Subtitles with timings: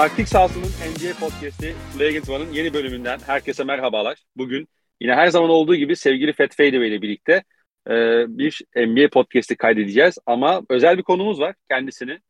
[0.00, 4.18] Taktik sahasının NBA podcast'i Flagrant One'ın yeni bölümünden herkese merhabalar.
[4.36, 4.68] Bugün
[5.00, 7.44] yine her zaman olduğu gibi sevgili Fat Fadeaway ile birlikte
[7.88, 7.94] e,
[8.28, 10.18] bir NBA podcast'i kaydedeceğiz.
[10.26, 12.20] Ama özel bir konumuz var kendisini.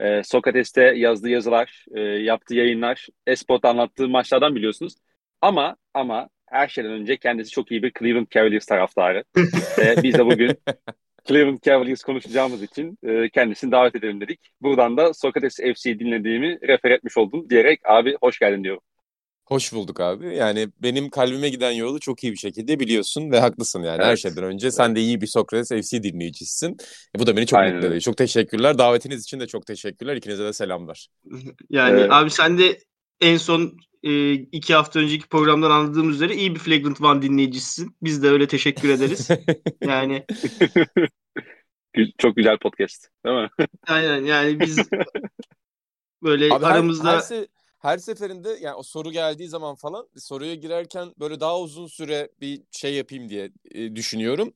[0.00, 4.94] E, Sokrates'te yazdığı yazılar, e, yaptığı yayınlar, Esport'ta anlattığı maçlardan biliyorsunuz.
[5.40, 9.24] Ama ama her şeyden önce kendisi çok iyi bir Cleveland Cavaliers taraftarı.
[9.78, 10.58] e, biz de bugün
[11.24, 14.40] Cleveland Cavaliers konuşacağımız için e, kendisini davet edelim dedik.
[14.60, 18.82] Buradan da Sokrates FC dinlediğimi refer etmiş oldum diyerek abi hoş geldin diyorum.
[19.48, 20.36] Hoş bulduk abi.
[20.36, 23.96] Yani benim kalbime giden yolu çok iyi bir şekilde biliyorsun ve haklısın yani.
[23.96, 24.06] Evet.
[24.06, 26.76] Her şeyden önce sen de iyi bir Sokrates FC dinleyicisisin.
[27.16, 27.74] E, bu da beni çok Aynen.
[27.74, 28.00] mutlu ediyor.
[28.00, 28.78] Çok teşekkürler.
[28.78, 30.16] Davetiniz için de çok teşekkürler.
[30.16, 31.08] İkinize de selamlar.
[31.70, 32.12] Yani evet.
[32.12, 32.78] abi sen de
[33.20, 37.96] en son e, iki hafta önceki programdan anladığımız üzere iyi bir Flagrant One dinleyicisisin.
[38.02, 39.28] Biz de öyle teşekkür ederiz.
[39.80, 40.24] yani
[42.18, 43.48] çok güzel podcast değil mi?
[43.86, 44.78] Aynen yani biz
[46.22, 47.46] böyle Abi aramızda her, her,
[47.78, 52.62] her seferinde yani o soru geldiği zaman falan soruya girerken böyle daha uzun süre bir
[52.70, 54.52] şey yapayım diye e, düşünüyorum.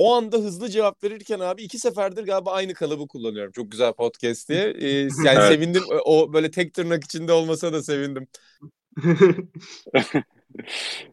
[0.00, 3.52] O anda hızlı cevap verirken abi iki seferdir galiba aynı kalıbı kullanıyorum.
[3.52, 4.74] Çok güzel podcast diye.
[4.78, 5.48] Ee, yani evet.
[5.48, 5.82] sevindim.
[6.04, 8.26] O böyle tek tırnak içinde olmasa da sevindim.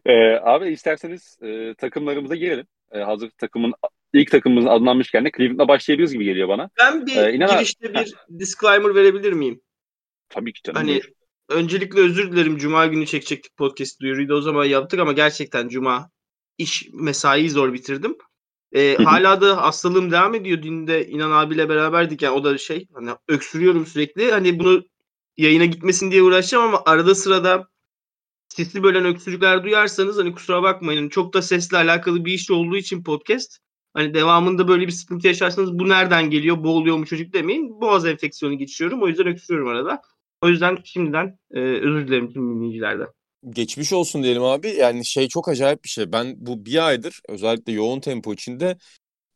[0.06, 2.66] ee, abi isterseniz e, takımlarımıza girelim.
[2.92, 3.74] E, hazır takımın
[4.12, 6.70] ilk takımımızın adlanmışken de Cleveland'la başlayabiliriz gibi geliyor bana.
[6.78, 9.60] Ben bir ee, inan- girişte bir disclaimer verebilir miyim?
[10.28, 10.76] Tabii ki canım.
[10.76, 11.00] Hani
[11.48, 12.56] öncelikle özür dilerim.
[12.56, 16.10] Cuma günü çekecektik podcast duyuruyu da o zaman yaptık ama gerçekten Cuma
[16.58, 18.16] iş mesaiyi zor bitirdim.
[18.72, 20.62] E, hala da hastalığım devam ediyor.
[20.62, 22.22] Dün de İnan abiyle beraberdik.
[22.22, 24.30] Yani o da şey hani öksürüyorum sürekli.
[24.30, 24.84] Hani bunu
[25.38, 27.68] yayına gitmesin diye uğraşacağım ama arada sırada
[28.48, 31.08] sesli bölen öksürükler duyarsanız hani kusura bakmayın.
[31.08, 33.58] Çok da sesle alakalı bir iş olduğu için podcast.
[33.94, 37.80] Hani devamında böyle bir sıkıntı yaşarsanız bu nereden geliyor, boğuluyor mu çocuk demeyin.
[37.80, 39.02] Boğaz enfeksiyonu geçiriyorum.
[39.02, 40.02] O yüzden öksürüyorum arada.
[40.42, 43.06] O yüzden şimdiden e, özür dilerim tüm dinleyicilerden.
[43.50, 44.68] Geçmiş olsun diyelim abi.
[44.68, 46.12] Yani şey çok acayip bir şey.
[46.12, 48.76] Ben bu bir aydır özellikle yoğun tempo içinde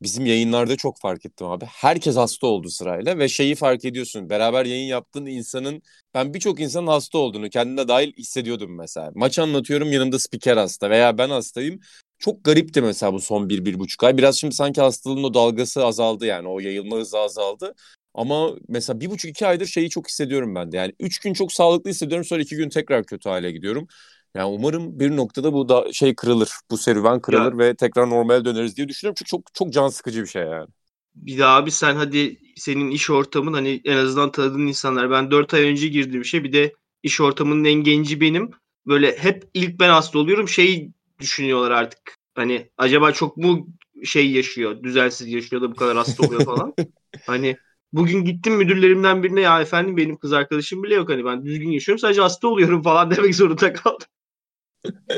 [0.03, 1.65] bizim yayınlarda çok fark ettim abi.
[1.65, 4.31] Herkes hasta oldu sırayla ve şeyi fark ediyorsun.
[4.31, 5.83] Beraber yayın yaptığın insanın
[6.15, 9.11] ben birçok insanın hasta olduğunu kendine dahil hissediyordum mesela.
[9.15, 11.81] Maç anlatıyorum yanımda spiker hasta veya ben hastayım.
[12.19, 14.19] Çok garipti mesela bu son bir, bir buçuk ay.
[14.19, 17.75] Biraz şimdi sanki hastalığın o dalgası azaldı yani o yayılma hızı azaldı.
[18.15, 20.77] Ama mesela bir buçuk iki aydır şeyi çok hissediyorum ben de.
[20.77, 23.89] Yani üç gün çok sağlıklı hissediyorum sonra iki gün tekrar kötü hale gidiyorum.
[24.35, 26.51] Yani umarım bir noktada bu da şey kırılır.
[26.71, 27.59] Bu serüven kırılır ya.
[27.59, 29.15] ve tekrar normale döneriz diye düşünüyorum.
[29.19, 30.69] Çünkü çok çok can sıkıcı bir şey yani.
[31.15, 35.11] Bir daha abi sen hadi senin iş ortamın hani en azından tanıdığın insanlar.
[35.11, 36.73] Ben dört ay önce girdiğim şey bir de
[37.03, 38.51] iş ortamının en genci benim.
[38.87, 40.49] Böyle hep ilk ben hasta oluyorum.
[40.49, 42.17] Şey düşünüyorlar artık.
[42.35, 43.69] Hani acaba çok mu
[44.05, 46.75] şey yaşıyor, düzensiz yaşıyor da bu kadar hasta oluyor falan.
[47.27, 47.57] hani
[47.93, 51.99] bugün gittim müdürlerimden birine ya efendim benim kız arkadaşım bile yok hani ben düzgün yaşıyorum
[51.99, 54.07] sadece hasta oluyorum falan demek zorunda kaldım.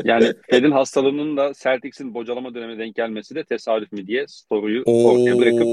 [0.05, 5.39] Yani Fed'in hastalığının da Celtics'in bocalama dönemine denk gelmesi de tesadüf mi diye soruyu ortaya
[5.39, 5.67] bırakıp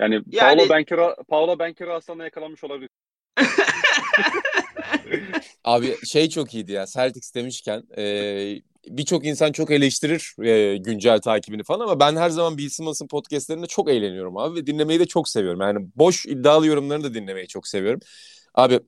[0.00, 0.56] yani, yani...
[0.56, 2.88] Paolo Benkero Paolo Benkero hastalığına yakalanmış olabilir.
[5.64, 8.02] Abi şey çok iyiydi ya Celtics demişken e,
[8.88, 13.66] birçok insan çok eleştirir e, güncel takibini falan ama ben her zaman Bill Simmons'ın podcastlerinde
[13.66, 15.60] çok eğleniyorum abi ve dinlemeyi de çok seviyorum.
[15.60, 18.00] Yani boş iddialı yorumlarını da dinlemeyi çok seviyorum.
[18.54, 18.80] Abi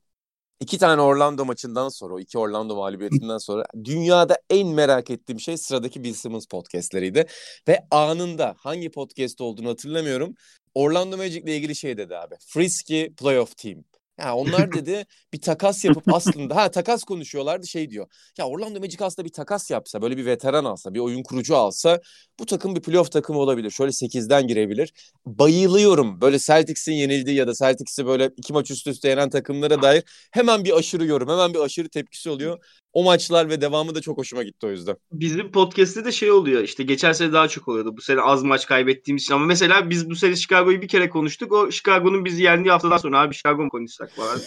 [0.63, 5.57] iki tane Orlando maçından sonra, o iki Orlando mağlubiyetinden sonra dünyada en merak ettiğim şey
[5.57, 7.27] sıradaki Bill Simmons podcastleriydi.
[7.69, 10.35] Ve anında hangi podcast olduğunu hatırlamıyorum.
[10.75, 12.35] Orlando Magic ile ilgili şey dedi abi.
[12.47, 13.85] Frisky Playoff Team.
[14.23, 18.07] Ya onlar dedi bir takas yapıp aslında ha takas konuşuyorlardı şey diyor.
[18.39, 22.01] Ya Orlando Magic aslında bir takas yapsa böyle bir veteran alsa bir oyun kurucu alsa
[22.41, 23.71] bu takım bir playoff takımı olabilir.
[23.71, 24.93] Şöyle 8'den girebilir.
[25.27, 30.05] Bayılıyorum böyle Celtics'in yenildiği ya da Celtics'i böyle iki maç üst üste yenen takımlara dair
[30.31, 34.19] hemen bir aşırı yorum hemen bir aşırı tepkisi oluyor o maçlar ve devamı da çok
[34.19, 34.97] hoşuma gitti o yüzden.
[35.13, 37.97] Bizim podcast'te de şey oluyor işte geçen sene daha çok oluyordu.
[37.97, 41.53] Bu sene az maç kaybettiğimiz için ama mesela biz bu sene Chicago'yu bir kere konuştuk.
[41.53, 44.39] O Chicago'nun bizi yendiği haftadan sonra abi Chicago mu konuşsak falan.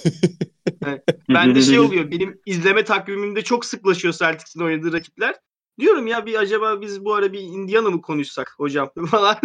[0.86, 1.00] yani,
[1.30, 5.36] ben de şey oluyor benim izleme takvimimde çok sıklaşıyor Celtics'in oynadığı rakipler.
[5.80, 9.38] Diyorum ya bir acaba biz bu ara bir Indiana mı konuşsak hocam falan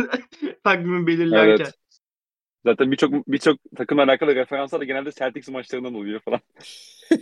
[0.64, 1.64] takvimi belirlerken.
[1.64, 1.74] Evet.
[2.64, 6.40] Zaten birçok birçok takımla alakalı referanslar da genelde Celtics maçlarından oluyor falan.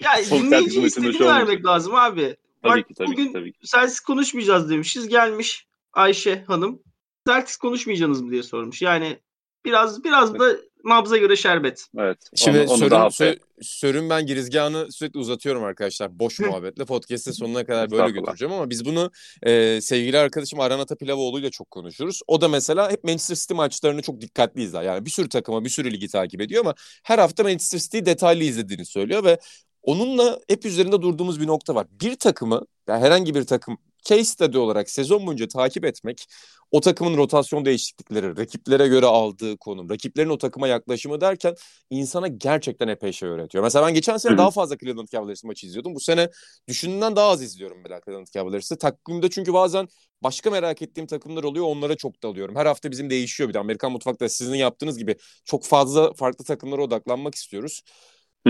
[0.00, 2.36] ya dinleyici istediğini vermek lazım abi.
[2.62, 3.58] Tabii Bak, ki, tabii bugün ki, tabii ki.
[3.66, 5.08] Celtics konuşmayacağız demişiz.
[5.08, 6.82] Gelmiş Ayşe Hanım.
[7.28, 8.82] Celtics konuşmayacaksınız mı diye sormuş.
[8.82, 9.18] Yani
[9.64, 11.86] biraz biraz da nabza göre şerbet.
[11.98, 12.18] Evet.
[12.34, 16.18] Şimdi onu, onu sörün, sö- sörün ben girizgahını sürekli uzatıyorum arkadaşlar.
[16.18, 16.84] Boş muhabbetle.
[16.84, 19.10] Podcast'ın sonuna kadar böyle götüreceğim ama biz bunu
[19.42, 22.20] e, sevgili arkadaşım Aran Atapilavoğlu ile çok konuşuruz.
[22.26, 24.82] O da mesela hep Manchester City maçlarını çok dikkatli izler.
[24.82, 28.44] Yani bir sürü takıma, bir sürü ligi takip ediyor ama her hafta Manchester City'yi detaylı
[28.44, 29.38] izlediğini söylüyor ve
[29.82, 31.86] onunla hep üzerinde durduğumuz bir nokta var.
[31.90, 36.26] Bir takımı, yani herhangi bir takım case study olarak sezon boyunca takip etmek
[36.70, 41.54] o takımın rotasyon değişiklikleri, rakiplere göre aldığı konum, rakiplerin o takıma yaklaşımı derken
[41.90, 43.64] insana gerçekten epey şey öğretiyor.
[43.64, 44.38] Mesela ben geçen sene Hı-hı.
[44.38, 45.94] daha fazla Cleveland Cavaliers maçı izliyordum.
[45.94, 46.30] Bu sene
[46.68, 48.78] düşündüğümden daha az izliyorum ben Cleveland Cavaliers'ı.
[48.78, 49.88] Takvimde çünkü bazen
[50.22, 52.56] başka merak ettiğim takımlar oluyor onlara çok dalıyorum.
[52.56, 53.58] Her hafta bizim değişiyor bir de.
[53.58, 57.82] Amerikan mutfakta sizin yaptığınız gibi çok fazla farklı takımlara odaklanmak istiyoruz.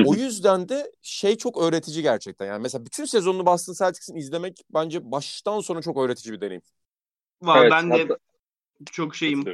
[0.06, 2.47] O yüzden de şey çok öğretici gerçekten.
[2.47, 6.62] Yani mesela bütün sezonunu Boston Celtics'in izlemek bence baştan sona çok öğretici bir deneyim.
[7.43, 8.19] Var evet, ben de hatta...
[8.93, 9.45] çok şeyim.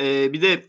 [0.00, 0.64] Ee, bir de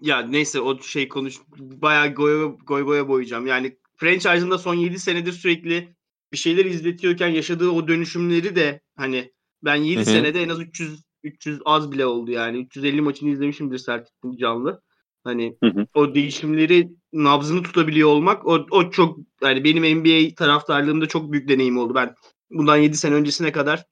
[0.00, 3.46] ya neyse o şey konuş bayağı goy goy goya boyayacağım.
[3.46, 5.94] Yani franchise'ında son 7 senedir sürekli
[6.32, 9.32] bir şeyler izletiyorken yaşadığı o dönüşümleri de hani
[9.64, 10.04] ben 7 Hı-hı.
[10.04, 12.58] senede en az 300 300 az bile oldu yani.
[12.58, 14.82] 350 maçını izlemişimdir Celtics'in canlı.
[15.24, 15.86] Hani Hı-hı.
[15.94, 21.78] o değişimleri nabzını tutabiliyor olmak o, o çok yani benim NBA taraftarlığımda çok büyük deneyim
[21.78, 21.94] oldu.
[21.94, 22.14] Ben
[22.50, 23.84] bundan 7 sene öncesine kadar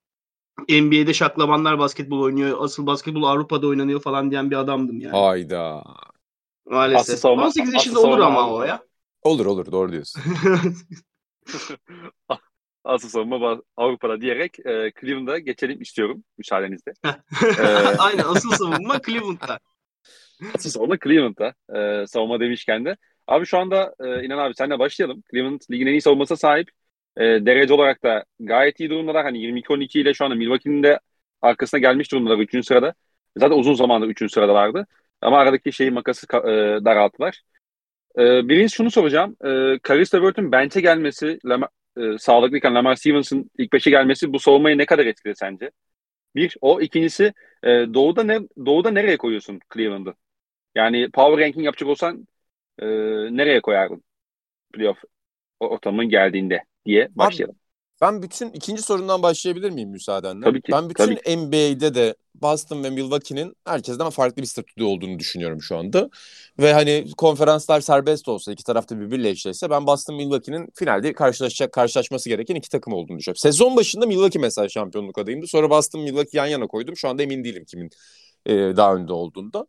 [0.68, 2.56] NBA'de şaklabanlar basketbol oynuyor.
[2.60, 5.16] Asıl basketbol Avrupa'da oynanıyor falan diyen bir adamdım yani.
[5.16, 5.84] Hayda.
[6.66, 7.18] Maalesef.
[7.18, 8.82] Savunma, 18 yaşında olur ama o ya.
[9.22, 10.22] Olur olur doğru diyorsun.
[12.84, 16.92] asıl savunma Avrupa'da diyerek e, Cleveland'a geçelim istiyorum müsaadenizle.
[17.04, 17.62] ee...
[17.98, 19.58] Aynen asıl savunma Cleveland'da.
[20.54, 21.54] Asıl savunma Cleveland'da.
[22.02, 22.96] E, savunma demişken de.
[23.26, 25.22] Abi şu anda e, İnan abi senle başlayalım.
[25.30, 26.70] Cleveland ligin en iyi savunmasına sahip.
[27.16, 29.24] E, derece olarak da gayet iyi durumdalar.
[29.24, 31.00] Hani 22-12 ile şu anda Milwaukee'nin de
[31.42, 32.66] arkasına gelmiş durumdalar 3.
[32.66, 32.94] sırada.
[33.36, 34.32] Zaten uzun zamandır 3.
[34.32, 34.86] sıradalardı.
[35.20, 37.42] Ama aradaki şeyi makası e, daralttılar.
[38.18, 39.36] E, birincisi şunu soracağım.
[39.44, 39.48] E,
[39.88, 41.68] Caris LeVert'ün bench'e gelmesi, Lamar,
[41.98, 45.70] e, sağlıklıyken Lamar Stevens'ın ilk beşe gelmesi bu savunmayı ne kadar etkiledi sence?
[46.34, 46.80] Bir, o.
[46.80, 47.32] ikincisi
[47.62, 50.14] e, doğuda ne doğuda nereye koyuyorsun Cleveland'ı?
[50.78, 52.28] Yani power ranking yapacak olsan
[52.78, 52.86] e,
[53.36, 54.02] nereye koyardın
[54.72, 54.98] playoff
[55.60, 57.54] ortamın geldiğinde diye başlayalım.
[57.54, 60.44] Abi, ben bütün ikinci sorundan başlayabilir miyim müsaadenle?
[60.44, 60.72] Tabii ki.
[60.72, 61.36] Ben bütün tabii ki.
[61.36, 66.10] NBA'de de Boston ve Milwaukee'nin herkesten farklı bir statüde olduğunu düşünüyorum şu anda.
[66.58, 72.28] Ve hani konferanslar serbest olsa iki tarafta birbiriyle eşleşse ben Boston Milwaukee'nin finalde karşılaşacak karşılaşması
[72.28, 73.38] gereken iki takım olduğunu düşünüyorum.
[73.38, 75.46] Sezon başında Milwaukee mesela şampiyonluk adayımdı.
[75.46, 76.96] Sonra Boston Milwaukee yan yana koydum.
[76.96, 77.90] Şu anda emin değilim kimin
[78.46, 79.66] e, daha önde olduğundan.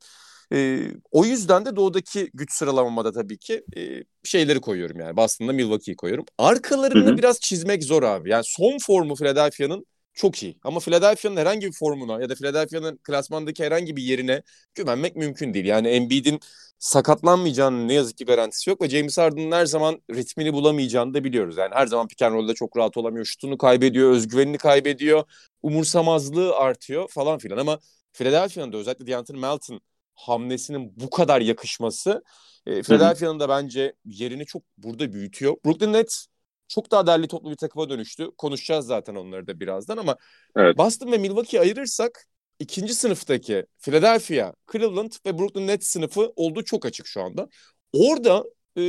[0.54, 0.82] E,
[1.12, 5.18] o yüzden de doğudaki güç sıralamamada tabii ki e, şeyleri koyuyorum yani.
[5.18, 6.26] Boston'da Milwaukee'yi koyuyorum.
[6.38, 7.18] Arkalarını Hı-hı.
[7.18, 8.30] biraz çizmek zor abi.
[8.30, 10.58] Yani son formu Philadelphia'nın çok iyi.
[10.64, 14.42] Ama Philadelphia'nın herhangi bir formuna ya da Philadelphia'nın klasmandaki herhangi bir yerine
[14.76, 15.66] güvenmek mümkün değil.
[15.66, 16.40] Yani Embiid'in
[16.80, 21.58] sakatlanmayacağının ne yazık ki garantisi yok ve James Harden'ın her zaman ritmini bulamayacağını da biliyoruz.
[21.58, 23.26] Yani her zaman pick and çok rahat olamıyor.
[23.26, 25.24] Şutunu kaybediyor, özgüvenini kaybediyor,
[25.62, 27.58] umursamazlığı artıyor falan filan.
[27.58, 27.80] Ama
[28.14, 29.82] Philadelphia'nın da özellikle Deontay Melton
[30.20, 32.24] hamlesinin bu kadar yakışması
[32.66, 35.56] e, Philadelphia'nın da bence yerini çok burada büyütüyor.
[35.66, 36.26] Brooklyn Nets
[36.68, 38.28] çok daha derli toplu bir takıma dönüştü.
[38.38, 40.18] Konuşacağız zaten onları da birazdan ama
[40.56, 40.78] evet.
[40.78, 42.26] Boston ve Milwaukee ayırırsak
[42.60, 47.50] ikinci sınıftaki Philadelphia, Cleveland ve Brooklyn Nets sınıfı olduğu çok açık şu anda.
[47.94, 48.44] Orada
[48.78, 48.82] e,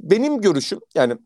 [0.00, 1.16] benim görüşüm yani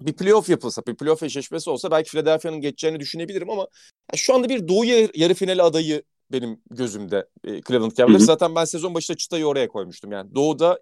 [0.00, 3.68] bir playoff yapılsa, bir playoff eşleşmesi olsa belki Philadelphia'nın geçeceğini düşünebilirim ama
[4.14, 8.22] şu anda bir doğu yarı finali adayı benim gözümde e, Cleveland Cavaliers.
[8.22, 10.12] Zaten ben sezon başında çıtayı oraya koymuştum.
[10.12, 10.78] Yani doğuda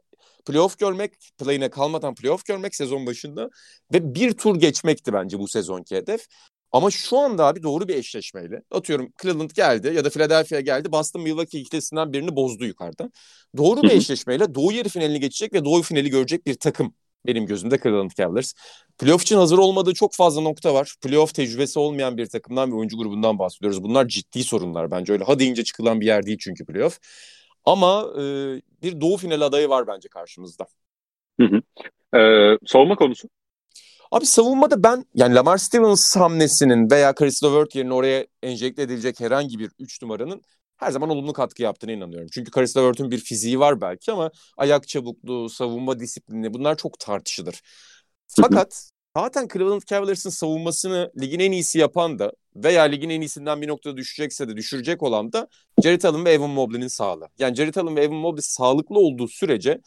[0.46, 3.50] playoff görmek, play'ine kalmadan playoff görmek sezon başında
[3.92, 6.26] ve bir tur geçmekti bence bu sezonki hedef.
[6.72, 11.22] Ama şu anda abi doğru bir eşleşmeyle atıyorum Cleveland geldi ya da Philadelphia geldi Boston
[11.22, 13.10] Milwaukee ikilisinden birini bozdu yukarıda.
[13.56, 16.94] Doğru bir eşleşmeyle doğu yarı finalini geçecek ve doğu finali görecek bir takım
[17.26, 18.52] benim gözümde Cleveland Cavaliers.
[18.98, 20.94] Playoff için hazır olmadığı çok fazla nokta var.
[21.02, 23.82] Playoff tecrübesi olmayan bir takımdan ve oyuncu grubundan bahsediyoruz.
[23.82, 25.12] Bunlar ciddi sorunlar bence.
[25.12, 26.98] Öyle ha deyince çıkılan bir yer değil çünkü playoff.
[27.64, 28.22] Ama e,
[28.82, 30.66] bir doğu final adayı var bence karşımızda.
[31.40, 31.60] Hı hı.
[32.18, 33.28] Ee, savunma konusu?
[34.10, 39.58] Abi savunmada ben yani Lamar Stevens hamlesinin veya Chris LeVert yerine oraya enjekte edilecek herhangi
[39.58, 40.42] bir 3 numaranın
[40.80, 42.28] her zaman olumlu katkı yaptığını inanıyorum.
[42.32, 47.62] Çünkü Karis LeVert'ün bir fiziği var belki ama ayak çabukluğu, savunma disiplini bunlar çok tartışılır.
[48.26, 53.68] Fakat zaten Cleveland Cavaliers'ın savunmasını ligin en iyisi yapan da veya ligin en iyisinden bir
[53.68, 55.48] noktada düşecekse de düşürecek olan da
[55.82, 57.28] Jared Allen ve Evan Mobley'nin sağlığı.
[57.38, 59.80] Yani Jared Allen ve Evan Mobley sağlıklı olduğu sürece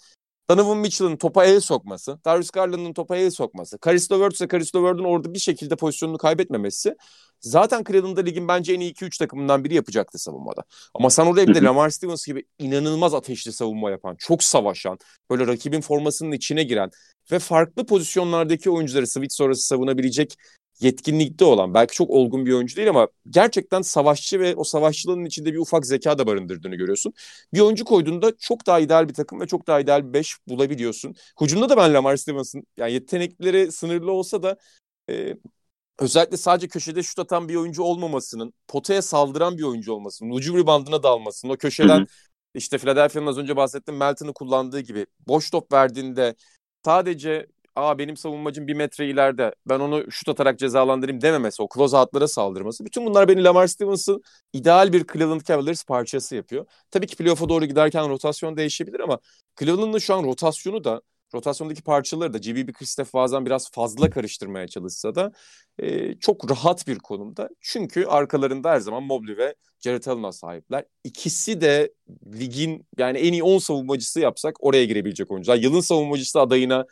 [0.50, 5.04] Donovan Mitchell'ın topa el sokması, Darius Garland'ın topa el sokması, Karis LeVert ise Karis LeVert'ün
[5.04, 6.96] orada bir şekilde pozisyonunu kaybetmemesi
[7.40, 10.64] zaten Cleveland'da ligin bence en iyi 2-3 takımından biri yapacaktı savunmada.
[10.94, 14.98] Ama sen oraya bir de Lamar Stevens gibi inanılmaz ateşli savunma yapan, çok savaşan,
[15.30, 16.90] böyle rakibin formasının içine giren
[17.32, 20.36] ve farklı pozisyonlardaki oyuncuları switch sonrası savunabilecek
[20.80, 25.54] yetkinlikte olan belki çok olgun bir oyuncu değil ama gerçekten savaşçı ve o savaşçılığın içinde
[25.54, 27.14] bir ufak zeka da barındırdığını görüyorsun.
[27.54, 31.16] Bir oyuncu koyduğunda çok daha ideal bir takım ve çok daha ideal bir 5 bulabiliyorsun.
[31.38, 34.58] Hucumda da ben Lamar Stevens'ın yani yetenekleri sınırlı olsa da
[35.10, 35.38] e,
[36.00, 41.04] özellikle sadece köşede şut atan bir oyuncu olmamasının, potaya saldıran bir oyuncu olmasının, ucu ribandına
[41.04, 42.08] dalmasının, o köşeden hı hı.
[42.56, 46.36] işte Philadelphia'nın az önce bahsettiğim Melton'ı kullandığı gibi boş top verdiğinde
[46.86, 51.98] sadece aa benim savunmacım bir metre ileride ben onu şut atarak cezalandırayım dememesi, o close
[51.98, 52.86] out'lara saldırması.
[52.86, 56.66] Bütün bunlar beni Lamar Stevens'ın ideal bir Cleveland Cavaliers parçası yapıyor.
[56.92, 59.20] Tabii ki playoff'a doğru giderken rotasyon değişebilir ama
[59.60, 61.02] Cleveland'ın şu an rotasyonu da
[61.34, 65.32] rotasyondaki parçaları da GB Kristof bazen biraz fazla karıştırmaya çalışsa da
[65.80, 67.50] e, çok rahat bir konumda.
[67.62, 70.86] Çünkü arkalarında her zaman Mobley ve Jared Allen'a sahipler.
[71.04, 71.94] İkisi de
[72.40, 75.56] ligin yani en iyi 10 savunmacısı yapsak oraya girebilecek oyuncular.
[75.58, 76.86] Yılın savunmacısı adayına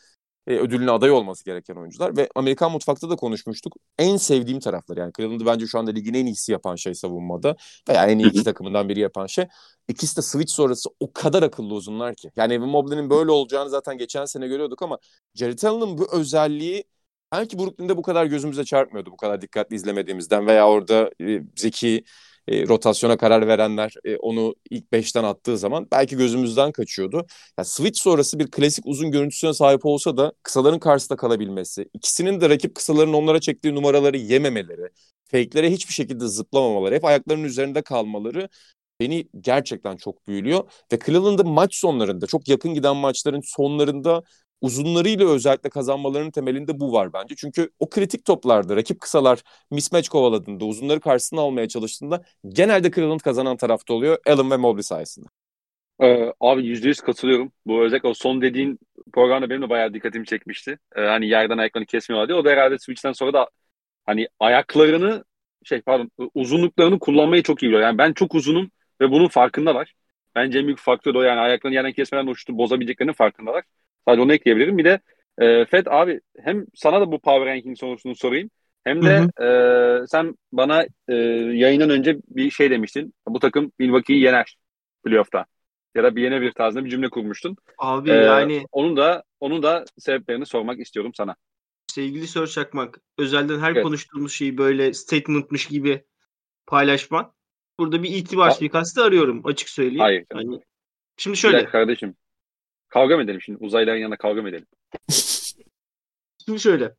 [0.47, 3.75] e, ödülüne aday olması gereken oyuncular ve Amerikan mutfakta da konuşmuştuk.
[3.99, 7.55] En sevdiğim taraflar yani Cleveland'ı bence şu anda ligin en iyisi yapan şey savunmada
[7.89, 9.45] veya en iyi iki takımından biri yapan şey.
[9.87, 12.31] İkisi de switch sonrası o kadar akıllı uzunlar ki.
[12.35, 14.99] Yani Evan Mobley'nin böyle olacağını zaten geçen sene görüyorduk ama
[15.35, 16.83] Jared Allen'ın bu özelliği
[17.31, 22.03] belki Brooklyn'de bu kadar gözümüze çarpmıyordu bu kadar dikkatli izlemediğimizden veya orada e, zeki
[22.47, 27.25] e, rotasyona karar verenler e, onu ilk beşten attığı zaman belki gözümüzden kaçıyordu.
[27.57, 32.49] Yani switch sonrası bir klasik uzun görüntüsüne sahip olsa da kısaların karşısında kalabilmesi, ikisinin de
[32.49, 34.89] rakip kısaların onlara çektiği numaraları yememeleri,
[35.31, 38.49] fake'lere hiçbir şekilde zıplamamaları, hep ayaklarının üzerinde kalmaları
[38.99, 40.71] beni gerçekten çok büyülüyor.
[40.93, 44.23] Ve Cleveland'ın maç sonlarında, çok yakın giden maçların sonlarında
[44.61, 47.35] uzunlarıyla özellikle kazanmalarının temelinde bu var bence.
[47.35, 53.57] Çünkü o kritik toplarda rakip kısalar mismatch kovaladığında, uzunları karşısına almaya çalıştığında genelde Cleveland kazanan
[53.57, 55.27] tarafta oluyor Allen ve Mobley sayesinde.
[56.01, 57.51] Ee, abi %100 katılıyorum.
[57.65, 58.79] Bu özellikle o son dediğin
[59.13, 60.79] programda benim de bayağı dikkatimi çekmişti.
[60.95, 62.37] Ee, hani yerden ayaklarını kesmiyorlar diye.
[62.37, 63.49] O da herhalde switch'ten sonra da
[64.05, 65.25] hani ayaklarını
[65.65, 67.81] şey pardon uzunluklarını kullanmayı çok iyi biliyor.
[67.81, 69.93] Yani ben çok uzunum ve bunun farkındalar.
[70.35, 73.63] Bence en büyük faktör o yani ayaklarını yerden kesmeden o şutu bozabileceklerinin farkındalar.
[74.07, 74.77] Sadece onu ekleyebilirim.
[74.77, 74.99] Bir de
[75.37, 78.49] e, Fed abi hem sana da bu power ranking sorusunu sorayım.
[78.83, 80.03] Hem de hı hı.
[80.03, 81.15] E, sen bana e,
[81.53, 83.13] yayından önce bir şey demiştin.
[83.27, 84.57] Bu takım Milwaukee'yi yener
[85.05, 85.45] playoff'ta.
[85.95, 87.55] Ya da bir yenebilir tarzında bir cümle kurmuştun.
[87.77, 91.35] Abi ee, yani onun da onun da sebeplerini sormak istiyorum sana.
[91.87, 93.83] Sevgili Sör Çakmak, özelden her evet.
[93.83, 96.03] konuştuğumuz şeyi böyle statementmış gibi
[96.67, 97.33] paylaşman.
[97.79, 99.99] Burada bir itibar suikastı arıyorum açık söyleyeyim.
[99.99, 100.25] Hayır.
[100.33, 100.59] Hani,
[101.17, 101.65] şimdi şöyle.
[101.65, 102.15] kardeşim.
[102.91, 103.63] Kavga mı edelim şimdi?
[103.63, 104.67] Uzaylıların yanında kavga mı edelim?
[106.45, 106.95] şimdi şöyle.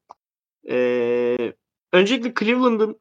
[0.68, 1.52] Ee,
[1.92, 3.00] öncelikle Cleveland'ın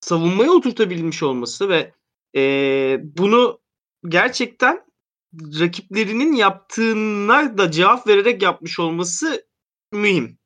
[0.00, 1.92] savunmaya oturtabilmiş olması ve
[2.36, 3.60] e, bunu
[4.08, 4.84] gerçekten
[5.34, 9.46] rakiplerinin yaptığına da cevap vererek yapmış olması
[9.92, 10.38] mühim.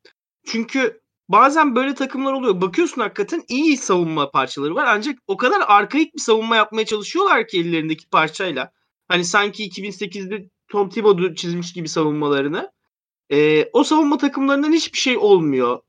[0.45, 2.61] Çünkü bazen böyle takımlar oluyor.
[2.61, 7.59] Bakıyorsun hakikaten iyi savunma parçaları var ancak o kadar arkaik bir savunma yapmaya çalışıyorlar ki
[7.59, 8.71] ellerindeki parçayla.
[9.07, 12.71] Hani sanki 2008'de Tom Thibodeau çizmiş gibi savunmalarını.
[13.31, 15.79] E, o savunma takımlarından hiçbir şey olmuyor.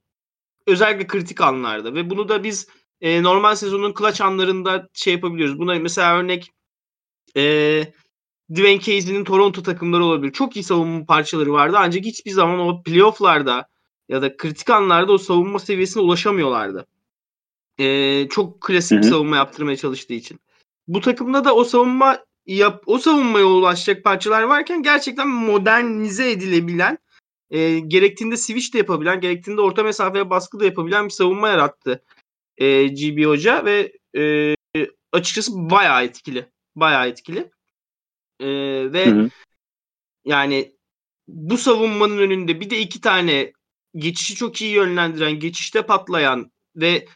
[0.67, 2.69] Özellikle kritik anlarda ve bunu da biz
[3.01, 5.59] e, normal sezonun clutch anlarında şey yapabiliyoruz.
[5.59, 6.53] Buna mesela örnek
[7.37, 7.43] e,
[8.51, 10.33] Dwayne Casey'nin Toronto takımları olabilir.
[10.33, 13.69] Çok iyi savunma parçaları vardı ancak hiçbir zaman o playofflarda
[14.09, 16.87] ya da kritik anlarda o savunma seviyesine ulaşamıyorlardı.
[17.79, 19.11] E, çok klasik Hı-hı.
[19.11, 20.41] savunma yaptırmaya çalıştığı için.
[20.89, 26.99] Bu takımda da o savunma yap, o savunmaya ulaşacak parçalar varken gerçekten modernize edilebilen
[27.51, 32.05] e, gerektiğinde switch de yapabilen, gerektiğinde orta mesafeye baskı da yapabilen bir savunma yarattı
[32.59, 34.55] e, GB Hoca ve e,
[35.13, 36.49] açıkçası bayağı etkili.
[36.77, 37.51] Bayağı etkili.
[38.41, 38.47] E,
[38.93, 39.31] ve hı hı.
[40.25, 40.75] yani
[41.29, 43.53] bu savunmanın önünde bir de iki tane
[43.97, 47.07] geçişi çok iyi yönlendiren, geçişte patlayan ve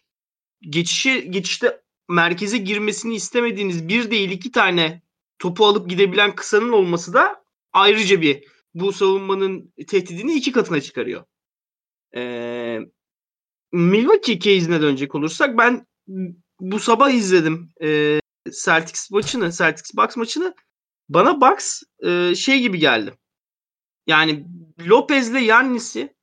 [0.60, 5.02] geçişi geçişte merkeze girmesini istemediğiniz bir değil iki tane
[5.38, 11.24] topu alıp gidebilen kısanın olması da ayrıca bir bu savunmanın tehdidini iki katına çıkarıyor.
[12.16, 12.78] Ee,
[13.72, 15.86] Milwaukee case'ine dönecek olursak ben
[16.60, 18.20] bu sabah izledim e,
[18.64, 20.54] Celtics maçını, Celtics Bucks maçını.
[21.08, 23.14] Bana Bucks e, şey gibi geldi.
[24.06, 24.46] Yani
[24.88, 26.14] Lopez'le Yannis'i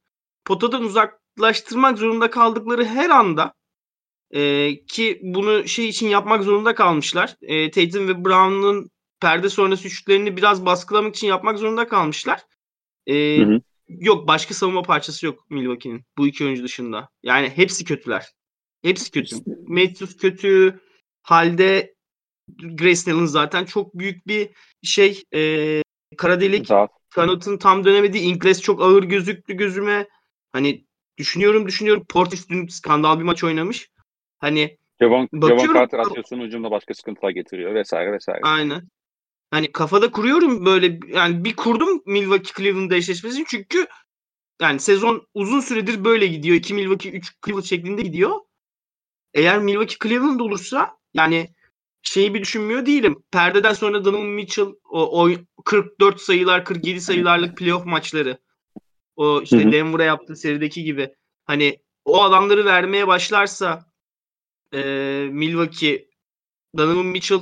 [0.46, 3.54] potadan uzaklaştırmak zorunda kaldıkları her anda
[4.32, 7.36] e, ki bunu şey için yapmak zorunda kalmışlar.
[7.42, 8.90] E, Tatum ve Brown'un
[9.26, 12.42] perde sonrası şutlarını biraz baskılamak için yapmak zorunda kalmışlar.
[13.08, 13.62] Ee, hı hı.
[13.88, 17.10] Yok başka savunma parçası yok Milwaukee'nin bu iki oyuncu dışında.
[17.24, 18.26] Yani hepsi kötüler.
[18.84, 19.36] Hepsi kötü.
[19.68, 20.80] Matthews kötü.
[21.24, 21.96] Halde
[22.82, 24.50] Nell'ın zaten çok büyük bir
[24.84, 25.82] şey e,
[26.18, 26.70] kara delik.
[27.10, 30.08] Kanat'ın tam dönemediği Ingles çok ağır gözüktü gözüme.
[30.52, 30.86] Hani
[31.18, 32.06] düşünüyorum düşünüyorum.
[32.10, 33.90] Portis dün skandal bir maç oynamış.
[34.40, 38.40] Hani Javon, Javon Carter atıyorsun ucunda başka sıkıntılar getiriyor vesaire vesaire.
[38.44, 38.90] Aynen.
[39.56, 43.88] Hani kafada kuruyorum böyle yani bir kurdum Milwaukee Cleveland eşleşmesini çünkü
[44.62, 46.56] yani sezon uzun süredir böyle gidiyor.
[46.56, 48.40] 2 Milwaukee 3 Cleveland şeklinde gidiyor.
[49.34, 51.50] Eğer Milwaukee Cleveland olursa yani
[52.02, 53.24] şeyi bir düşünmüyor değilim.
[53.32, 55.30] Perdeden sonra Donovan Mitchell o, o
[55.66, 58.38] 44 sayılar 47 sayılarlık playoff maçları
[59.16, 63.86] o işte Denver'a yaptığı serideki gibi hani o adamları vermeye başlarsa
[64.74, 64.82] e,
[65.32, 66.10] Milwaukee
[66.78, 67.40] Donovan Mitchell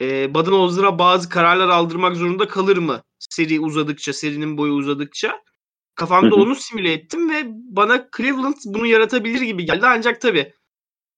[0.00, 3.02] e, Budenholzer'a bazı kararlar aldırmak zorunda kalır mı?
[3.18, 5.42] Seri uzadıkça, serinin boyu uzadıkça.
[5.94, 9.86] Kafamda onu simüle ettim ve bana Cleveland bunu yaratabilir gibi geldi.
[9.86, 10.52] Ancak tabii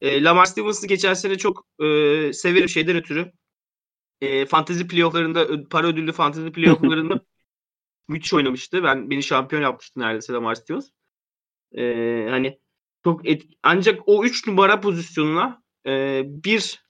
[0.01, 1.87] e, Lamar Stevens'ı geçen sene çok e,
[2.33, 3.33] severim şeyden ötürü.
[4.21, 7.21] E, fantezi playofflarında, para ödüllü fantezi playofflarında
[8.09, 8.83] müthiş oynamıştı.
[8.83, 10.89] Ben beni şampiyon yapmıştı neredeyse Lamar Stevens.
[11.77, 11.83] E,
[12.31, 12.61] hani
[13.05, 16.85] çok et, ancak o 3 numara pozisyonuna e, bir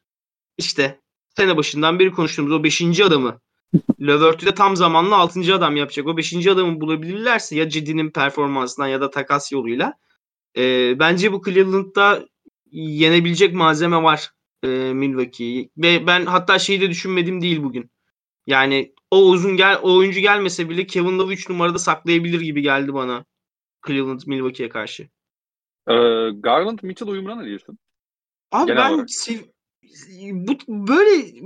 [0.58, 1.01] işte
[1.36, 3.00] sene başından beri konuştuğumuz o 5.
[3.00, 3.40] adamı
[4.00, 5.54] Lövert'ü de tam zamanlı 6.
[5.54, 6.06] adam yapacak.
[6.06, 6.46] O 5.
[6.46, 9.94] adamı bulabilirlerse ya Cedi'nin performansından ya da takas yoluyla
[10.56, 12.26] e, bence bu Cleveland'da
[12.70, 14.30] yenebilecek malzeme var
[14.62, 15.70] e, Milwaukee'yi.
[15.76, 17.90] Ve ben hatta şeyi de düşünmedim değil bugün.
[18.46, 22.94] Yani o uzun gel o oyuncu gelmese bile Kevin Love 3 numarada saklayabilir gibi geldi
[22.94, 23.24] bana
[23.86, 25.02] Cleveland Milwaukee'ye karşı.
[25.88, 25.94] Ee,
[26.34, 27.78] Garland Mitchell uyumuna ne diyorsun?
[28.52, 29.52] Abi Genel ben sev-
[30.32, 31.40] bu böyle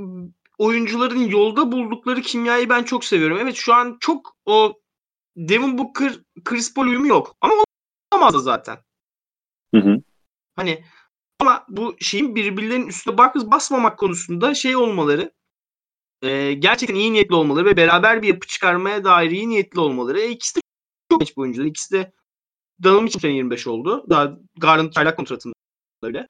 [0.58, 3.38] oyuncuların yolda buldukları kimyayı ben çok seviyorum.
[3.40, 4.80] Evet şu an çok o
[5.36, 6.12] Devin Booker
[6.44, 7.36] Chris Paul uyumu yok.
[7.40, 7.54] Ama
[8.12, 8.78] olamaz da zaten.
[9.74, 10.02] Hı hı.
[10.56, 10.84] Hani
[11.40, 15.32] ama bu şeyin birbirlerinin üstüne bak basmamak konusunda şey olmaları
[16.22, 20.20] e, gerçekten iyi niyetli olmaları ve beraber bir yapı çıkarmaya dair iyi niyetli olmaları.
[20.20, 20.60] E, ikisi de
[21.10, 21.66] çok genç bir oyuncular.
[21.66, 22.12] İkisi de
[22.82, 24.06] Danım için 25 oldu.
[24.10, 25.54] Daha Garland çaylak kontratında
[26.02, 26.28] öyle.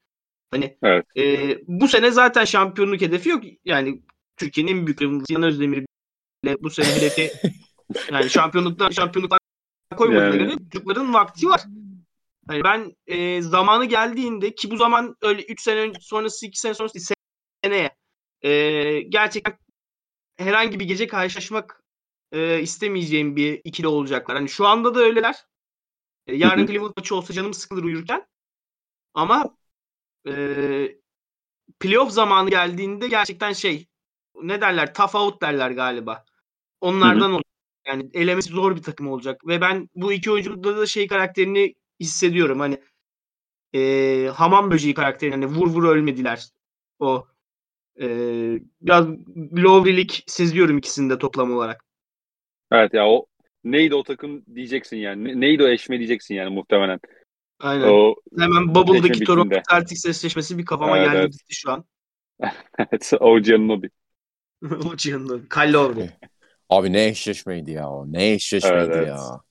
[0.51, 1.05] Hani evet.
[1.17, 3.43] e, bu sene zaten şampiyonluk hedefi yok.
[3.65, 4.01] Yani
[4.37, 5.85] Türkiye'nin en büyük rivality'si Yan Özdemir
[6.43, 7.31] bile bu sene hedefi
[8.11, 9.39] yani şampiyonluktan şampiyonluktan
[9.97, 10.37] koymadığına yani.
[10.37, 11.61] göre çocukların vakti var.
[12.49, 16.95] Yani ben e, zamanı geldiğinde ki bu zaman öyle 3 sene sonrası 2 sene sonrası
[16.95, 17.07] değil,
[17.63, 17.95] seneye
[18.41, 19.57] e, gerçekten
[20.37, 21.83] herhangi bir gece karşılaşmak
[22.31, 24.37] e, istemeyeceğim bir ikili olacaklar.
[24.37, 25.35] Hani şu anda da öyleler.
[26.27, 28.27] E, yarın Cleveland maçı olsa canım sıkılır uyurken.
[29.13, 29.57] Ama
[30.27, 30.97] e,
[31.79, 33.87] playoff zamanı geldiğinde gerçekten şey
[34.41, 36.25] ne derler tough out derler galiba.
[36.81, 37.47] Onlardan olacak.
[37.87, 39.47] Yani elemesi zor bir takım olacak.
[39.47, 42.59] Ve ben bu iki oyuncuda da şey karakterini hissediyorum.
[42.59, 42.81] Hani
[43.75, 46.47] e, hamam böceği karakterini hani vur vur ölmediler.
[46.99, 47.27] O
[47.99, 48.07] e,
[48.81, 49.07] biraz
[49.57, 51.85] Lowry'lik seziyorum ikisini de toplam olarak.
[52.71, 53.25] Evet ya o
[53.63, 55.41] neydi o takım diyeceksin yani.
[55.41, 56.99] Neydi o eşme diyeceksin yani muhtemelen.
[57.59, 57.87] Aynen.
[57.87, 61.31] O Hemen Bubble'daki Toronto Celtics eşleşmesi bir kafama evet, geldi evet.
[61.31, 61.85] gitti şu an.
[62.79, 63.87] evet, OG Anunoby.
[64.65, 65.47] OG Anunoby.
[65.49, 66.17] Kyle
[66.69, 68.11] Abi ne eşleşmeydi ya o.
[68.11, 69.17] Ne eşleşmeydi evet, ya.
[69.31, 69.41] Evet.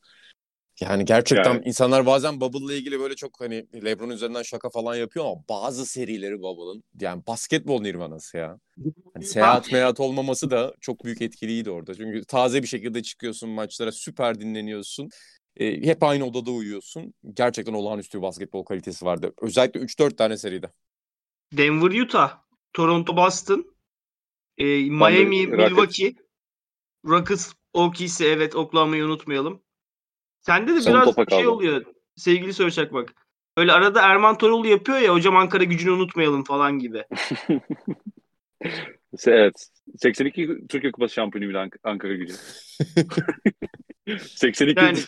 [0.81, 1.63] Yani gerçekten yani.
[1.65, 6.39] insanlar bazen Bubble'la ilgili böyle çok hani LeBron üzerinden şaka falan yapıyor ama bazı serileri
[6.39, 8.59] Bubble'ın yani basketbol nirvanası ya.
[9.15, 11.95] Hani seyahat meyahat olmaması da çok büyük etkiliydi orada.
[11.95, 15.09] Çünkü taze bir şekilde çıkıyorsun maçlara süper dinleniyorsun.
[15.57, 17.15] E, hep aynı odada uyuyorsun.
[17.35, 19.33] Gerçekten olağanüstü bir basketbol kalitesi vardı.
[19.43, 20.71] Özellikle 3-4 tane seride.
[21.53, 22.39] Denver, Utah,
[22.73, 23.77] Toronto, Boston,
[24.59, 26.15] e, Miami, Milwaukee,
[27.07, 29.63] Rockets, OKC evet Oklahoma'yı unutmayalım.
[30.41, 31.85] Sende de Son biraz şey oluyor
[32.17, 33.15] sevgili Sörçak bak.
[33.57, 37.05] Öyle arada Erman Toroğlu yapıyor ya hocam Ankara gücünü unutmayalım falan gibi.
[39.27, 39.69] evet.
[39.99, 42.35] 82 Türkiye Kupası şampiyonuydu Ankara gücü.
[44.19, 44.99] 82 yani...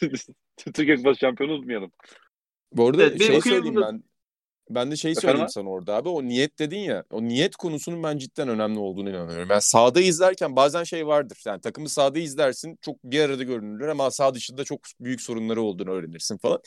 [0.75, 1.93] Türkiye Kupası şampiyonu unutmayalım.
[2.73, 4.03] Bu arada evet, şey söyleyeyim ben.
[4.71, 6.09] Ben de şey söyleyeyim sana orada abi.
[6.09, 7.05] O niyet dedin ya.
[7.11, 9.51] O niyet konusunun ben cidden önemli olduğunu inanıyorum.
[9.51, 11.39] Yani sahada izlerken bazen şey vardır.
[11.47, 12.79] Yani takımı sahada izlersin.
[12.81, 16.61] Çok bir arada görünürler ama sağ dışında çok büyük sorunları olduğunu öğrenirsin falan.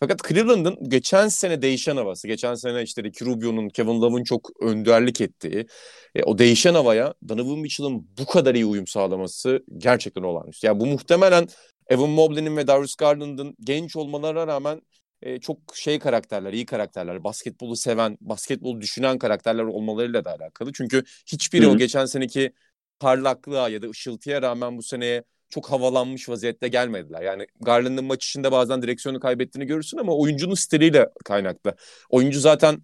[0.00, 5.20] Fakat Cleveland'ın geçen sene değişen havası, geçen sene işte Ricky Rubio'nun, Kevin Love'ın çok önderlik
[5.20, 5.66] ettiği,
[6.14, 10.66] e, o değişen havaya Donovan Mitchell'ın bu kadar iyi uyum sağlaması gerçekten olağanüstü.
[10.66, 11.48] Yani bu muhtemelen
[11.88, 14.82] Evan Mobley'nin ve Darius Garland'ın genç olmalarına rağmen
[15.22, 20.72] e, çok şey karakterler, iyi karakterler, basketbolu seven, basketbolu düşünen karakterler olmalarıyla da alakalı.
[20.72, 21.72] Çünkü hiçbiri Hı-hı.
[21.72, 22.52] o geçen seneki
[23.00, 27.22] parlaklığa ya da ışıltıya rağmen bu seneye çok havalanmış vaziyette gelmediler.
[27.22, 31.74] Yani Garland'ın maç içinde bazen direksiyonu kaybettiğini görürsün ama oyuncunun stiliyle kaynaklı.
[32.10, 32.82] Oyuncu zaten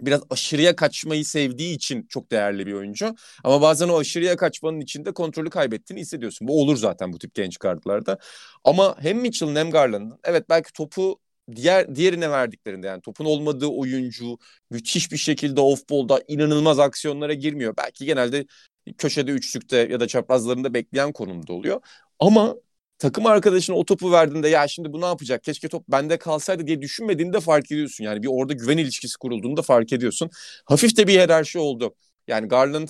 [0.00, 3.14] biraz aşırıya kaçmayı sevdiği için çok değerli bir oyuncu.
[3.44, 6.48] Ama bazen o aşırıya kaçmanın içinde kontrolü kaybettiğini hissediyorsun.
[6.48, 8.18] Bu olur zaten bu tip genç kartlarda.
[8.64, 11.20] Ama hem Mitchell'ın hem Garland'ın evet belki topu
[11.56, 14.38] diğer diğerine verdiklerinde yani topun olmadığı oyuncu
[14.70, 17.74] müthiş bir şekilde off ball'da inanılmaz aksiyonlara girmiyor.
[17.78, 18.46] Belki genelde
[18.98, 21.80] köşede üçlükte ya da çaprazlarında bekleyen konumda oluyor.
[22.18, 22.56] Ama
[22.98, 25.44] takım arkadaşına o topu verdiğinde ya şimdi bu ne yapacak?
[25.44, 28.04] Keşke top bende kalsaydı diye düşünmediğinde fark ediyorsun.
[28.04, 30.30] Yani bir orada güven ilişkisi kurulduğunda fark ediyorsun.
[30.64, 31.94] Hafif de bir hiyerarşi oldu.
[32.28, 32.88] Yani Garland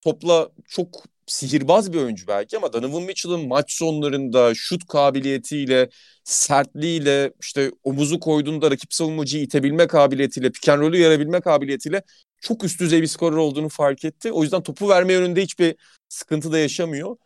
[0.00, 5.88] topla çok sihirbaz bir oyuncu belki ama Donovan Mitchell'ın maç sonlarında şut kabiliyetiyle,
[6.24, 12.02] sertliğiyle, işte omuzu koyduğunda rakip savunmacıyı itebilme kabiliyetiyle, pick and roll'ü yarabilme kabiliyetiyle
[12.40, 14.32] çok üst düzey bir skorer olduğunu fark etti.
[14.32, 15.74] O yüzden topu verme yönünde hiçbir
[16.08, 17.16] sıkıntı da yaşamıyor.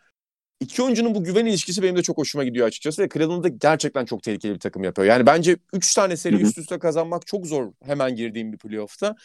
[0.61, 3.03] İki oyuncunun bu güven ilişkisi benim de çok hoşuma gidiyor açıkçası.
[3.03, 5.09] Ve Cleveland'da gerçekten çok tehlikeli bir takım yapıyor.
[5.09, 9.16] Yani bence 3 tane seri üst üste kazanmak çok zor hemen girdiğim bir playoff'ta.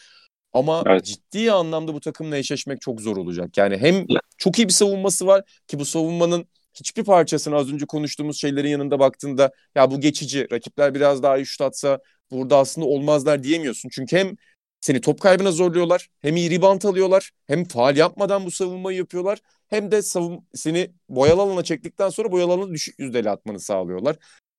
[0.52, 1.04] Ama evet.
[1.04, 3.56] ciddi anlamda bu takımla eşleşmek çok zor olacak.
[3.56, 4.06] Yani hem
[4.38, 8.98] çok iyi bir savunması var ki bu savunmanın hiçbir parçasını az önce konuştuğumuz şeylerin yanında
[8.98, 11.98] baktığında ya bu geçici rakipler biraz daha iyi şut atsa
[12.30, 13.88] burada aslında olmazlar diyemiyorsun.
[13.92, 14.36] Çünkü hem
[14.80, 16.08] seni top kaybına zorluyorlar.
[16.20, 17.30] Hem iyi rebound alıyorlar.
[17.46, 19.38] Hem faal yapmadan bu savunmayı yapıyorlar.
[19.68, 24.16] Hem de savun seni boyalı alana çektikten sonra boyalı alana düşük yüzdeli atmanı sağlıyorlar.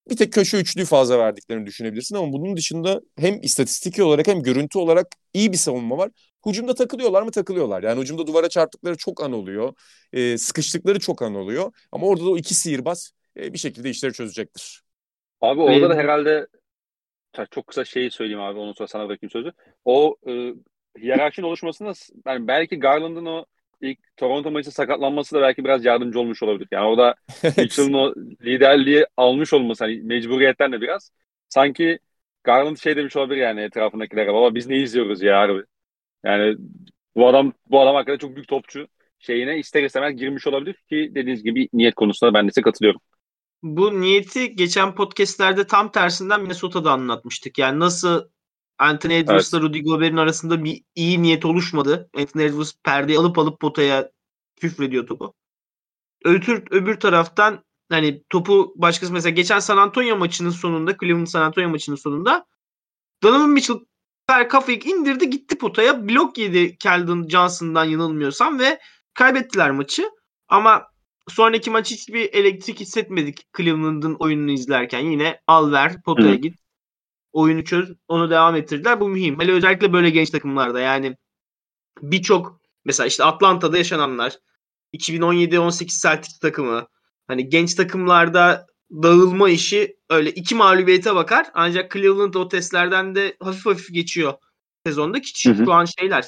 [0.10, 4.78] Bir tek köşe üçlüğü fazla verdiklerini düşünebilirsin ama bunun dışında hem istatistiki olarak hem görüntü
[4.80, 6.10] olarak iyi bir savunma var.
[6.44, 7.32] Hucumda takılıyorlar mı?
[7.32, 7.84] Takılıyorlar.
[7.84, 9.74] Yani hucumda duvara çarptıkları çok an oluyor.
[10.14, 11.72] E, sıkıştıkları çok an oluyor.
[11.92, 14.84] Ama orada da o iki sihirbaz e, bir şekilde işleri çözecektir.
[15.42, 16.48] Abi orada da herhalde
[17.52, 19.52] çok kısa şeyi söyleyeyim abi ondan sonra sana bırakayım sözü.
[19.86, 20.54] O e,
[21.00, 21.94] hiyerarşinin oluşmasında
[22.26, 23.46] yani belki Garland'ın o
[23.82, 26.68] ilk Toronto maçı sakatlanması da belki biraz yardımcı olmuş olabilir.
[26.72, 27.16] Yani orada
[27.58, 31.12] Mitchell'ın o liderliği almış olması hani mecburiyetten de biraz
[31.50, 32.00] sanki
[32.44, 35.64] Garland şey demiş olabilir yani etrafındakilere baba biz ne izliyoruz ya harbi.
[36.26, 36.58] Yani
[37.16, 38.88] bu adam bu adam hakikaten çok büyük topçu
[39.20, 43.02] şeyine ister istemez girmiş olabilir ki dediğiniz gibi niyet konusunda ben de size katılıyorum
[43.78, 47.58] bu niyeti geçen podcastlerde tam tersinden Minnesota'da anlatmıştık.
[47.58, 48.24] Yani nasıl
[48.80, 49.70] Anthony Edwards'la evet.
[49.70, 52.10] Rudy Gobert'in arasında bir iyi niyet oluşmadı.
[52.18, 54.12] Anthony Edwards perdeyi alıp alıp potaya
[54.56, 55.34] küfrediyor topu.
[56.24, 61.70] Ötür, öbür taraftan hani topu başkası mesela geçen San Antonio maçının sonunda Cleveland San Antonio
[61.70, 62.46] maçının sonunda
[63.24, 63.78] Donovan Mitchell
[64.50, 68.80] kafayı indirdi gitti potaya blok yedi Keldon Johnson'dan yanılmıyorsam ve
[69.14, 70.10] kaybettiler maçı.
[70.48, 70.88] Ama
[71.28, 75.00] sonraki maç hiçbir elektrik hissetmedik Cleveland'ın oyununu izlerken.
[75.00, 76.56] Yine al ver potaya git
[77.32, 79.00] oyunu çöz onu devam ettirdiler.
[79.00, 79.40] Bu mühim.
[79.40, 81.18] Hele özellikle böyle genç takımlarda yani
[82.02, 84.38] birçok mesela işte Atlanta'da yaşananlar
[84.94, 86.88] 2017-18 Celtics takımı
[87.28, 91.48] hani genç takımlarda dağılma işi öyle iki mağlubiyete bakar.
[91.54, 94.34] Ancak Cleveland o testlerden de hafif hafif geçiyor
[94.86, 95.32] sezonda ki
[95.66, 96.26] şu an şeyler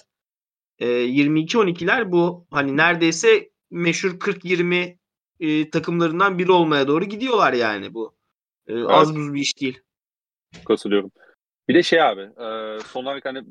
[0.79, 4.97] e, 22-12'ler bu hani neredeyse meşhur 40-20
[5.39, 8.15] e, takımlarından biri olmaya doğru gidiyorlar yani bu.
[8.67, 8.85] E, evet.
[8.89, 9.79] Az buz bir iş değil.
[10.65, 11.11] Katılıyorum.
[11.67, 13.43] Bir de şey abi e, son olarak hani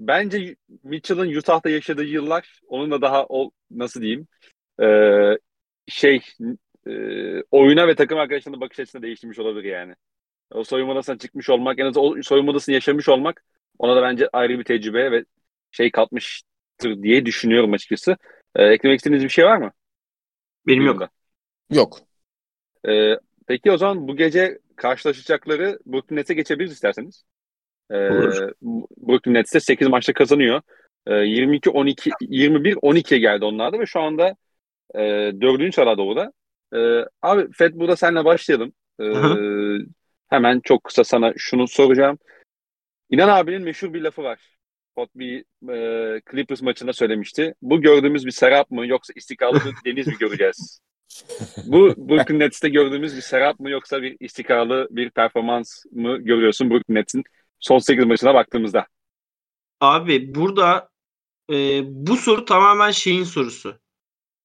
[0.00, 4.26] bence Mitchell'ın Utah'ta yaşadığı yıllar onun da daha o nasıl diyeyim
[4.82, 4.86] e,
[5.86, 6.20] şey
[6.86, 6.92] e,
[7.50, 9.94] oyuna ve takım arkadaşlarına bakış açısını değiştirmiş olabilir yani.
[10.50, 13.44] O soyunma odasına çıkmış olmak, en az o soyunma odasını yaşamış olmak
[13.78, 15.24] ona da bence ayrı bir tecrübe ve
[15.70, 18.16] şey katmıştır diye düşünüyorum açıkçası.
[18.56, 19.72] Ee, eklemek istediğiniz bir şey var mı?
[20.66, 21.08] Benim yok.
[21.70, 21.98] Yok.
[22.88, 23.14] Ee,
[23.46, 27.24] peki o zaman bu gece karşılaşacakları Brooklyn Nets'e geçebiliriz isterseniz.
[27.90, 27.94] Ee,
[28.96, 30.62] Brooklyn Nets de 8 maçta kazanıyor.
[31.06, 34.36] Ee, 22-12, 21-12'ye geldi onlarda ve şu anda
[34.94, 35.00] e,
[35.40, 35.74] 4.
[35.74, 36.32] sırada orada.
[36.74, 38.72] Ee, abi Fed burada seninle başlayalım.
[39.00, 39.04] Ee,
[40.28, 42.18] hemen çok kısa sana şunu soracağım.
[43.10, 44.57] İnan abinin meşhur bir lafı var.
[44.98, 47.54] Scott bir e, Clippers maçında söylemişti.
[47.62, 50.80] Bu gördüğümüz bir serap mı yoksa istikrarlı bir deniz mi göreceğiz?
[51.66, 56.94] bu Brooklyn Nets'te gördüğümüz bir serap mı yoksa bir istikrarlı bir performans mı görüyorsun Brooklyn
[56.94, 57.24] Nets'in
[57.60, 58.86] son 8 maçına baktığımızda?
[59.80, 60.88] Abi burada
[61.50, 63.78] e, bu soru tamamen şeyin sorusu.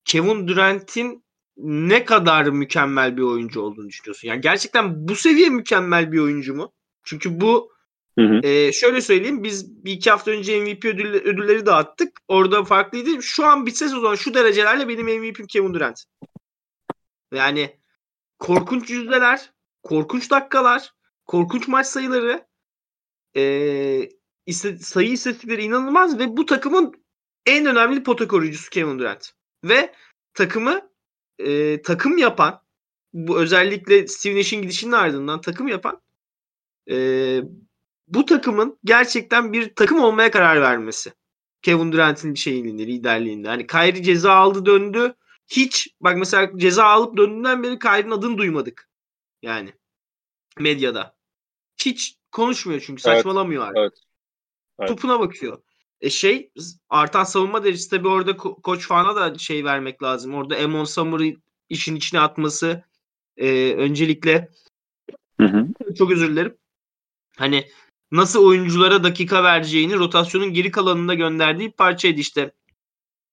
[0.05, 1.23] Kevin Durant'in
[1.57, 4.27] ne kadar mükemmel bir oyuncu olduğunu düşünüyorsun?
[4.27, 6.73] Yani gerçekten bu seviye mükemmel bir oyuncu mu?
[7.03, 7.72] Çünkü bu
[8.19, 8.47] Hı hı.
[8.47, 12.19] Ee, şöyle söyleyeyim biz bir iki hafta önce MVP ödül, ödülleri dağıttık.
[12.28, 13.23] Orada farklıydı.
[13.23, 16.04] Şu an bitse sezon şu derecelerle benim MVP'm Kevin Durant.
[17.34, 17.80] Yani
[18.39, 19.52] korkunç yüzdeler,
[19.84, 20.93] korkunç dakikalar,
[21.26, 22.47] korkunç maç sayıları,
[23.36, 23.43] e,
[24.80, 26.93] sayı istatistikleri inanılmaz ve bu takımın
[27.45, 29.32] en önemli pota koruyucusu Kevin Durant.
[29.63, 29.93] Ve
[30.34, 30.89] takımı
[31.39, 32.62] e, takım yapan
[33.13, 36.02] bu özellikle Steve Nash'in gidişinin ardından takım yapan
[36.89, 36.95] e,
[38.07, 41.13] bu takımın gerçekten bir takım olmaya karar vermesi.
[41.61, 43.47] Kevin Durant'in şeyliğinde, liderliğinde.
[43.47, 45.15] Hani Kyrie ceza aldı döndü.
[45.47, 48.89] Hiç bak mesela ceza alıp döndüğünden beri Kyrie'nin adını duymadık.
[49.41, 49.73] Yani
[50.59, 51.15] medyada.
[51.85, 53.77] Hiç konuşmuyor çünkü saçmalamıyor artık.
[53.77, 53.93] Evet.
[54.79, 54.89] Evet.
[54.89, 55.61] Topuna bakıyor.
[56.01, 56.51] E şey
[56.89, 60.33] artan savunma derecesi tabii orada ko- koç fana da şey vermek lazım.
[60.33, 61.35] Orada Emon Summer'ı
[61.69, 62.83] işin içine atması
[63.37, 64.49] e, öncelikle
[65.39, 65.67] hı hı.
[65.97, 66.57] çok özür dilerim.
[67.37, 67.67] Hani
[68.13, 72.52] nasıl oyunculara dakika vereceğini rotasyonun geri kalanında gönderdiği parçaydı işte.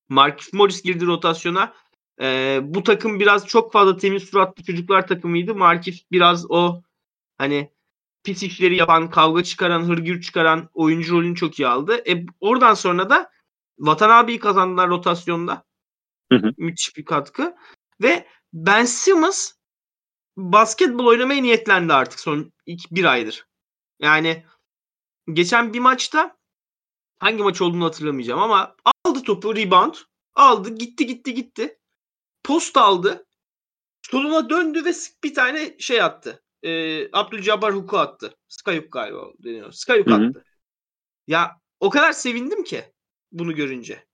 [0.09, 1.75] Marcus Morris girdi rotasyona.
[2.21, 5.55] Ee, bu takım biraz çok fazla temiz suratlı çocuklar takımıydı.
[5.55, 6.83] Markif biraz o
[7.39, 7.71] hani
[8.25, 12.03] pis işleri yapan, kavga çıkaran, hırgür çıkaran oyuncu rolünü çok iyi aldı.
[12.11, 13.31] E, oradan sonra da
[13.79, 15.65] Vatan abiyi kazandılar rotasyonda.
[16.33, 16.53] Hı hı.
[16.57, 17.57] Müthiş bir katkı.
[18.03, 19.53] Ve Ben Simmons
[20.37, 23.47] basketbol oynamaya niyetlendi artık son iki, bir aydır.
[24.01, 24.45] Yani
[25.29, 26.37] geçen bir maçta
[27.19, 29.95] hangi maç olduğunu hatırlamayacağım ama aldı topu rebound
[30.35, 31.79] aldı gitti gitti gitti.
[32.45, 33.27] Post aldı.
[34.03, 34.93] Soluna döndü ve
[35.25, 36.43] bir tane şey attı.
[36.63, 38.35] E, Abdülcabbar Huk'u attı.
[38.49, 39.73] Skyhook galiba deniyor.
[39.73, 40.45] Skyhook attı.
[41.27, 42.85] Ya o kadar sevindim ki
[43.33, 44.07] bunu görünce.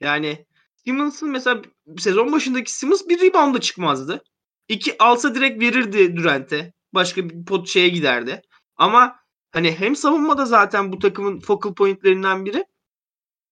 [0.00, 0.46] Yani
[0.84, 1.62] Simmons'ın mesela
[1.98, 4.24] sezon başındaki Simmons bir rebound'a çıkmazdı.
[4.68, 6.72] İki alsa direkt verirdi Durant'e.
[6.94, 8.42] Başka bir pot şeye giderdi.
[8.76, 9.21] Ama
[9.52, 12.64] hani hem savunmada zaten bu takımın focal pointlerinden biri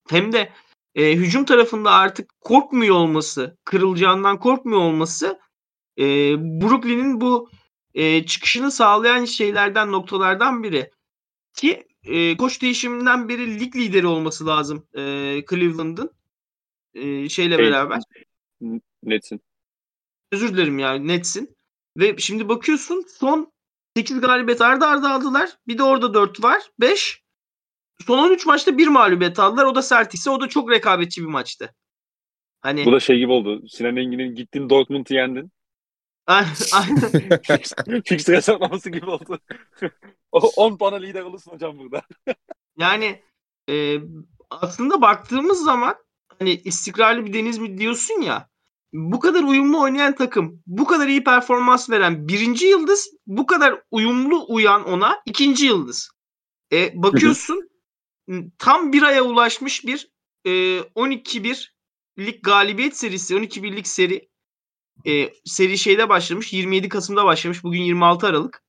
[0.09, 0.53] hem de
[0.95, 5.41] e, hücum tarafında artık korkmuyor olması, kırılacağından korkmuyor olması
[5.99, 6.05] e,
[6.39, 7.51] Brooklyn'in bu
[7.95, 10.91] e, çıkışını sağlayan şeylerden, noktalardan biri.
[11.55, 15.01] Ki e, koç değişiminden beri lig lideri olması lazım e,
[15.51, 16.11] Cleveland'ın
[16.95, 18.03] e, şeyle Şey, beraber.
[19.03, 19.41] Netsin.
[20.33, 21.57] Özür dilerim yani Nets'in.
[21.97, 23.53] Ve şimdi bakıyorsun son
[23.97, 25.51] 8 galibiyet ardı arda aldılar.
[25.69, 26.63] Bir de orada 4 var.
[26.81, 27.23] 5.
[28.07, 29.65] Son 13 maçta bir mağlubiyet aldılar.
[29.65, 30.31] O da Celtics'e.
[30.31, 31.75] O da çok rekabetçi bir maçtı.
[32.61, 33.69] Hani Bu da şey gibi oldu.
[33.69, 35.53] Sinan Engin'in gittin Dortmund'u yendin.
[36.27, 36.55] Aynen.
[38.05, 39.39] Fix hesaplaması gibi oldu.
[40.33, 42.03] o 10 puana lider olursun hocam burada.
[42.79, 43.23] yani
[43.71, 43.99] e,
[44.51, 45.95] aslında baktığımız zaman
[46.39, 48.50] hani istikrarlı bir deniz mi diyorsun ya
[48.93, 54.45] bu kadar uyumlu oynayan takım, bu kadar iyi performans veren birinci yıldız, bu kadar uyumlu
[54.49, 56.11] uyan ona ikinci yıldız.
[56.73, 57.71] E, bakıyorsun
[58.59, 60.11] tam bir aya ulaşmış bir
[60.45, 61.69] e, 12-1
[62.19, 64.31] lig galibiyet serisi, 12-1'lik seri.
[65.07, 68.63] E, seri şeyde başlamış, 27 Kasım'da başlamış, bugün 26 Aralık.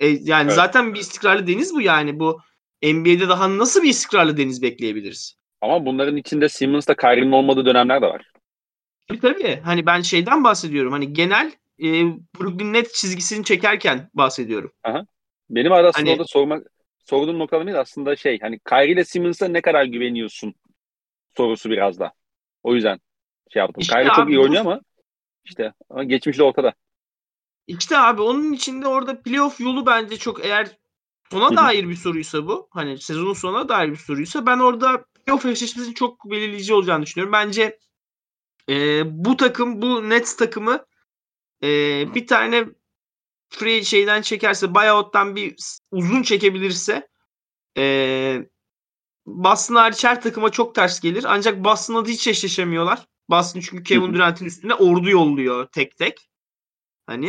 [0.00, 0.54] E, yani Evet.
[0.54, 2.20] zaten bir istikrarlı deniz bu yani.
[2.20, 2.40] Bu
[2.82, 5.36] NBA'de daha nasıl bir istikrarlı deniz bekleyebiliriz?
[5.60, 8.32] Ama bunların içinde Simmons'ta Kyrie'nin olmadığı dönemler de var.
[9.08, 9.60] Tabii tabii.
[9.64, 10.92] Hani ben şeyden bahsediyorum.
[10.92, 11.86] Hani genel e,
[12.40, 14.72] Brooklyn Nets çizgisini çekerken bahsediyorum.
[15.50, 16.66] Benim arasında Hani- orada sormak
[17.04, 20.54] sorduğum noktalarım değil aslında şey hani Kyrie ile Simmons'a ne kadar güveniyorsun
[21.36, 22.12] sorusu biraz da.
[22.62, 23.00] O yüzden
[23.52, 23.80] şey yaptım.
[23.80, 24.80] İşte Kyrie çok iyi bu- oynuyor ama
[25.44, 26.74] işte ama geçmişte ortada.
[27.66, 30.68] İşte abi onun içinde orada playoff yolu bence çok eğer
[31.30, 32.68] sona dair bir soruysa bu.
[32.70, 37.32] Hani sezonun sonuna dair bir soruysa ben orada playoff eşleşmesinin çok belirleyici olacağını düşünüyorum.
[37.32, 37.78] Bence
[38.68, 40.86] e, bu takım bu Nets takımı
[41.62, 41.68] e,
[42.14, 42.64] bir tane
[43.48, 45.56] free şeyden çekerse buyout'tan bir
[45.90, 47.08] uzun çekebilirse
[47.78, 48.46] e,
[49.26, 51.24] Boston hariç her takıma çok ters gelir.
[51.28, 53.06] Ancak Boston'la da hiç eşleşemiyorlar.
[53.30, 54.14] Boston çünkü Kevin.
[54.14, 56.28] Durant'in üstüne ordu yolluyor tek tek.
[57.06, 57.28] Hani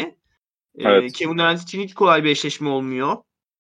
[0.76, 1.14] e, Evet.
[1.14, 3.18] Kevin Durant için hiç kolay bir eşleşme olmuyor.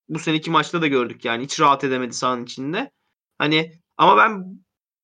[0.10, 1.44] Bu seneki maçta da gördük yani.
[1.44, 2.92] Hiç rahat edemedi sahanın içinde.
[3.38, 4.46] Hani ama ben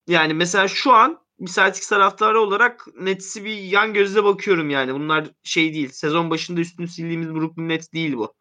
[0.08, 4.94] yani mesela şu an Celtics taraftarı olarak Nets'i bir yan gözle bakıyorum yani.
[4.94, 5.90] Bunlar şey değil.
[5.90, 8.34] Sezon başında üstünü sildiğimiz Brooklyn Nets değil bu.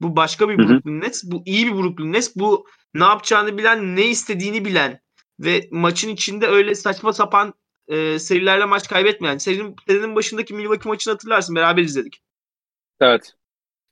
[0.00, 0.68] Bu başka bir Hı hı.
[0.68, 1.24] Brooklyn Nets.
[1.24, 2.36] Bu iyi bir Brooklyn Nets.
[2.36, 5.00] Bu ne yapacağını bilen, ne istediğini bilen
[5.40, 7.54] ve maçın içinde öyle saçma sapan
[7.88, 9.38] e, serilerle maç kaybetmeyen.
[9.38, 11.56] Serinin, serinin başındaki Milwaukee maçını hatırlarsın.
[11.56, 12.22] Beraber izledik.
[13.00, 13.34] Evet.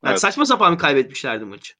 [0.05, 0.21] Yani Evet.
[0.21, 1.75] saçma sapan kaybetmişlerdi maçı.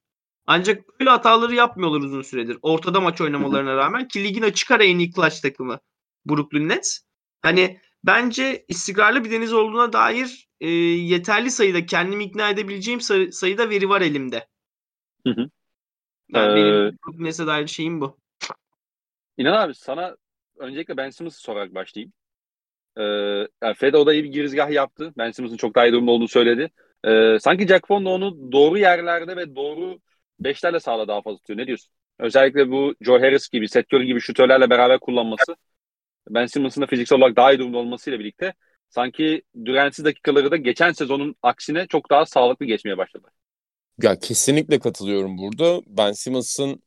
[0.47, 2.59] Ancak böyle hataları yapmıyorlar uzun süredir.
[2.63, 5.79] Ortada maç oynamalarına rağmen ki ligin açık ara en iyi clutch takımı
[6.27, 6.99] Brooklyn Nets.
[7.43, 13.71] Hani bence istikrarlı bir deniz olduğuna dair e, yeterli sayıda kendimi ikna edebileceğim sayı- sayıda
[13.71, 14.49] veri var elimde.
[15.27, 15.51] Hı hı.
[16.29, 18.19] Yani Ee, benim Brooklyn Nets'e dair şeyim bu.
[19.37, 20.17] İnan abi sana
[20.59, 22.13] öncelikle Ben Simmons'ı sorarak başlayayım.
[22.99, 23.03] Ee,
[23.63, 25.13] yani Fed o da iyi bir girizgah yaptı.
[25.19, 26.71] Ben Simmons'ın çok daha iyi durumda olduğunu söyledi.
[27.05, 30.01] Ee, sanki Jack da onu doğru yerlerde ve doğru
[30.41, 31.59] beşlerle sağla daha fazla tutuyor.
[31.59, 31.93] Ne diyorsun?
[32.19, 35.57] Özellikle bu Joe Harris gibi, Seth Curry gibi şutörlerle beraber kullanması
[36.31, 38.55] Ben Simmons'ın da fiziksel olarak daha iyi durumda olmasıyla birlikte
[38.91, 43.29] sanki Durant'siz dakikaları da geçen sezonun aksine çok daha sağlıklı geçmeye başladı.
[44.03, 45.81] Ya kesinlikle katılıyorum burada.
[45.87, 46.83] Ben Simmons'ın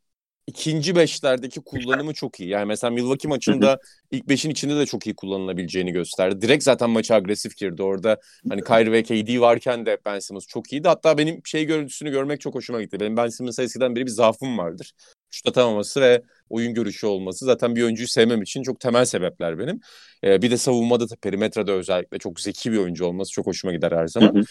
[0.48, 2.50] ikinci beşlerdeki kullanımı çok iyi.
[2.50, 3.80] Yani mesela Milwaukee maçında
[4.12, 6.42] ilk beşin içinde de çok iyi kullanılabileceğini gösterdi.
[6.42, 7.84] Direkt zaten maça agresif girdi.
[7.84, 8.18] Orada
[8.50, 10.88] hani Kyrie ve KD varken de Ben Simmons çok iyiydi.
[10.88, 13.00] Hatta benim şey görüntüsünü görmek çok hoşuma gitti.
[13.00, 14.92] Benim Ben Simmons'a eskiden beri bir zaafım vardır.
[15.32, 19.80] Şut atamaması ve oyun görüşü olması zaten bir oyuncuyu sevmem için çok temel sebepler benim.
[20.24, 23.92] Ee, bir de savunmada da perimetrede özellikle çok zeki bir oyuncu olması çok hoşuma gider
[23.92, 24.44] her zaman.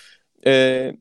[0.47, 0.93] Ee,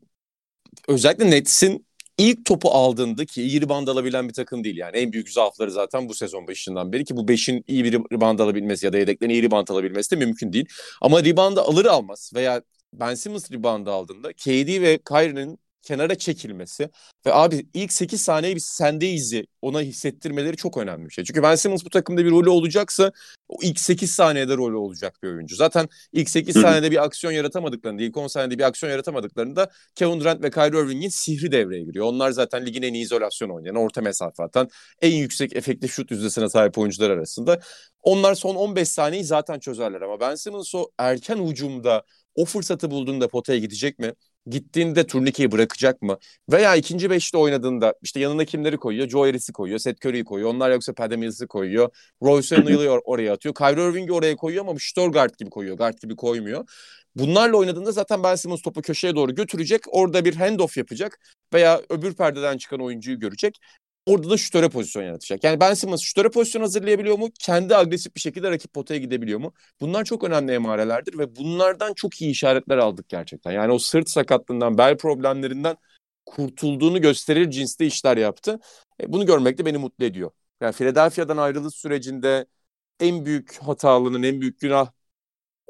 [0.88, 1.88] özellikle Nets'in
[2.18, 4.98] ilk topu aldığında ki iyi rebound alabilen bir takım değil yani.
[4.98, 8.86] En büyük zaafları zaten bu sezon başından beri ki bu beşin iyi bir rebound alabilmesi
[8.86, 10.66] ya da yedeklerin iyi rebound alabilmesi de mümkün değil.
[11.02, 12.62] Ama rebound'ı alır almaz veya
[12.94, 16.90] Ben Simmons rebound'ı aldığında KD ve Kyrie'nin kenara çekilmesi
[17.26, 21.24] ve abi ilk 8 saniye biz sendeyiz'i ona hissettirmeleri çok önemli bir şey.
[21.24, 23.12] Çünkü Ben Simmons bu takımda bir rolü olacaksa
[23.48, 25.56] o ilk 8 saniyede rolü olacak bir oyuncu.
[25.56, 30.44] Zaten ilk 8 saniyede bir aksiyon yaratamadıklarında, ilk 10 saniyede bir aksiyon yaratamadıklarında Kevin Durant
[30.44, 32.06] ve Kyrie Irving'in sihri devreye giriyor.
[32.06, 34.70] Onlar zaten ligin en iyi izolasyon oynayan, orta mesafe atan,
[35.02, 37.60] en yüksek efektif şut yüzdesine sahip oyuncular arasında.
[38.04, 42.04] Onlar son 15 saniyeyi zaten çözerler ama Ben Simmons o erken ucumda
[42.36, 44.14] o fırsatı bulduğunda potaya gidecek mi?
[44.50, 46.18] Gittiğinde turnikeyi bırakacak mı?
[46.52, 49.10] Veya ikinci beşte oynadığında işte yanına kimleri koyuyor?
[49.10, 50.50] Joe Harris'i koyuyor, Seth Curry'i koyuyor.
[50.54, 51.90] Onlar yoksa Mills'i koyuyor.
[52.24, 53.56] Royce O'Neal'ı oraya atıyor.
[53.56, 54.74] Kyrie Irving'i oraya koyuyor ama
[55.12, 55.78] guard gibi koyuyor.
[55.78, 56.66] Guard gibi koymuyor.
[57.16, 59.82] Bunlarla oynadığında zaten Ben Simmons topu köşeye doğru götürecek.
[59.88, 61.20] Orada bir handoff yapacak
[61.54, 63.60] veya öbür perdeden çıkan oyuncuyu görecek.
[64.08, 65.44] Orada da şutöre pozisyon yaratacak.
[65.44, 67.30] Yani Ben Simmons şutöre pozisyon hazırlayabiliyor mu?
[67.40, 69.54] Kendi agresif bir şekilde rakip potaya gidebiliyor mu?
[69.82, 73.52] Bunlar çok önemli emarelerdir ve bunlardan çok iyi işaretler aldık gerçekten.
[73.52, 75.78] Yani o sırt sakatlığından, bel problemlerinden
[76.26, 78.60] kurtulduğunu gösterir cinste işler yaptı.
[79.02, 80.32] E, bunu görmek de beni mutlu ediyor.
[80.62, 82.46] Yani Philadelphia'dan ayrılış sürecinde
[83.00, 84.92] en büyük hatalının, en büyük günah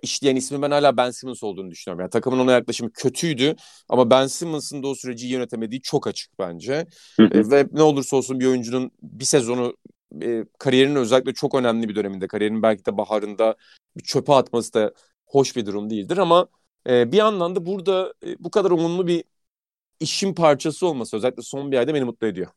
[0.03, 2.01] işleyen ismi ben hala Ben Simmons olduğunu düşünüyorum.
[2.01, 3.55] Yani takımın ona yaklaşımı kötüydü
[3.89, 6.88] ama Ben Simmons'ın da o süreci yönetemediği çok açık bence.
[7.19, 9.77] e, ve ne olursa olsun bir oyuncunun bir sezonu
[10.21, 13.55] e, kariyerinin özellikle çok önemli bir döneminde, kariyerinin belki de baharında
[13.97, 14.93] bir çöpe atması da
[15.25, 16.47] hoş bir durum değildir ama
[16.89, 19.23] e, bir yandan da burada e, bu kadar umumlu bir
[19.99, 22.47] işin parçası olması özellikle son bir ayda beni mutlu ediyor.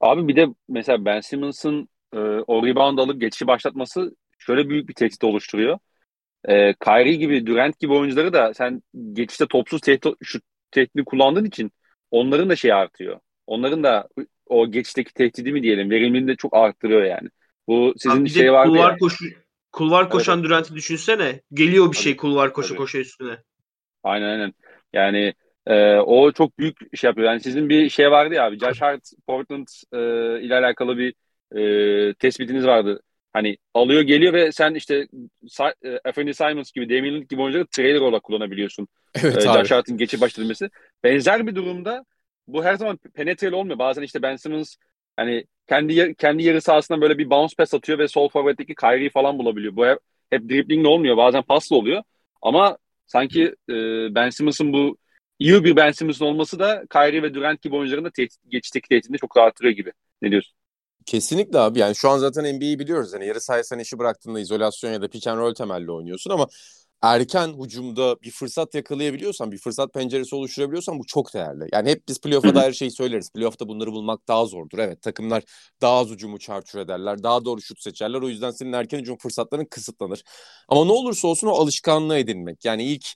[0.00, 4.94] Abi bir de mesela Ben Simmons'ın e, o rebound alıp geçişi başlatması şöyle büyük bir
[4.94, 5.78] tehdit oluşturuyor
[6.48, 8.82] e, Kyrie gibi, Durant gibi oyuncuları da sen
[9.12, 11.72] geçişte topsuz tehdit, şu tehdidi kullandığın için
[12.10, 13.20] onların da şey artıyor.
[13.46, 14.08] Onların da
[14.46, 17.28] o geçişteki tehdidi mi diyelim verimliliğini de çok arttırıyor yani.
[17.68, 18.98] Bu sizin Abi şey vardı kulvar ya.
[18.98, 19.24] Koşu,
[19.72, 20.44] kulvar koşan evet.
[20.44, 21.40] Durant'i düşünsene.
[21.52, 22.78] Geliyor bir şey kulvar koşu Tabii.
[22.78, 23.36] koşu üstüne.
[24.02, 24.54] Aynen aynen.
[24.92, 25.34] Yani
[25.66, 27.28] e, o çok büyük şey yapıyor.
[27.28, 28.58] Yani sizin bir şey vardı ya abi.
[28.58, 29.98] Josh Hart Portland e,
[30.42, 31.14] ile alakalı bir
[31.56, 33.02] e, tespitiniz vardı.
[33.36, 35.08] Hani alıyor geliyor ve sen işte
[35.84, 38.88] e, Anthony Simons gibi, Damian Lillard gibi oyuncuları trailer olarak kullanabiliyorsun.
[39.22, 40.70] Evet ee, Josh Hart'ın geçip başlaması.
[41.04, 42.04] Benzer bir durumda
[42.48, 43.78] bu her zaman penetreli olmuyor.
[43.78, 44.76] Bazen işte Ben Simmons
[45.16, 49.38] hani kendi kendi yarı sahasından böyle bir bounce pass atıyor ve sol forvetteki Kyrie'yi falan
[49.38, 49.76] bulabiliyor.
[49.76, 49.98] Bu hep,
[50.30, 51.16] hep driblingle olmuyor.
[51.16, 52.02] Bazen pasla oluyor.
[52.42, 53.74] Ama sanki e,
[54.14, 54.96] Ben Simmons'ın bu
[55.38, 59.18] iyi bir Ben Simmons'ın olması da Kyrie ve Durant gibi oyuncuların da tehdit, geçişteki tehditini
[59.18, 59.92] çok arttırıyor gibi.
[60.22, 60.56] Ne diyorsun?
[61.06, 61.78] Kesinlikle abi.
[61.78, 63.12] Yani şu an zaten NBA'yi biliyoruz.
[63.12, 66.46] Yani yarı sahaya sen işi bıraktığında izolasyon ya da pick and roll temelli oynuyorsun ama
[67.02, 71.68] erken hücumda bir fırsat yakalayabiliyorsan, bir fırsat penceresi oluşturabiliyorsan bu çok değerli.
[71.72, 73.30] Yani hep biz playoff'a dair şeyi söyleriz.
[73.32, 74.78] Playoff'ta bunları bulmak daha zordur.
[74.78, 75.42] Evet takımlar
[75.82, 77.22] daha az hücumu çarçur ederler.
[77.22, 78.22] Daha doğru şut seçerler.
[78.22, 80.22] O yüzden senin erken hücum fırsatların kısıtlanır.
[80.68, 82.64] Ama ne olursa olsun o alışkanlığı edinmek.
[82.64, 83.06] Yani ilk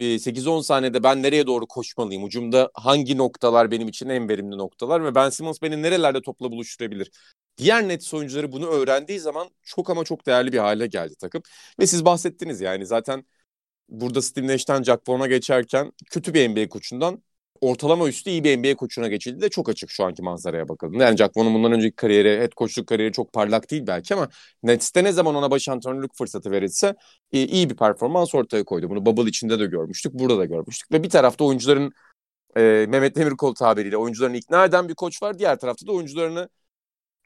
[0.00, 2.24] 8-10 saniyede ben nereye doğru koşmalıyım?
[2.24, 7.10] Ucumda hangi noktalar benim için en verimli noktalar ve Ben Simmons beni nerelerde topla buluşturabilir?
[7.58, 11.42] Diğer net oyuncuları bunu öğrendiği zaman çok ama çok değerli bir hale geldi takım.
[11.80, 13.24] Ve siz bahsettiniz yani zaten
[13.88, 17.22] burada Steve Nash'ten Jack Vaughn'a geçerken kötü bir NBA koçundan
[17.60, 21.04] ortalama üstü iyi bir NBA koçuna geçildi de çok açık şu anki manzaraya bakıldığında.
[21.04, 24.28] Yani Jack Vaughn'un bundan önceki kariyeri, head koçluk kariyeri çok parlak değil belki ama
[24.62, 26.94] Nets'te ne zaman ona baş antrenörlük fırsatı verilse
[27.32, 28.90] iyi bir performans ortaya koydu.
[28.90, 30.92] Bunu Bubble içinde de görmüştük, burada da görmüştük.
[30.92, 31.92] Ve bir tarafta oyuncuların
[32.56, 35.38] e, Mehmet Demirkol tabiriyle oyuncularını ikna eden bir koç var.
[35.38, 36.48] Diğer tarafta da oyuncularını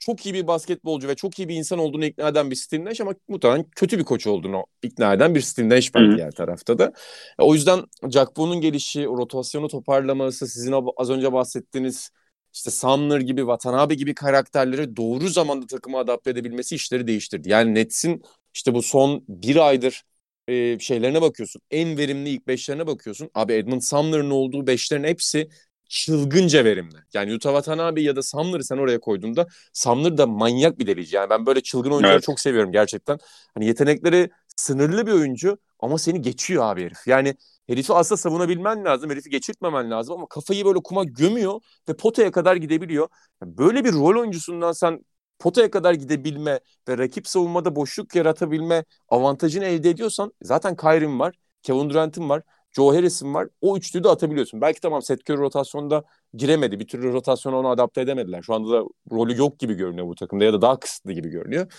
[0.00, 3.00] çok iyi bir basketbolcu ve çok iyi bir insan olduğunu ikna eden bir Steve Nash
[3.00, 6.92] ama muhtemelen kötü bir koç olduğunu ikna eden bir Steve Nash var diğer tarafta da.
[7.38, 12.10] E, o yüzden Jack Boone'un gelişi, rotasyonu toparlaması, sizin az önce bahsettiğiniz
[12.54, 17.50] işte Sumner gibi, Watanabe gibi karakterleri doğru zamanda takıma adapte edebilmesi işleri değiştirdi.
[17.50, 18.22] Yani Nets'in
[18.54, 20.02] işte bu son bir aydır
[20.48, 21.62] e, şeylerine bakıyorsun.
[21.70, 23.30] En verimli ilk beşlerine bakıyorsun.
[23.34, 25.48] Abi Edmund Sumner'ın olduğu beşlerin hepsi
[25.90, 26.96] çılgınca verimli.
[27.14, 31.16] Yani Yuta Watanabe ya da Sumner'ı sen oraya koyduğunda Sumner da manyak bir delici.
[31.16, 32.22] Yani ben böyle çılgın oyuncuları evet.
[32.22, 33.18] çok seviyorum gerçekten.
[33.54, 37.06] Hani yetenekleri sınırlı bir oyuncu ama seni geçiyor abi herif.
[37.06, 37.34] Yani
[37.66, 39.10] herifi aslında savunabilmen lazım.
[39.10, 43.08] Herifi geçirtmemen lazım ama kafayı böyle kuma gömüyor ve potaya kadar gidebiliyor.
[43.42, 45.04] Böyle bir rol oyuncusundan sen
[45.38, 51.90] potaya kadar gidebilme ve rakip savunmada boşluk yaratabilme avantajını elde ediyorsan zaten Kyrie'in var, Kevin
[51.90, 52.42] Durant'in var,
[52.72, 53.48] Joe Harris'in var.
[53.60, 54.60] O üçlüyü de atabiliyorsun.
[54.60, 56.04] Belki tamam Seth Curry rotasyonda
[56.34, 56.80] giremedi.
[56.80, 58.42] Bir türlü rotasyona onu adapte edemediler.
[58.42, 61.72] Şu anda da rolü yok gibi görünüyor bu takımda ya da daha kısıtlı gibi görünüyor.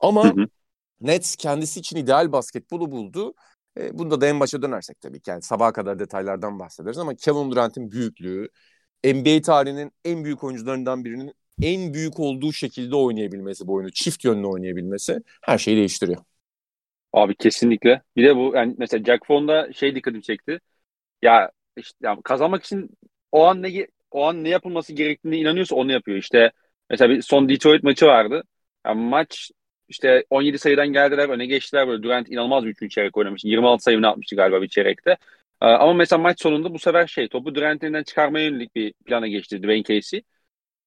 [0.00, 0.46] Ama hı hı.
[1.00, 3.34] Nets kendisi için ideal basketbolu buldu.
[3.78, 5.30] E, bunda da en başa dönersek tabii ki.
[5.30, 8.48] Yani sabaha kadar detaylardan bahsederiz ama Kevin Durant'in büyüklüğü,
[9.04, 11.32] NBA tarihinin en büyük oyuncularından birinin
[11.62, 16.22] en büyük olduğu şekilde oynayabilmesi bu oyunu, çift yönlü oynayabilmesi her şeyi değiştiriyor.
[17.12, 18.02] Abi kesinlikle.
[18.16, 20.60] Bir de bu yani mesela Jack Vaughn'da şey dikkatimi çekti.
[21.22, 22.90] Ya işte yani kazanmak için
[23.32, 26.18] o an ne o an ne yapılması gerektiğine inanıyorsa onu yapıyor.
[26.18, 26.52] İşte
[26.90, 28.44] mesela bir son Detroit maçı vardı.
[28.86, 29.50] Yani maç
[29.88, 33.44] işte 17 sayıdan geldiler öne geçtiler böyle Durant inanılmaz bir üçüncü çeyrek oynamış.
[33.44, 35.10] 26 sayı atmıştı galiba bir çeyrekte.
[35.62, 39.58] Ee, ama mesela maç sonunda bu sefer şey topu Durant'inden çıkarmaya yönelik bir plana geçti
[39.62, 40.22] Dwayne Casey.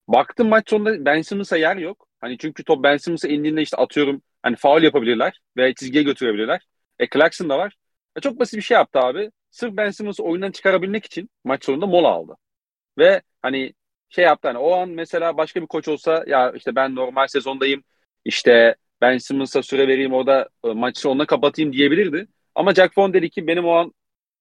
[0.07, 2.07] Baktım maç sonunda Ben Simmons'a yer yok.
[2.22, 6.67] Hani çünkü top Ben Simmons'a indiğinde işte atıyorum hani faul yapabilirler ve çizgiye götürebilirler.
[6.99, 7.75] E Clarkson da var.
[8.17, 9.31] E, çok basit bir şey yaptı abi.
[9.51, 12.37] Sırf Ben Simmons'ı oyundan çıkarabilmek için maç sonunda mola aldı.
[12.97, 13.73] Ve hani
[14.09, 17.83] şey yaptı hani o an mesela başka bir koç olsa ya işte ben normal sezondayım
[18.25, 22.27] işte ben Simmons'a süre vereyim orada e, maçı sonuna kapatayım diyebilirdi.
[22.55, 23.93] Ama Jack Vaughn dedi ki benim o an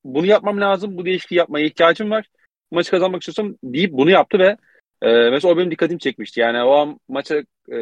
[0.04, 0.98] bunu yapmam lazım.
[0.98, 2.26] Bu değişikliği yapmaya ihtiyacım var.
[2.70, 4.56] Maçı kazanmak istiyorsam deyip bunu yaptı ve
[5.02, 6.40] e, mesela o benim dikkatimi çekmişti.
[6.40, 7.36] Yani o an maça
[7.72, 7.76] e,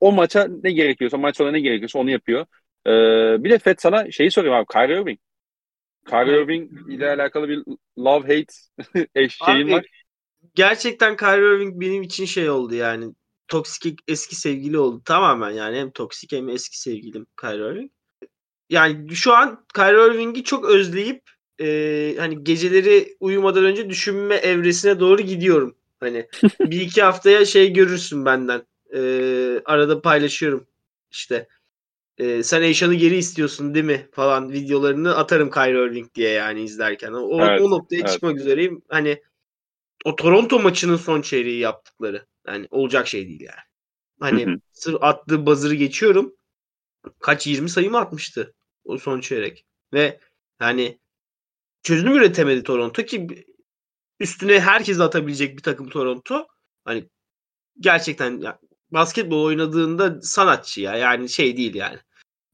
[0.00, 2.46] o maça ne gerekiyorsa maç sonunda ne gerekiyorsa onu yapıyor.
[2.86, 2.90] E,
[3.44, 4.66] bir de Fed sana şeyi sorayım abi.
[4.72, 5.18] Kyrie Irving.
[6.08, 7.62] Kyrie Irving ile alakalı bir
[7.98, 9.86] love hate şeyin var.
[10.54, 13.14] Gerçekten Kyrie Irving benim için şey oldu yani
[13.48, 17.90] toksik eski sevgili oldu tamamen yani hem toksik hem eski sevgilim Kyrie Irving.
[18.70, 21.22] Yani şu an Kyrie Irving'i çok özleyip
[21.60, 25.76] e, hani geceleri uyumadan önce düşünme evresine doğru gidiyorum.
[26.00, 26.26] Hani
[26.60, 28.62] bir iki haftaya şey görürsün benden.
[28.94, 29.00] E,
[29.64, 30.66] arada paylaşıyorum
[31.10, 31.48] işte.
[32.18, 37.12] E, sen Eşan'ı geri istiyorsun değil mi falan videolarını atarım Kyrie Irving diye yani izlerken.
[37.12, 38.08] O, evet, o noktaya evet.
[38.08, 38.82] çıkmak üzereyim.
[38.88, 39.22] Hani
[40.04, 42.26] o Toronto maçının son çeyreği yaptıkları.
[42.46, 43.70] Yani olacak şey değil yani.
[44.20, 46.36] Hani sır attığı buzzer'ı geçiyorum.
[47.20, 49.66] Kaç 20 sayı mı atmıştı o son çeyrek.
[49.92, 50.20] Ve
[50.60, 50.98] yani
[51.82, 53.46] çözüm üretemedi Toronto ki
[54.20, 56.46] üstüne herkes atabilecek bir takım Toronto.
[56.84, 57.08] Hani
[57.80, 58.58] gerçekten ya,
[58.92, 60.96] basketbol oynadığında sanatçı ya.
[60.96, 61.98] Yani şey değil yani.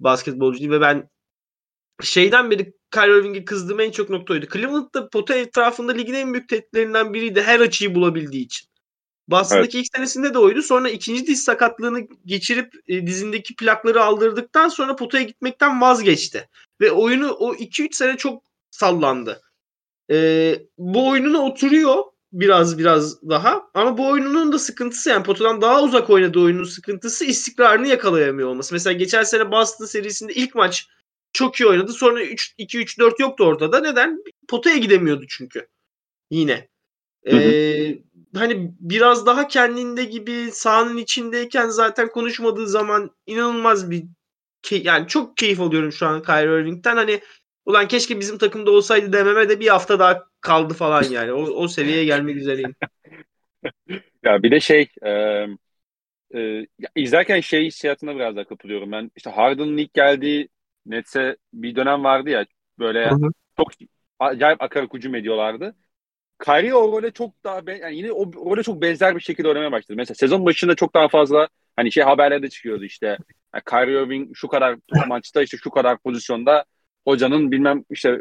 [0.00, 1.10] Basketbolcu değil ve ben
[2.02, 4.46] şeyden beri Kyrie Irving'e kızdığım en çok nokta oydu.
[4.52, 8.68] Cleveland'da pota etrafında ligin en büyük tehditlerinden biriydi her açıyı bulabildiği için.
[9.28, 9.86] Boston'daki evet.
[9.86, 10.62] ilk senesinde de oydu.
[10.62, 16.48] Sonra ikinci diz sakatlığını geçirip e, dizindeki plakları aldırdıktan sonra potaya gitmekten vazgeçti.
[16.80, 19.42] Ve oyunu o 2-3 sene çok sallandı.
[20.10, 22.04] E, bu oyununa oturuyor
[22.40, 23.62] biraz biraz daha.
[23.74, 28.74] Ama bu oyununun da sıkıntısı yani potadan daha uzak oynadığı oyunun sıkıntısı istikrarını yakalayamıyor olması.
[28.74, 30.88] Mesela geçen sene Boston serisinde ilk maç
[31.32, 31.92] çok iyi oynadı.
[31.92, 33.80] Sonra 2-3-4 yoktu ortada.
[33.80, 34.22] Neden?
[34.48, 35.68] Potaya gidemiyordu çünkü.
[36.30, 36.68] Yine.
[37.30, 37.98] Ee,
[38.36, 44.04] hani biraz daha kendinde gibi sahanın içindeyken zaten konuşmadığı zaman inanılmaz bir
[44.62, 46.96] key, yani çok keyif alıyorum şu an Kyrie Irving'den.
[46.96, 47.20] Hani
[47.66, 51.32] ulan keşke bizim takımda olsaydı dememe de bir hafta daha kaldı falan yani.
[51.32, 52.74] O, o seviyeye gelmek üzereyim.
[54.24, 55.10] ya bir de şey e,
[56.34, 58.92] e, izlerken şey hissiyatına biraz daha kapılıyorum.
[58.92, 60.48] Ben işte Harden'ın ilk geldiği
[60.86, 62.46] Nets'e bir dönem vardı ya
[62.78, 63.30] böyle Hı-hı.
[63.56, 63.68] çok
[64.18, 65.76] acayip akarak hücum ediyorlardı.
[66.44, 69.72] Kyrie o role çok daha ben, yani yine o role çok benzer bir şekilde oynamaya
[69.72, 69.96] başladı.
[69.96, 73.06] Mesela sezon başında çok daha fazla hani şey haberlerde çıkıyordu işte.
[73.54, 76.64] Yani Kyrie Irving şu kadar maçta işte şu kadar pozisyonda
[77.06, 78.18] hocanın bilmem işte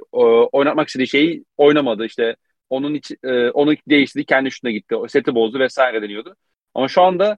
[0.51, 2.35] oynatmak istediği şeyi oynamadı işte
[2.69, 6.35] onun iç, e, onu değiştirdi kendi şuna gitti o seti bozdu vesaire deniyordu.
[6.73, 7.37] Ama şu anda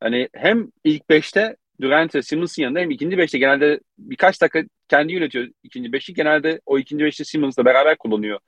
[0.00, 5.12] hani hem ilk 5'te Durant ve Simmons'ın yanında hem ikinci beşte genelde birkaç dakika kendi
[5.12, 6.14] yönetiyor ikinci beşi.
[6.14, 8.40] Genelde o ikinci beşte Simmons'la beraber kullanıyor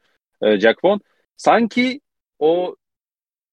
[0.43, 1.01] e, Jack Vaughn.
[1.37, 2.01] Sanki
[2.39, 2.77] o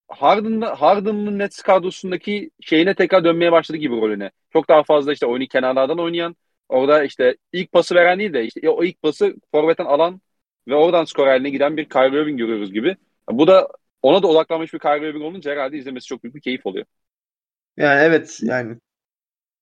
[0.08, 4.32] Harden'da Harden'ın Nets kadrosundaki şeyine tekrar dönmeye başladı gibi rolüne.
[4.54, 6.36] Çok daha fazla işte oyunu kenarlardan oynayan,
[6.70, 10.22] orada işte ilk pası veren değil de işte o ilk pası forvetten alan
[10.68, 12.98] ve oradan skor haline giden bir Kyrie Irving görüyoruz gibi.
[13.32, 13.70] Bu da
[14.02, 16.86] ona da odaklanmış bir Kyrie Irving olunca herhalde izlemesi çok büyük bir keyif oluyor.
[17.78, 18.78] Yani evet yani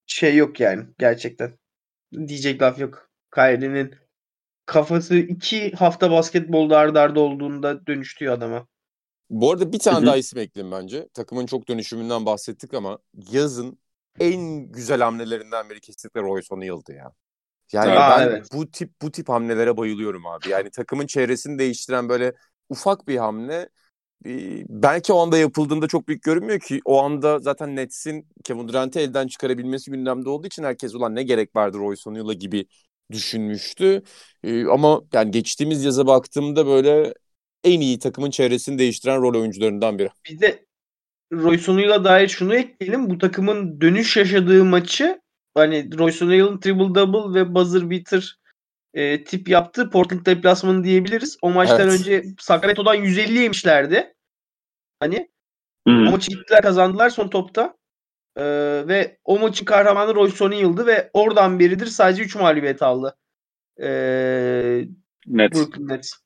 [0.07, 1.57] şey yok yani gerçekten.
[2.27, 3.09] Diyecek laf yok.
[3.35, 3.95] Kyrie'nin
[4.65, 8.67] kafası iki hafta basketbolda arda arda olduğunda dönüştüyor adama.
[9.29, 11.07] Bu arada bir tane daha isim ekleyeyim bence.
[11.13, 12.99] Takımın çok dönüşümünden bahsettik ama
[13.31, 13.79] yazın
[14.19, 17.11] en güzel hamlelerinden biri kesinlikle Royce O'Neal'dı ya.
[17.71, 18.47] Yani Aa, ben evet.
[18.53, 20.49] bu tip bu tip hamlelere bayılıyorum abi.
[20.49, 22.33] Yani takımın çevresini değiştiren böyle
[22.69, 23.69] ufak bir hamle
[24.69, 26.81] belki o anda yapıldığında çok büyük görünmüyor ki.
[26.85, 31.55] O anda zaten Nets'in Kevin Durant'i elden çıkarabilmesi gündemde olduğu için herkes ulan ne gerek
[31.55, 32.65] vardı Royce O'Neal'a gibi
[33.11, 34.03] düşünmüştü.
[34.43, 37.13] E, ama yani geçtiğimiz yaza baktığımda böyle
[37.63, 40.09] en iyi takımın çevresini değiştiren rol oyuncularından biri.
[40.29, 40.65] Bir de
[41.33, 43.09] Royce O'Neal'a dair şunu ekleyelim.
[43.09, 45.21] Bu takımın dönüş yaşadığı maçı
[45.55, 48.37] hani Royce O'Neal'ın triple double ve buzzer beater
[48.93, 51.37] e, tip yaptığı Portland deplasmanı diyebiliriz.
[51.41, 51.99] O maçtan Evet.
[51.99, 54.13] önce Sacramento'dan 150 yemişlerdi.
[54.99, 55.31] Hani
[55.87, 55.93] Hı.
[55.93, 57.77] o maçı gittiler kazandılar son topta.
[58.35, 58.43] E,
[58.87, 63.17] ve o maçın kahramanı Royce O'Neal'dı ve oradan beridir sadece 3 mağlubiyet aldı.
[63.81, 63.87] E,
[65.27, 65.53] Net.
[65.53, 66.22] Brooklyn Nets.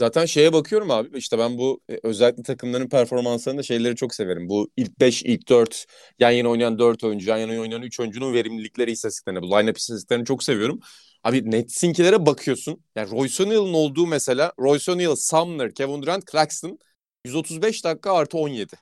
[0.00, 4.48] Zaten şeye bakıyorum abi işte ben bu e, özellikle takımların performanslarında şeyleri çok severim.
[4.48, 5.86] Bu ilk 5, ilk 4
[6.18, 10.24] yan yana oynayan 4 oyuncu, yan yana oynayan 3 oyuncunun verimlilikleri istatistiklerini, bu line-up istatistiklerini
[10.24, 10.80] çok seviyorum.
[11.24, 12.84] Abi Nets'inkilere bakıyorsun.
[12.96, 16.78] Yani Royce O'Neal'ın olduğu mesela Royce O'Neal, Sumner, Kevin Durant, Claxton
[17.24, 18.76] 135 dakika artı 17.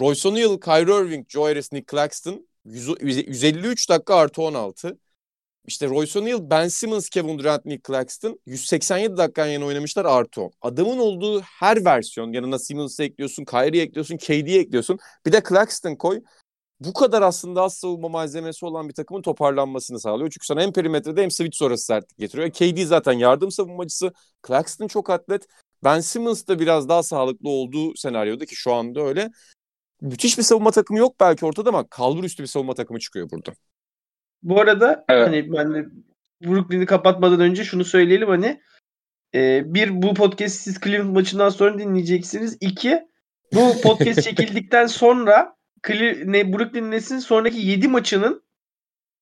[0.00, 4.98] Royce O'Neal, Kyrie Irving, Joe Harris, Nick Claxton 100 153 dakika artı 16.
[5.66, 10.40] İşte Royce O'Neal, Ben Simmons, Kevin Durant, Nick Claxton 187 dakika yan yana oynamışlar artı
[10.40, 10.50] 10.
[10.60, 14.98] Adamın olduğu her versiyon yanına Simmons'ı ekliyorsun, Kyrie'yi ekliyorsun, KD'yi ekliyorsun.
[15.26, 16.22] Bir de Claxton koy.
[16.80, 20.30] Bu kadar aslında az savunma malzemesi olan bir takımın toparlanmasını sağlıyor.
[20.30, 22.50] Çünkü sana hem perimetrede hem switch sonrası sertlik getiriyor.
[22.50, 24.12] KD zaten yardım savunmacısı.
[24.46, 25.46] Claxton çok atlet.
[25.84, 29.30] Ben Simmons da biraz daha sağlıklı olduğu senaryoda ki şu anda öyle.
[30.00, 33.52] Müthiş bir savunma takımı yok belki ortada ama kalbur üstü bir savunma takımı çıkıyor burada.
[34.48, 35.28] Bu arada Evet.
[35.28, 35.86] hani ben de
[36.42, 38.60] Brooklyn'i kapatmadan önce şunu söyleyelim hani
[39.34, 42.56] e, bir bu podcast siz Cleveland maçından sonra dinleyeceksiniz.
[42.60, 43.08] İki
[43.54, 48.42] bu podcast çekildikten sonra Cle- ne Brooklyn Nets'in sonraki 7 maçının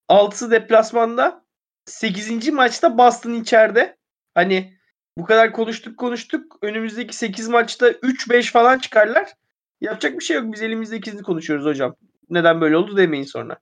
[0.09, 1.45] 6'sı deplasmanda
[1.85, 2.49] 8.
[2.49, 3.97] maçta Boston içeride.
[4.35, 4.77] Hani
[5.19, 6.59] bu kadar konuştuk konuştuk.
[6.63, 9.33] Önümüzdeki 8 maçta 3-5 falan çıkarlar.
[9.81, 10.53] Yapacak bir şey yok.
[10.53, 11.97] Biz elimizdekini konuşuyoruz hocam.
[12.31, 13.59] Neden böyle oldu demeyin sonra.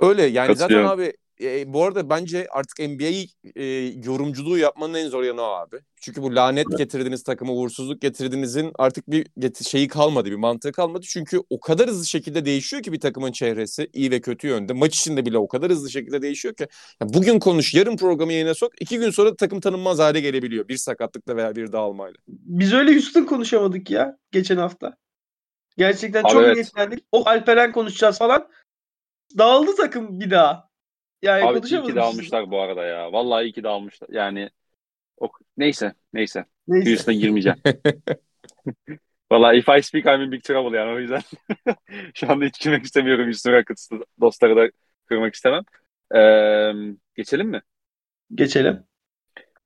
[0.00, 3.64] Öyle yani zaten abi e, bu arada bence artık NBA e,
[4.04, 5.76] yorumculuğu yapmanın en zor yanı o abi.
[6.00, 11.06] Çünkü bu lanet getirdiğiniz takıma uğursuzluk getirdiğinizin artık bir get- şeyi kalmadı, bir mantığı kalmadı.
[11.08, 14.72] Çünkü o kadar hızlı şekilde değişiyor ki bir takımın çehresi iyi ve kötü yönde.
[14.72, 16.66] Maç içinde bile o kadar hızlı şekilde değişiyor ki.
[17.02, 18.82] Ya bugün konuş, yarın programı yayına sok.
[18.82, 20.68] iki gün sonra takım tanınmaz hale gelebiliyor.
[20.68, 22.16] Bir sakatlıkla veya bir dağılmayla.
[22.28, 24.96] Biz öyle Houston konuşamadık ya geçen hafta.
[25.78, 26.54] Gerçekten Abi çok evet.
[26.54, 27.04] niyetlendik.
[27.12, 28.48] O Alperen konuşacağız falan.
[29.38, 30.70] Dağıldı takım bir daha.
[31.22, 33.12] Yani Abi iyi ki de almışlar bu arada ya.
[33.12, 34.08] Vallahi iyi ki de almışlar.
[34.12, 34.50] Yani
[35.16, 36.44] o, neyse neyse.
[36.68, 37.14] Neyse.
[37.14, 37.58] Girmeyeceğim.
[39.32, 41.20] Vallahi if I speak I'm in big trouble yani o yüzden
[42.14, 44.70] şu anda hiç girmek istemiyorum Houston Rockets'ı dostları da
[45.06, 45.62] kırmak istemem.
[46.14, 46.72] Ee,
[47.16, 47.62] geçelim mi?
[48.34, 48.84] Geçelim.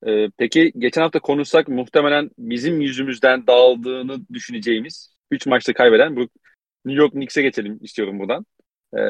[0.06, 6.20] Ee, peki geçen hafta konuşsak muhtemelen bizim yüzümüzden dağıldığını düşüneceğimiz 3 maçta kaybeden bu
[6.84, 8.46] New York Knicks'e geçelim istiyorum buradan.
[8.98, 9.00] Ee,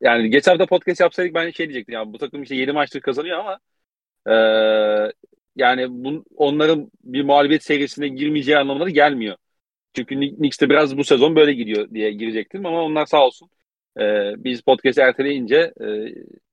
[0.00, 3.38] yani geçen hafta podcast yapsaydık ben şey diyecektim ya bu takım işte 7 maçtır kazanıyor
[3.38, 3.58] ama
[4.28, 4.32] e,
[5.56, 9.36] yani bu, onların bir mağlubiyet serisine girmeyeceği anlamına da gelmiyor.
[9.94, 13.50] Çünkü Knick- Knicks de biraz bu sezon böyle gidiyor diye girecektim ama onlar sağ olsun.
[14.00, 15.72] Ee, biz podcast'i erteleyince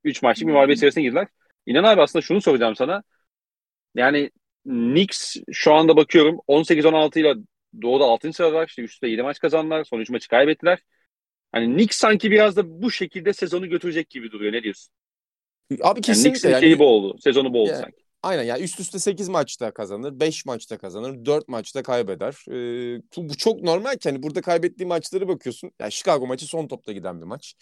[0.03, 1.27] 3 maçlık bir mağlubiyet serisine girdiler.
[1.65, 3.03] İnan abi aslında şunu soracağım sana.
[3.95, 4.31] Yani
[4.63, 7.35] Knicks şu anda bakıyorum 18-16 ile
[7.81, 8.33] Doğu'da 6.
[8.33, 9.83] sırada işte üstte 7 maç kazandılar.
[9.83, 10.79] Son 3 maçı kaybettiler.
[11.51, 14.53] Hani Knicks sanki biraz da bu şekilde sezonu götürecek gibi duruyor.
[14.53, 14.93] Ne diyorsun?
[15.71, 17.17] Abi Yani kesinlikle Knicks'in yani, şeyi bu oldu.
[17.19, 17.97] Sezonu bu oldu Ya, sanki.
[18.23, 22.35] Aynen yani üst üste 8 maçta kazanır, 5 maçta kazanır, 4 maçta kaybeder.
[22.49, 25.71] Ee, bu, bu çok normal ki hani burada kaybettiği maçları bakıyorsun.
[25.79, 27.55] Yani Chicago maçı son topta giden bir maç.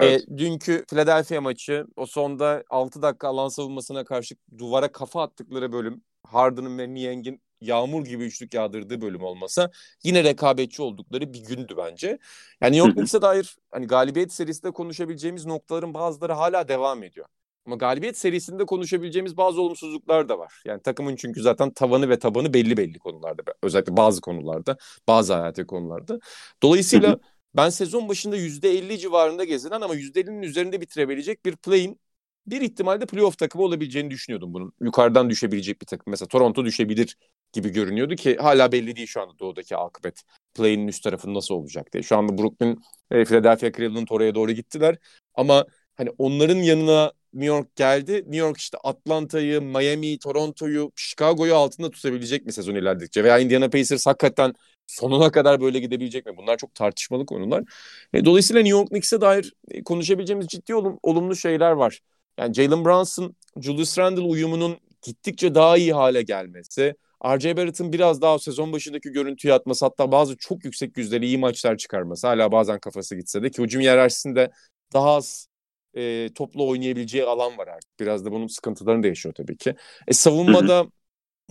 [0.00, 0.24] Evet.
[0.28, 6.02] E, dünkü Philadelphia maçı o sonda 6 dakika alan savunmasına karşı duvara kafa attıkları bölüm
[6.26, 9.70] Harden'ın ve Niang'in yağmur gibi üçlük yağdırdığı bölüm olmasa
[10.04, 12.18] yine rekabetçi oldukları bir gündü bence.
[12.60, 12.94] Yani New York.
[12.96, 17.26] Knicks'e dair hani galibiyet serisinde konuşabileceğimiz noktaların bazıları hala devam ediyor.
[17.66, 20.62] Ama galibiyet serisinde konuşabileceğimiz bazı olumsuzluklar da var.
[20.66, 23.42] Yani takımın çünkü zaten tavanı ve tabanı belli belli konularda.
[23.62, 24.76] Özellikle bazı konularda,
[25.08, 26.18] bazı hayati konularda.
[26.62, 27.18] Dolayısıyla
[27.56, 32.00] ben sezon başında %50 civarında gezinen ama %50'nin üzerinde bitirebilecek bir play'in
[32.46, 34.72] bir ihtimalde playoff takımı olabileceğini düşünüyordum bunun.
[34.80, 36.10] Yukarıdan düşebilecek bir takım.
[36.10, 37.16] Mesela Toronto düşebilir
[37.52, 40.22] gibi görünüyordu ki hala belli değil şu anda doğudaki akıbet.
[40.54, 42.02] Play'in üst tarafı nasıl olacak diye.
[42.02, 42.78] Şu anda Brooklyn,
[43.10, 44.96] e, Philadelphia Cleveland oraya doğru gittiler.
[45.34, 45.64] Ama
[45.94, 48.12] hani onların yanına New York geldi.
[48.12, 53.24] New York işte Atlanta'yı, Miami'yi, Toronto'yu, Chicago'yu altında tutabilecek mi sezon ilerledikçe?
[53.24, 54.52] Veya Indiana Pacers hakikaten
[54.86, 56.36] sonuna kadar böyle gidebilecek mi?
[56.36, 57.64] Bunlar çok tartışmalı konular.
[58.12, 62.00] E, dolayısıyla New York Knicks'e dair e, konuşabileceğimiz ciddi olum, olumlu şeyler var.
[62.38, 67.56] Yani Jalen Brunson, Julius Randle uyumunun gittikçe daha iyi hale gelmesi, R.J.
[67.56, 72.26] Barrett'ın biraz daha sezon başındaki görüntüyü atması hatta bazı çok yüksek yüzdeli iyi maçlar çıkarması
[72.26, 74.50] hala bazen kafası gitse de ki hücum hiyerarşisinde
[74.92, 75.48] daha az
[75.96, 78.00] e, topla oynayabileceği alan var artık.
[78.00, 79.74] Biraz da bunun sıkıntılarını da yaşıyor tabii ki.
[80.08, 80.86] E, savunmada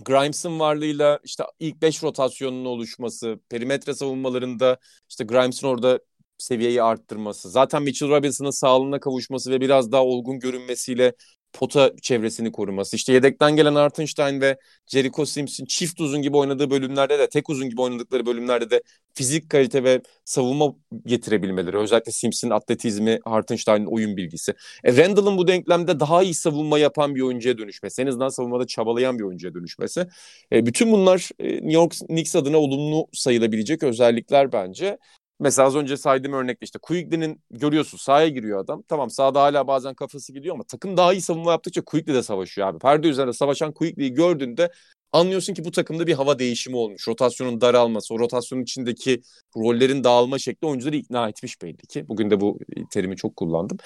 [0.04, 4.78] Grimes'ın varlığıyla işte ilk 5 rotasyonunun oluşması, perimetre savunmalarında
[5.08, 6.00] işte Grimes'ın orada
[6.42, 11.12] seviyeyi arttırması, zaten Mitchell Robinson'ın sağlığına kavuşması ve biraz daha olgun görünmesiyle
[11.52, 12.96] pota çevresini koruması.
[12.96, 17.68] İşte yedekten gelen Artenstein ve Jericho Simpson çift uzun gibi oynadığı bölümlerde de tek uzun
[17.70, 18.82] gibi oynadıkları bölümlerde de
[19.14, 20.74] fizik kalite ve savunma
[21.06, 21.76] getirebilmeleri.
[21.78, 24.54] Özellikle Simpson'ın atletizmi, Hartenstein'in oyun bilgisi.
[24.84, 28.02] E, Randall'ın bu denklemde daha iyi savunma yapan bir oyuncuya dönüşmesi.
[28.02, 30.06] En azından savunmada çabalayan bir oyuncuya dönüşmesi.
[30.52, 34.98] E, bütün bunlar e, New York Knicks adına olumlu sayılabilecek özellikler bence.
[35.40, 38.82] Mesela az önce saydığım örnekte işte Quigley'nin görüyorsun sahaya giriyor adam.
[38.88, 42.68] Tamam sahada hala bazen kafası gidiyor ama takım daha iyi savunma yaptıkça Quigley de savaşıyor
[42.68, 42.78] abi.
[42.78, 44.70] Perde üzerinde savaşan Quigley'i gördüğünde
[45.12, 47.08] anlıyorsun ki bu takımda bir hava değişimi olmuş.
[47.08, 49.22] Rotasyonun daralması, o rotasyonun içindeki
[49.56, 52.08] rollerin dağılma şekli oyuncuları ikna etmiş belli ki.
[52.08, 52.58] Bugün de bu
[52.90, 53.78] terimi çok kullandım.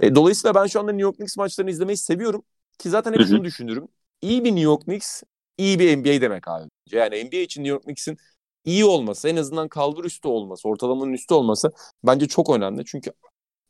[0.00, 2.42] E, dolayısıyla ben şu anda New York Knicks maçlarını izlemeyi seviyorum.
[2.78, 3.88] Ki zaten hep şunu düşünürüm.
[4.22, 5.22] İyi bir New York Knicks,
[5.58, 6.68] iyi bir NBA demek abi.
[6.90, 8.18] Yani NBA için New York Knicks'in
[8.64, 11.72] iyi olması, en azından kalbur üstü olması, ortalamanın üstü olması
[12.04, 12.84] bence çok önemli.
[12.84, 13.12] Çünkü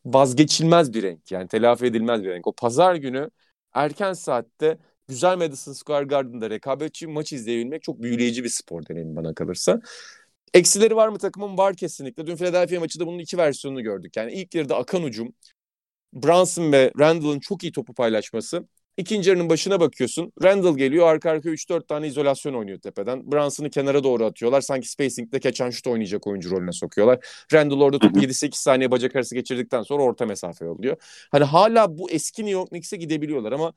[0.05, 2.47] vazgeçilmez bir renk yani telafi edilmez bir renk.
[2.47, 3.29] O pazar günü
[3.73, 4.77] erken saatte
[5.07, 9.81] güzel Madison Square Garden'da rekabetçi maç izleyebilmek çok büyüleyici bir spor deneyimi bana kalırsa.
[10.53, 11.57] Eksileri var mı takımın?
[11.57, 12.27] Var kesinlikle.
[12.27, 14.17] Dün Philadelphia maçında bunun iki versiyonunu gördük.
[14.17, 15.33] Yani ilk yarıda akan ucum,
[16.13, 18.67] Brunson ve Randall'ın çok iyi topu paylaşması.
[18.97, 20.33] İkinci yarının başına bakıyorsun.
[20.43, 23.31] Randall geliyor arka arka 3-4 tane izolasyon oynuyor tepeden.
[23.31, 24.61] Brunson'ı kenara doğru atıyorlar.
[24.61, 27.45] Sanki spacing'de keçen şut oynayacak oyuncu rolüne sokuyorlar.
[27.53, 30.97] Randall orada topu 7-8 saniye bacak arası geçirdikten sonra orta mesafe yolluyor.
[31.31, 33.73] Hani hala bu eski New York Knicks'e gidebiliyorlar ama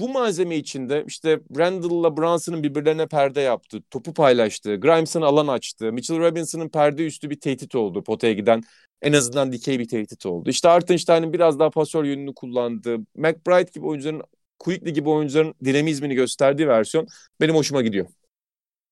[0.00, 6.18] bu malzeme içinde işte Randall'la Brunson'ın birbirlerine perde yaptı, topu paylaştı, Grimes'ın alan açtı, Mitchell
[6.18, 8.62] Robinson'ın perde üstü bir tehdit oldu potaya giden
[9.02, 10.50] en azından dikey bir tehdit oldu.
[10.50, 14.22] İşte Artenstein'in biraz daha pasör yönünü kullandığı, McBride gibi oyuncuların
[14.62, 17.06] Quickly gibi oyuncuların dinamizmini gösterdiği versiyon
[17.40, 18.06] benim hoşuma gidiyor.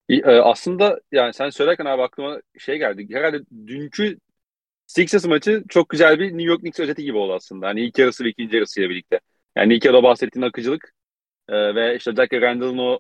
[0.08, 3.06] E, aslında yani sen söylerken abi aklıma şey geldi.
[3.14, 4.18] Herhalde dünkü
[4.86, 7.66] Sixers maçı çok güzel bir New York Knicks özeti gibi oldu aslında.
[7.66, 9.20] Hani ilk yarısı ve ikinci yarısıyla birlikte.
[9.56, 10.92] Yani ilk yarıda bahsettiğin akıcılık
[11.48, 12.98] e, ve işte özellikle Randall'ın o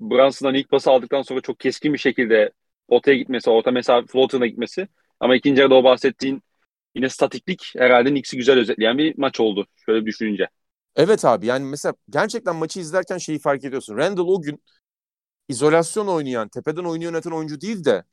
[0.00, 2.50] Brunson'dan ilk pası aldıktan sonra çok keskin bir şekilde
[2.88, 4.88] potaya gitmesi, orta mesafe floater'ına gitmesi.
[5.20, 6.42] Ama ikinci yarıda o bahsettiğin
[6.94, 9.66] yine statiklik herhalde Knicks'i güzel özetleyen bir maç oldu.
[9.86, 10.48] Şöyle düşününce.
[10.96, 13.96] Evet abi yani mesela gerçekten maçı izlerken şeyi fark ediyorsun.
[13.96, 14.62] Randall o gün
[15.48, 18.04] izolasyon oynayan, tepeden oyunu yöneten oyuncu değil de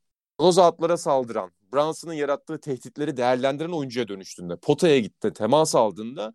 [0.41, 6.33] closeout'lara saldıran, Brunson'ın yarattığı tehditleri değerlendiren oyuncuya dönüştüğünde, potaya gitti, temas aldığında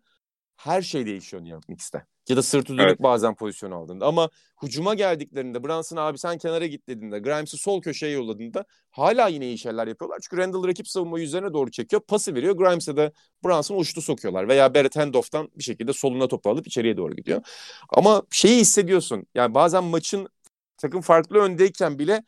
[0.59, 2.05] her şey değişiyor New York Knicks'te.
[2.29, 3.03] Ya da sırtı dönük evet.
[3.03, 4.05] bazen pozisyon aldığında.
[4.05, 4.29] Ama
[4.63, 9.57] hücuma geldiklerinde Brunson abi sen kenara git dediğinde Grimes'i sol köşeye yolladığında hala yine iyi
[9.57, 10.19] şeyler yapıyorlar.
[10.21, 12.01] Çünkü Randall rakip savunmayı üzerine doğru çekiyor.
[12.07, 12.57] Pası veriyor.
[12.57, 13.11] Grimes'e de
[13.45, 14.47] Brunson uçtu sokuyorlar.
[14.47, 17.41] Veya Barrett handoff'tan bir şekilde soluna topu alıp içeriye doğru gidiyor.
[17.89, 19.25] Ama şeyi hissediyorsun.
[19.35, 20.27] Yani bazen maçın
[20.77, 22.23] takım farklı öndeyken bile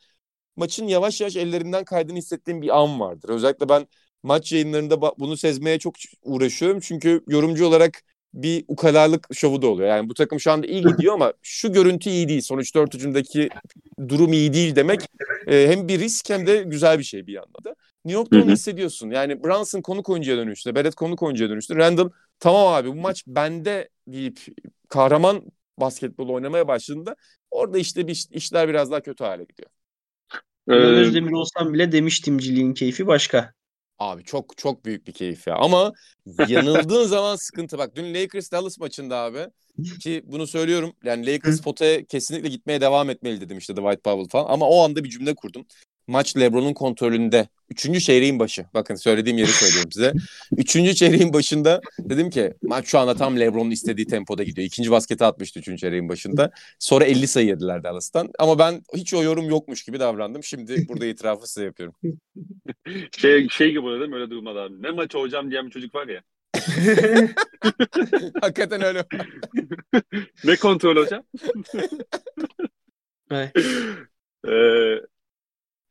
[0.56, 3.28] maçın yavaş yavaş ellerinden kaydığını hissettiğim bir an vardır.
[3.28, 3.86] Özellikle ben
[4.22, 6.80] maç yayınlarında bunu sezmeye çok uğraşıyorum.
[6.80, 8.02] Çünkü yorumcu olarak
[8.34, 9.88] bir ukalalık şovu da oluyor.
[9.88, 12.40] Yani bu takım şu anda iyi gidiyor ama şu görüntü iyi değil.
[12.40, 13.48] Sonuç dört ucundaki
[14.08, 15.00] durum iyi değil demek
[15.46, 17.74] e, hem bir risk hem de güzel bir şey bir yandan da.
[18.04, 19.10] New York'ta onu hissediyorsun.
[19.10, 20.74] Yani Brunson konuk oyuncuya dönüştü.
[20.74, 21.76] Barrett konuk oyuncuya dönüştü.
[21.76, 22.10] Randall
[22.40, 24.40] tamam abi bu maç bende deyip
[24.88, 25.42] kahraman
[25.80, 27.16] basketbol oynamaya başladığında
[27.50, 29.70] orada işte bir, işler biraz daha kötü hale gidiyor.
[30.68, 33.52] Ee, Özdemir olsam bile demiştimciliğin keyfi başka.
[34.02, 35.54] Abi çok çok büyük bir keyif ya.
[35.56, 35.92] Ama
[36.48, 37.78] yanıldığın zaman sıkıntı.
[37.78, 39.46] Bak dün Lakers Dallas maçında abi
[40.00, 40.92] ki bunu söylüyorum.
[41.04, 44.52] Yani Lakers potaya kesinlikle gitmeye devam etmeli dedim işte White Powell falan.
[44.52, 45.66] Ama o anda bir cümle kurdum.
[46.06, 47.48] Maç LeBron'un kontrolünde.
[47.70, 48.64] Üçüncü çeyreğin başı.
[48.74, 50.12] Bakın söylediğim yeri söylüyorum size.
[50.56, 54.66] Üçüncü çeyreğin başında dedim ki maç şu anda tam LeBron'un istediği tempoda gidiyor.
[54.66, 56.50] İkinci basketi atmıştı üçüncü çeyreğin başında.
[56.78, 58.30] Sonra 50 sayı yediler Dallas'tan.
[58.38, 60.44] Ama ben hiç o yorum yokmuş gibi davrandım.
[60.44, 61.94] Şimdi burada itirafı size yapıyorum.
[63.16, 64.82] şey, şey gibi mi öyle durumda abi?
[64.82, 66.22] Ne maçı hocam diyen bir çocuk var ya.
[68.40, 69.04] Hakikaten öyle.
[70.44, 71.22] ne kontrol hocam?
[73.30, 73.52] Evet.
[74.48, 75.11] ee,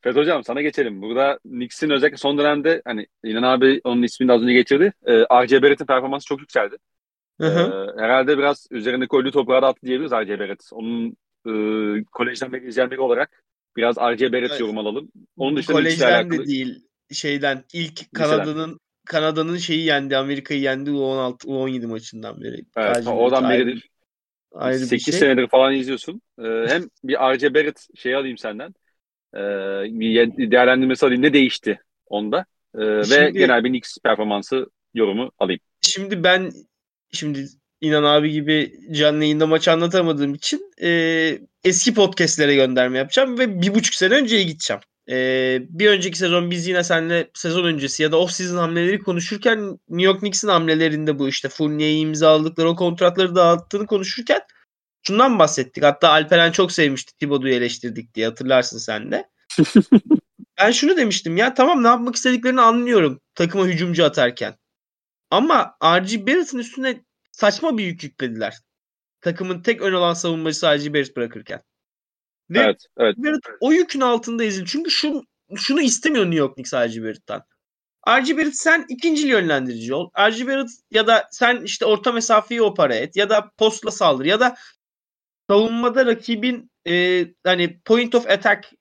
[0.03, 1.01] Fet Hocam sana geçelim.
[1.01, 4.93] Burada Knicks'in özellikle son dönemde hani İnan abi onun ismini de az önce geçirdi.
[5.05, 5.61] Ee, R.C.
[5.61, 6.77] Barrett'in performansı çok yükseldi.
[7.41, 7.93] Hı hı.
[7.97, 10.39] E, herhalde biraz üzerindeki ölü toprağı da attı diyebiliriz R.C.
[10.39, 10.69] Barrett.
[10.71, 11.53] Onun e,
[12.11, 13.43] kolejden bekleyeceğim biri olarak
[13.77, 14.33] biraz R.C.
[14.33, 14.59] Barrett evet.
[14.59, 15.11] yorum alalım.
[15.37, 21.87] Onun dışında Kolejden de değil şeyden ilk Kanada'nın Kanada'nın şeyi yendi, Amerika'yı yendi U16, U17
[21.87, 22.65] maçından beri.
[22.77, 23.89] Evet, oradan beridir.
[24.53, 25.13] ayrı bir 8 şey.
[25.13, 26.21] senedir falan izliyorsun.
[26.39, 28.73] Ee, hem bir RJ Barrett şey alayım senden.
[29.99, 31.21] Ye- değerlendirmesi alayım.
[31.21, 32.45] Ne değişti onda?
[32.75, 35.59] Ve Şimdi- genel bir Knicks performansı yorumu alayım.
[35.81, 36.51] Şimdi ben
[37.11, 37.47] şimdi
[37.81, 43.75] İnan abi gibi canlı yayında maç anlatamadığım için e, eski podcastlere gönderme yapacağım ve bir
[43.75, 44.81] buçuk sene önceye gideceğim.
[45.09, 49.59] E, bir önceki sezon biz yine seninle sezon öncesi ya da off season hamleleri konuşurken
[49.89, 54.41] New York Knicks'in hamlelerinde bu işte Fournier'i imzaladıkları o kontratları dağıttığını konuşurken
[55.07, 55.83] şundan bahsettik.
[55.83, 59.29] Hatta Alperen çok sevmişti Thibodeau'yu eleştirdik diye hatırlarsın sen de.
[60.59, 64.55] ben şunu demiştim ya tamam ne yapmak istediklerini anlıyorum takıma hücumcu atarken.
[65.29, 66.27] Ama R.G.
[66.27, 68.57] Barrett'ın üstüne saçma bir yük yüklediler.
[69.21, 70.93] Takımın tek ön olan savunmacısı R.G.
[70.93, 71.61] Barrett bırakırken.
[72.49, 73.17] Ve Evet, evet.
[73.17, 74.69] Barrett o yükün altında ezildi.
[74.69, 75.23] Çünkü şunu,
[75.55, 77.03] şunu istemiyor New York Knicks R.G.
[77.03, 77.43] Barrett'tan.
[78.07, 78.37] R.G.
[78.37, 80.09] Barrett sen ikinci yönlendirici ol.
[80.17, 80.47] R.G.
[80.47, 84.55] Barrett ya da sen işte orta mesafeyi opera et ya da postla saldır ya da
[85.51, 88.73] savunmada rakibin e, hani point of attack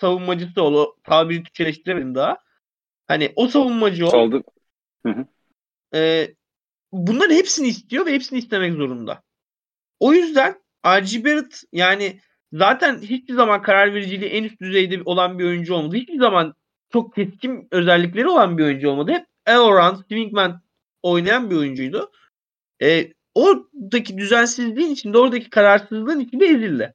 [0.00, 0.74] savunmacısı ol.
[0.74, 2.38] O tabiri Türkçeleştiremedim daha.
[3.06, 4.10] Hani o savunmacı ol.
[4.10, 4.42] Saldı.
[5.94, 6.34] Ee,
[6.92, 9.22] bunların hepsini istiyor ve hepsini istemek zorunda.
[10.00, 11.24] O yüzden R.G.
[11.24, 12.20] Barrett yani
[12.52, 15.96] zaten hiçbir zaman karar vericiliği en üst düzeyde olan bir oyuncu olmadı.
[15.96, 16.54] Hiçbir zaman
[16.92, 19.12] çok keskin özellikleri olan bir oyuncu olmadı.
[19.12, 20.62] Hep all-around, swingman
[21.02, 22.12] oynayan bir oyuncuydu.
[22.82, 26.94] Ee, oradaki düzensizliğin içinde, oradaki kararsızlığın içinde ezildi.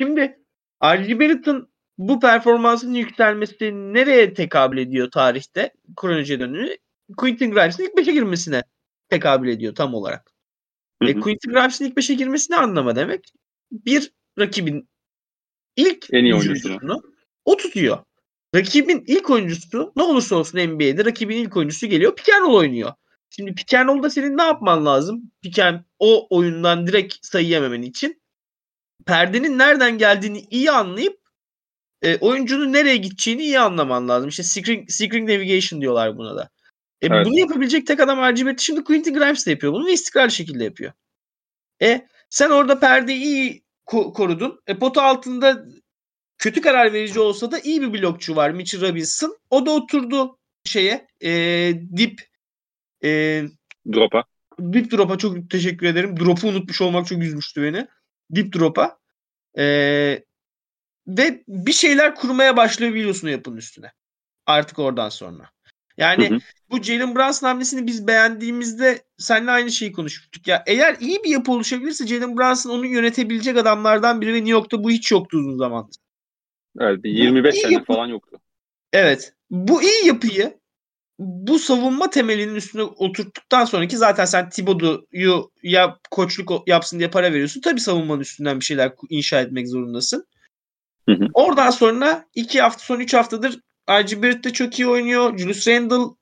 [0.00, 0.38] Şimdi
[0.84, 1.20] R.G.
[1.20, 5.72] Barrett'ın bu performansının yükselmesi nereye tekabül ediyor tarihte?
[5.96, 6.68] Kronolojiye dönüyor.
[7.16, 8.62] Quentin Grimes'in ilk 5'e girmesine
[9.08, 10.30] tekabül ediyor tam olarak.
[11.02, 11.20] Hı E, hı.
[11.20, 13.32] Quentin Grimes'in ilk 5'e girmesi ne anlama demek?
[13.72, 14.88] Bir rakibin
[15.76, 17.02] ilk En iyi oyuncusunu.
[17.44, 17.98] o tutuyor.
[18.54, 22.92] Rakibin ilk oyuncusu ne olursa olsun NBA'de rakibin ilk oyuncusu geliyor pick and roll oynuyor.
[23.30, 25.32] Şimdi pick and roll'da senin ne yapman lazım?
[25.42, 28.22] Pick and, o oyundan direkt sayı yememen için
[29.06, 31.20] perdenin nereden geldiğini iyi anlayıp
[32.02, 34.28] e, oyuncunun nereye gideceğini iyi anlaman lazım.
[34.28, 36.50] İşte screen, screen navigation diyorlar buna da.
[37.02, 37.26] E, Evet.
[37.26, 40.92] Bunu yapabilecek tek adam RGB şimdi Quentin Grimes de yapıyor bunu ve istikrarlı şekilde yapıyor.
[41.82, 44.60] E sen orada perdeyi iyi ko- korudun.
[44.66, 45.64] E, pota altında
[46.38, 49.38] kötü karar verici olsa da iyi bir blokçu var Mitchell Robinson.
[49.50, 51.30] O da oturdu şeye e,
[51.96, 52.22] dip
[53.04, 53.42] e,
[53.92, 54.24] Drop'a.
[54.58, 56.20] Deep Drop'a çok teşekkür ederim.
[56.20, 57.86] Drop'u unutmuş olmak çok üzmüştü beni.
[58.30, 58.98] Deep Drop'a.
[59.58, 60.24] Ee,
[61.06, 63.92] ve bir şeyler kurmaya başlıyor Williams'ın yapının üstüne.
[64.46, 65.50] Artık oradan sonra.
[65.98, 66.38] Yani Hı hı.
[66.70, 70.48] bu Jalen Brunson hamlesini biz beğendiğimizde seninle aynı şeyi konuşmuştuk.
[70.48, 74.84] Ya eğer iyi bir yapı oluşabilirse Jalen Brunson onu yönetebilecek adamlardan biri ve New York'ta
[74.84, 75.96] bu hiç yoktu uzun zamandır.
[76.80, 78.38] Evet, bir 25 iyi senedir yapı- falan yoktu.
[78.92, 79.34] Evet.
[79.50, 80.58] Bu iyi yapıyı
[81.18, 87.60] bu savunma temelinin üstüne oturttuktan sonraki zaten sen Thibodeau'yu ya koçluk yapsın diye para veriyorsun.
[87.60, 90.26] Tabii savunmanın üstünden bir şeyler inşa etmek zorundasın.
[91.08, 91.28] Hı hı.
[91.34, 93.60] Oradan sonra iki hafta son üç haftadır
[93.90, 94.22] R.G.
[94.22, 95.38] Barrett de çok iyi oynuyor.
[95.38, 96.14] Julius Randle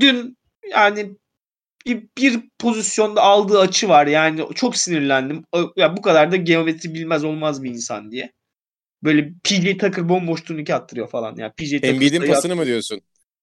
[0.00, 0.36] dün
[0.70, 1.16] yani
[1.86, 4.06] bir, bir pozisyonda aldığı açı var.
[4.06, 5.44] Yani çok sinirlendim.
[5.76, 8.32] Ya bu kadar da geometri bilmez olmaz bir insan diye.
[9.02, 11.36] Böyle PJ Tucker bomboş turnike attırıyor falan.
[11.36, 13.00] Ya PJ Tucker Embiid'in pasını mı diyorsun?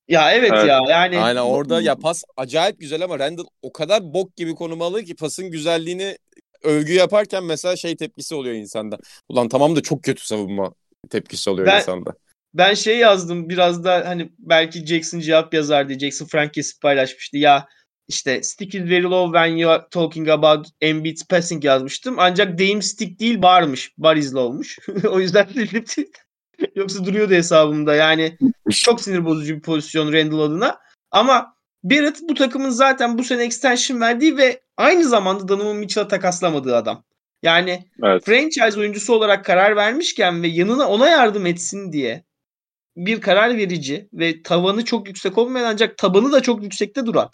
[0.07, 0.67] Ya evet, Evet.
[0.67, 4.81] ya yani Aynen orada ya pas acayip güzel ama Randall o kadar bok gibi konum
[4.81, 6.17] alıyor ki pasın güzelliğini
[6.63, 8.97] övgü yaparken mesela şey tepkisi oluyor insanda.
[9.29, 10.73] Ulan tamam da çok kötü savunma
[11.09, 12.13] tepkisi oluyor Ben- insanda.
[12.53, 17.37] ben şey yazdım biraz da hani belki Jackson cevap yazar diye Jackson Frank kesip paylaşmıştı.
[17.37, 17.67] Ya
[18.07, 22.15] işte stick is very low when you are talking about Embiid's passing yazmıştım.
[22.19, 23.93] Ancak deyim stick değil barmış.
[23.97, 24.79] Bar is low'muş.
[25.09, 25.85] o yüzden sildim.
[26.75, 27.95] Yoksa duruyordu hesabımda.
[27.95, 28.37] Yani
[28.69, 30.79] çok sinir bozucu bir pozisyon Randall adına.
[31.11, 36.75] Ama Barrett bu takımın zaten bu sene extension verdiği ve aynı zamanda Donovan Mitchell'a takaslamadığı
[36.75, 37.03] adam.
[37.43, 38.25] Yani Evet.
[38.25, 42.23] franchise oyuncusu olarak karar vermişken ve yanına ona yardım etsin diye
[42.97, 47.29] bir karar verici ve tavanı çok yüksek olmayan ancak tabanı da çok yüksekte duran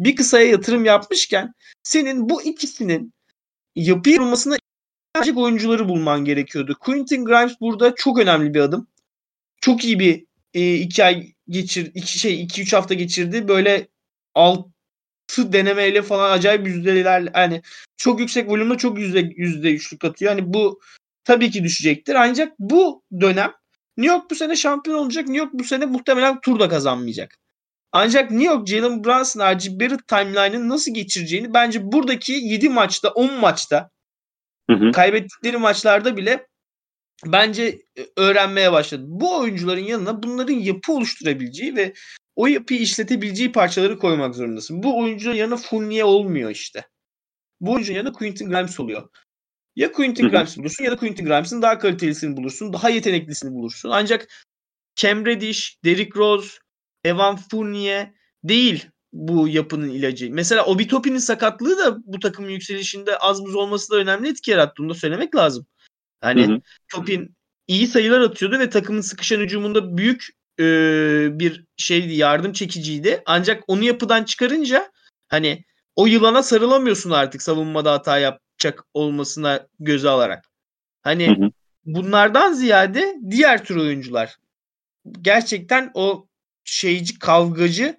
[0.00, 3.14] bir kısaya yatırım yapmışken senin bu ikisinin
[3.76, 4.56] yapı yapılmasına
[5.14, 6.76] gelecek oyuncuları bulman gerekiyordu.
[6.80, 8.86] Quentin Grimes burada çok önemli bir adım.
[9.60, 13.48] Çok iyi bir e, iki ay geçir iki şey iki üç hafta geçirdi.
[13.48, 13.88] Böyle
[14.34, 17.62] altı denemeyle falan acayip yüzdeler hani
[17.96, 20.32] çok yüksek volümle çok yüzde yüzde üçlük atıyor.
[20.32, 20.80] Hani bu
[21.24, 22.14] tabii ki düşecektir.
[22.14, 23.52] Ancak bu dönem
[23.96, 25.28] New York bu sene şampiyon olacak.
[25.28, 27.38] New York bu sene muhtemelen turda kazanmayacak.
[27.92, 29.80] Ancak New York Jalen Brunson, R.G.
[29.80, 33.90] Barrett timeline'ını nasıl geçireceğini bence buradaki 7 maçta 10 maçta
[34.70, 34.92] Hı hı.
[34.92, 36.46] kaybettikleri maçlarda bile
[37.26, 39.04] bence e, öğrenmeye başladı.
[39.06, 41.94] Bu oyuncuların yanına bunların yapı oluşturabileceği ve
[42.36, 44.82] o yapıyı işletebileceği parçaları koymak zorundasın.
[44.82, 46.86] Bu oyuncunun yanına Fournier olmuyor işte.
[47.60, 49.08] Bu oyuncunun yanına Quentin Grimes oluyor.
[49.76, 52.72] Ya Quentin Grimes bulursun ya da Quentin Grimes'in daha kalitelisini bulursun.
[52.72, 53.90] Daha yeteneklisini bulursun.
[53.90, 54.28] Ancak
[54.94, 56.58] Cam Reddish, Derrick Rose,
[57.04, 58.12] Evan Fournier
[58.44, 60.30] değil bu yapının ilacı.
[60.30, 64.74] Mesela Obi Toppin'in sakatlığı da bu takımın yükselişinde az buz olması da önemli etki yarattı.
[64.78, 65.66] Bunu da söylemek lazım.
[66.20, 66.60] Hani hı hı.
[66.92, 67.36] Toppin
[67.68, 70.26] iyi sayılar atıyordu ve takımın sıkışan hücumunda büyük
[70.60, 70.64] e,
[71.32, 73.22] bir şeydi, yardım çekiciydi.
[73.26, 74.92] Ancak onu yapıdan çıkarınca
[75.28, 75.64] hani
[75.96, 80.44] o yılana sarılamıyorsun artık savunmada hata yapacak olmasına göze alarak.
[81.02, 81.50] Hani hı hı.
[81.84, 84.36] bunlardan ziyade diğer tür oyuncular
[85.22, 86.26] gerçekten o
[86.64, 87.96] şeyci kavgacı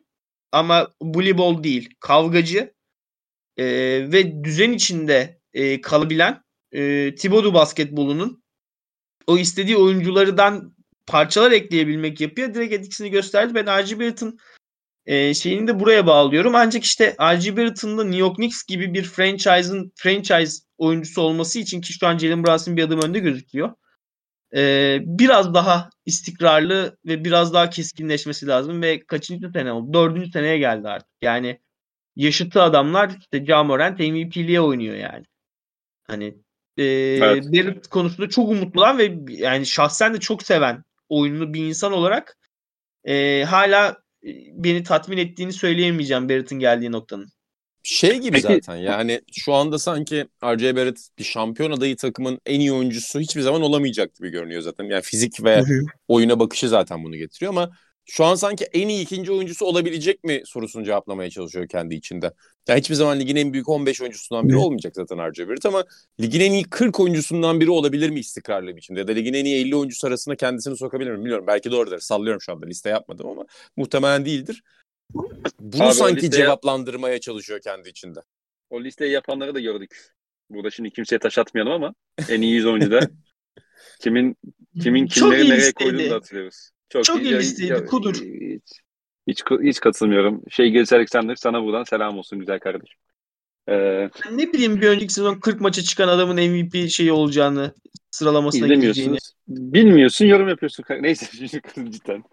[0.51, 2.73] ama voleybol değil kavgacı
[3.57, 3.65] e,
[4.11, 8.43] ve düzen içinde e, kalabilen e, Thibodeau basketbolunun
[9.27, 10.75] o istediği oyunculardan
[11.07, 12.53] parçalar ekleyebilmek yapıyor.
[12.53, 13.55] Direkt etkisini gösterdi.
[13.55, 13.99] Ben R.G.
[13.99, 14.39] Barrett'ın
[15.05, 16.55] e, şeyini de buraya bağlıyorum.
[16.55, 17.57] Ancak işte R.G.
[17.57, 22.17] Barrett'ın da New York Knicks gibi bir franchise'ın franchise oyuncusu olması için ki şu an
[22.17, 23.69] Jalen Brunson bir adım önde gözüküyor.
[24.55, 29.93] E, biraz daha istikrarlı ve biraz daha keskinleşmesi lazım ve kaçıncı sene oldu?
[29.93, 31.09] Dördüncü seneye geldi artık.
[31.21, 31.59] Yani
[32.15, 35.25] yaşıtı adamlar işte Jamorant MVP'liğe oynuyor yani.
[36.03, 36.35] Hani
[36.77, 37.45] e, evet.
[37.45, 42.37] Barrett konusunda çok umutlular ve yani şahsen de çok seven oyunlu bir insan olarak
[43.03, 43.97] e, hala
[44.53, 47.31] beni tatmin ettiğini söyleyemeyeceğim Barrett'ın geldiği noktanın.
[47.83, 48.41] Şey gibi Peki.
[48.41, 50.75] zaten yani şu anda sanki R.J.
[50.75, 54.83] Barrett bir şampiyon adayı takımın en iyi oyuncusu hiçbir zaman olamayacak gibi görünüyor zaten.
[54.83, 55.63] Yani fizik ve
[56.07, 57.71] oyuna bakışı zaten bunu getiriyor ama
[58.05, 62.33] şu an sanki en iyi ikinci oyuncusu olabilecek mi sorusunu cevaplamaya çalışıyor kendi içinde.
[62.67, 65.83] Yani hiçbir zaman ligin en büyük 15 oyuncusundan biri olmayacak zaten RJ Barrett ama
[66.19, 68.99] ligin en iyi 40 oyuncusundan biri olabilir mi istikrarlı biçimde?
[68.99, 71.45] Ya da ligin en iyi 50 oyuncusu arasında kendisini sokabilir mi bilmiyorum.
[71.47, 71.99] Belki doğrudur.
[71.99, 73.45] Sallıyorum şu anda liste yapmadım ama
[73.77, 74.63] muhtemelen değildir.
[75.59, 76.43] Bunu Abi sanki listeye...
[76.43, 78.19] cevaplandırmaya çalışıyor kendi içinde.
[78.69, 79.95] O listeyi yapanları da gördük.
[80.49, 81.93] Burada şimdi kimseye taş atmayalım ama
[82.29, 82.99] en iyi 100 oyuncuda
[83.99, 84.37] kimin
[84.81, 86.71] kimin kimleri nereye koyduğunu da hatırlıyoruz.
[86.89, 87.85] Çok, Çok iyi listeydi.
[87.85, 88.15] Kudur.
[88.15, 88.63] Hiç,
[89.27, 90.41] hiç, hiç katılmıyorum.
[90.49, 92.99] Şey Gelis Alexander sana buradan selam olsun güzel kardeşim.
[93.69, 97.73] Ee, ne bileyim bir önceki sezon 40 maça çıkan adamın MVP şeyi olacağını
[98.11, 99.17] sıralamasına gireceğini.
[99.47, 100.85] Bilmiyorsun yorum yapıyorsun.
[101.01, 101.25] Neyse
[101.75, 102.23] cidden.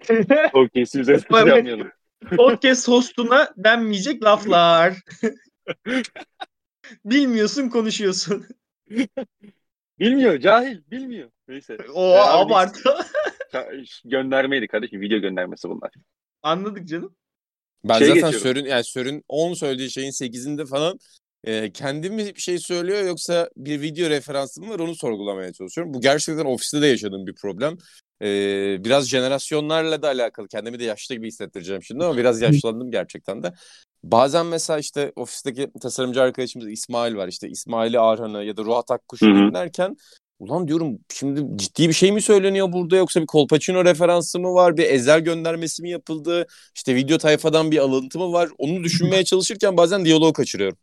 [0.53, 1.91] Podcast üzerinde şey yapmayalım.
[2.37, 4.95] Podcast hostuna denmeyecek laflar.
[7.05, 8.47] Bilmiyorsun konuşuyorsun.
[9.99, 11.31] Bilmiyor cahil bilmiyor.
[11.49, 11.77] Neyse.
[11.95, 12.97] O ee, abartı.
[14.05, 15.01] göndermeydi kardeşim.
[15.01, 15.91] Video göndermesi bunlar.
[16.43, 17.17] Anladık canım.
[17.85, 20.99] Ben şey zaten Sör'ün yani Sör'ün 10 söylediği şeyin 8'inde falan
[21.45, 25.95] e, kendim mi bir şey söylüyor yoksa bir video referansı mı var onu sorgulamaya çalışıyorum.
[25.95, 27.79] Bu gerçekten ofiste de yaşadığım bir problem.
[28.23, 30.49] E, biraz jenerasyonlarla da alakalı.
[30.49, 33.53] Kendimi de yaşlı gibi hissettireceğim şimdi ama biraz yaşlandım gerçekten de.
[34.03, 37.29] Bazen mesela işte ofisteki tasarımcı arkadaşımız İsmail var.
[37.29, 39.97] İşte İsmail'i Arhan'ı ya da Ruhat Akkuş'u dinlerken
[40.39, 44.77] Ulan diyorum şimdi ciddi bir şey mi söyleniyor burada yoksa bir Colpacino referansı mı var?
[44.77, 46.47] Bir ezel göndermesi mi yapıldı?
[46.75, 48.49] İşte video tayfadan bir alıntı mı var?
[48.59, 50.79] Onu düşünmeye çalışırken bazen diyaloğu kaçırıyorum.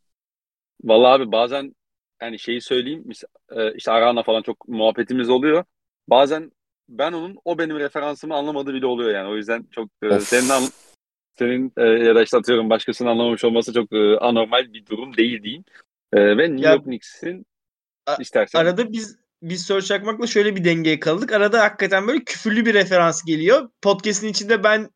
[0.83, 1.75] Vallahi abi bazen
[2.21, 3.09] yani şeyi söyleyeyim
[3.75, 5.63] işte Arana falan çok muhabbetimiz oluyor.
[6.07, 6.51] Bazen
[6.89, 9.29] ben onun o benim referansımı anlamadığı bile oluyor yani.
[9.29, 10.63] O yüzden çok e, senin an,
[11.39, 13.89] senin e, ya da işte atıyorum başkasının anlamamış olması çok
[14.21, 15.63] anormal bir durum değil diyeyim.
[16.13, 17.45] Ve New York Knicks'in
[18.19, 18.59] istersen.
[18.59, 21.33] Arada biz biz Search Akmak'la şöyle bir dengeye kaldık.
[21.33, 23.69] Arada hakikaten böyle küfürlü bir referans geliyor.
[23.81, 24.89] Podcast'in içinde ben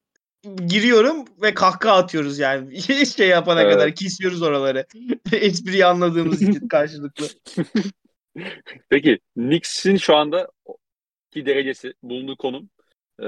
[0.68, 2.82] giriyorum ve kahkaha atıyoruz yani.
[3.18, 3.74] şey yapana evet.
[3.74, 4.86] kadar kesiyoruz oraları.
[5.32, 7.28] Espriyi anladığımız için karşılıklı.
[8.90, 10.48] Peki Knicks'in şu anda
[11.32, 12.70] ki derecesi bulunduğu konum
[13.20, 13.28] e,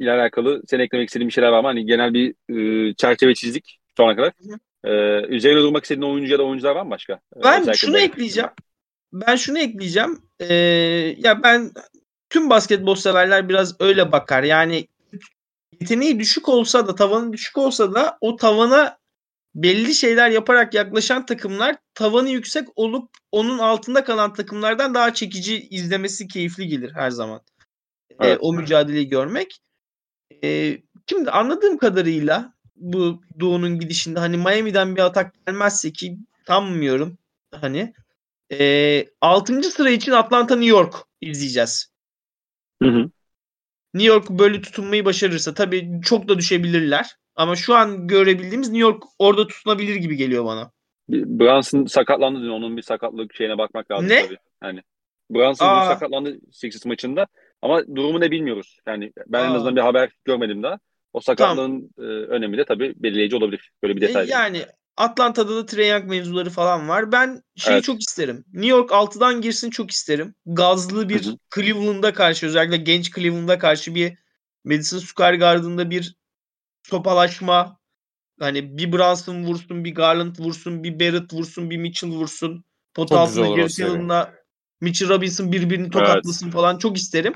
[0.00, 1.66] ile alakalı sen eklemek istediğin bir şeyler var mı?
[1.66, 4.32] Hani genel bir e, çerçeve çizdik şu ana kadar.
[4.84, 4.90] E,
[5.26, 7.20] üzerine durmak istediğin oyuncu ya da oyuncular var mı başka?
[7.44, 8.50] Ben e, şunu ekleyeceğim
[9.12, 10.22] ben şunu ekleyeceğim.
[10.40, 10.54] Ee,
[11.18, 11.70] ya ben
[12.30, 14.42] tüm basketbol severler biraz öyle bakar.
[14.42, 14.88] Yani
[15.80, 18.98] yeteneği düşük olsa da tavanı düşük olsa da o tavana
[19.54, 26.28] belli şeyler yaparak yaklaşan takımlar tavanı yüksek olup onun altında kalan takımlardan daha çekici izlemesi
[26.28, 27.40] keyifli gelir her zaman.
[28.10, 28.36] Ee, evet.
[28.36, 29.60] Ee, o mücadeleyi görmek.
[30.44, 37.18] Ee, şimdi anladığım kadarıyla bu Doğu'nun gidişinde hani Miami'den bir atak gelmezse ki sanmıyorum
[37.54, 37.94] hani
[38.52, 39.62] e, 6.
[39.62, 41.90] sıra için Atlanta New York izleyeceğiz.
[42.82, 43.10] Hı hı.
[43.94, 47.16] New York böyle tutunmayı başarırsa tabii çok da düşebilirler.
[47.40, 50.70] Ama şu an görebildiğimiz New York orada tutunabilir gibi geliyor bana.
[51.08, 52.48] Brunson sakatlandı dün.
[52.48, 54.26] Onun bir sakatlık şeyine bakmak lazım ne?
[54.26, 54.36] tabii.
[54.62, 54.80] Yani
[55.30, 55.82] Brunson Aa.
[55.84, 57.26] dün sakatlandı Sixers maçında.
[57.62, 58.78] Ama durumu ne bilmiyoruz.
[58.86, 59.46] Yani ben Aa.
[59.46, 60.78] en azından bir haber görmedim daha.
[61.12, 63.72] O sakatlığın e, önemi de tabii belirleyici olabilir.
[63.82, 64.28] Böyle bir E, detay.
[64.28, 64.62] yani
[64.96, 67.12] Atlanta'da da Trae Young mevzuları falan var.
[67.12, 67.84] Ben şeyi Evet.
[67.84, 68.44] çok isterim.
[68.52, 70.34] New York 6'dan girsin çok isterim.
[70.46, 71.34] Gazlı bir.
[71.54, 74.12] Cleveland'a karşı özellikle genç Cleveland'a karşı bir
[74.64, 76.19] Madison Square Garden'da bir
[76.90, 77.78] topalaşma
[78.38, 82.64] hani bir Brunson vursun, bir Garland vursun, bir Barrett vursun, bir Mitchell vursun.
[82.94, 83.80] Pot altında Garrett.
[83.80, 84.34] Allen'la
[84.80, 87.34] Mitchell Robinson birbirini tokatlasın falan çok isterim.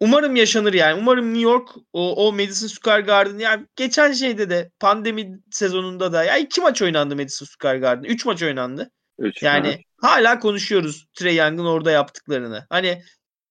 [0.00, 1.00] Umarım yaşanır yani.
[1.00, 6.24] Umarım New York o, o Madison Square Garden yani geçen şeyde de pandemi sezonunda da
[6.24, 8.08] ya iki maç oynandı Madison Square Garden.
[8.08, 8.90] Üç maç oynandı.
[9.18, 9.42] Üç.
[9.42, 10.06] Yani hı.
[10.06, 12.66] hala konuşuyoruz Trey Young'ın orada yaptıklarını.
[12.70, 13.02] Hani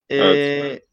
[0.09, 0.35] Evet.
[0.35, 0.85] eee,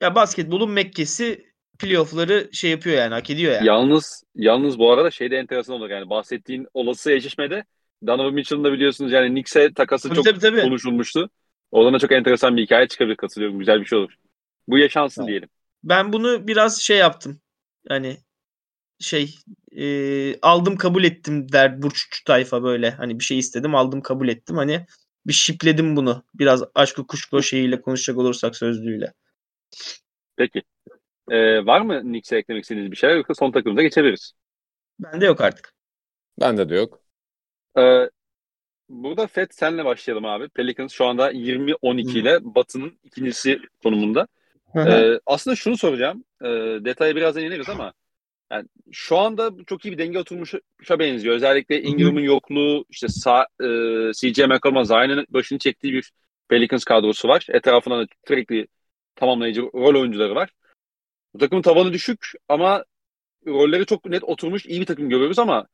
[0.00, 1.47] ya basketbolun Mekke'si
[1.78, 3.66] playoff'ları şey yapıyor yani hak ediyor yani.
[3.66, 7.64] Yalnız yalnız bu arada şey de enteresan olur yani bahsettiğin olası eşleşmede
[8.06, 10.60] Donovan Mitchell'ın da biliyorsunuz yani Knicks'e takası Tabii, çok tabii, tabii.
[10.60, 11.30] konuşulmuştu.
[11.70, 13.58] Oradan da çok enteresan bir hikaye çıkabilir katılıyorum.
[13.58, 14.14] Güzel bir şey olur.
[14.68, 15.28] Bu yaşansın Evet.
[15.28, 15.48] diyelim.
[15.84, 17.40] Ben bunu biraz şey yaptım.
[17.88, 18.16] Hani
[19.00, 19.34] şey
[19.72, 22.90] eee, aldım kabul ettim der burççu tayfa böyle.
[22.90, 24.56] Hani bir şey istedim aldım kabul ettim.
[24.56, 24.86] Hani
[25.26, 26.24] bir şipledim bunu.
[26.34, 29.12] Biraz aşkı kuşku şeyiyle konuşacak olursak sözlüğüyle.
[30.36, 30.62] Peki.
[31.30, 34.32] Ee, var mı Knicks'e eklemek istediğiniz bir şeyler yoksa son takımımıza geçebiliriz.
[34.98, 35.72] Bende yok artık.
[36.40, 37.00] Bende de yok.
[37.78, 38.10] Ee,
[38.88, 40.48] burada Fed senle başlayalım abi.
[40.48, 44.28] Pelicans şu anda 20-12 ile Batı'nın ikincisi konumunda.
[44.72, 44.88] Hı hı.
[44.88, 46.24] Ee, aslında şunu soracağım.
[46.42, 46.46] Ee,
[46.84, 47.92] detaya birazdan ineriz ama
[48.52, 51.34] yani şu anda çok iyi bir denge oturmuşa benziyor.
[51.34, 53.66] Özellikle Ingram'ın yokluğu, işte sağ, e,
[54.12, 56.12] CJ McCollum'a Zion'ın başını çektiği bir
[56.48, 57.46] Pelicans kadrosu var.
[57.50, 58.66] Etrafında da sürekli
[59.16, 60.50] tamamlayıcı rol oyuncuları var.
[61.38, 62.84] Bu takımın tavanı düşük ama
[63.46, 65.66] rolleri çok net oturmuş iyi bir takım görüyoruz ama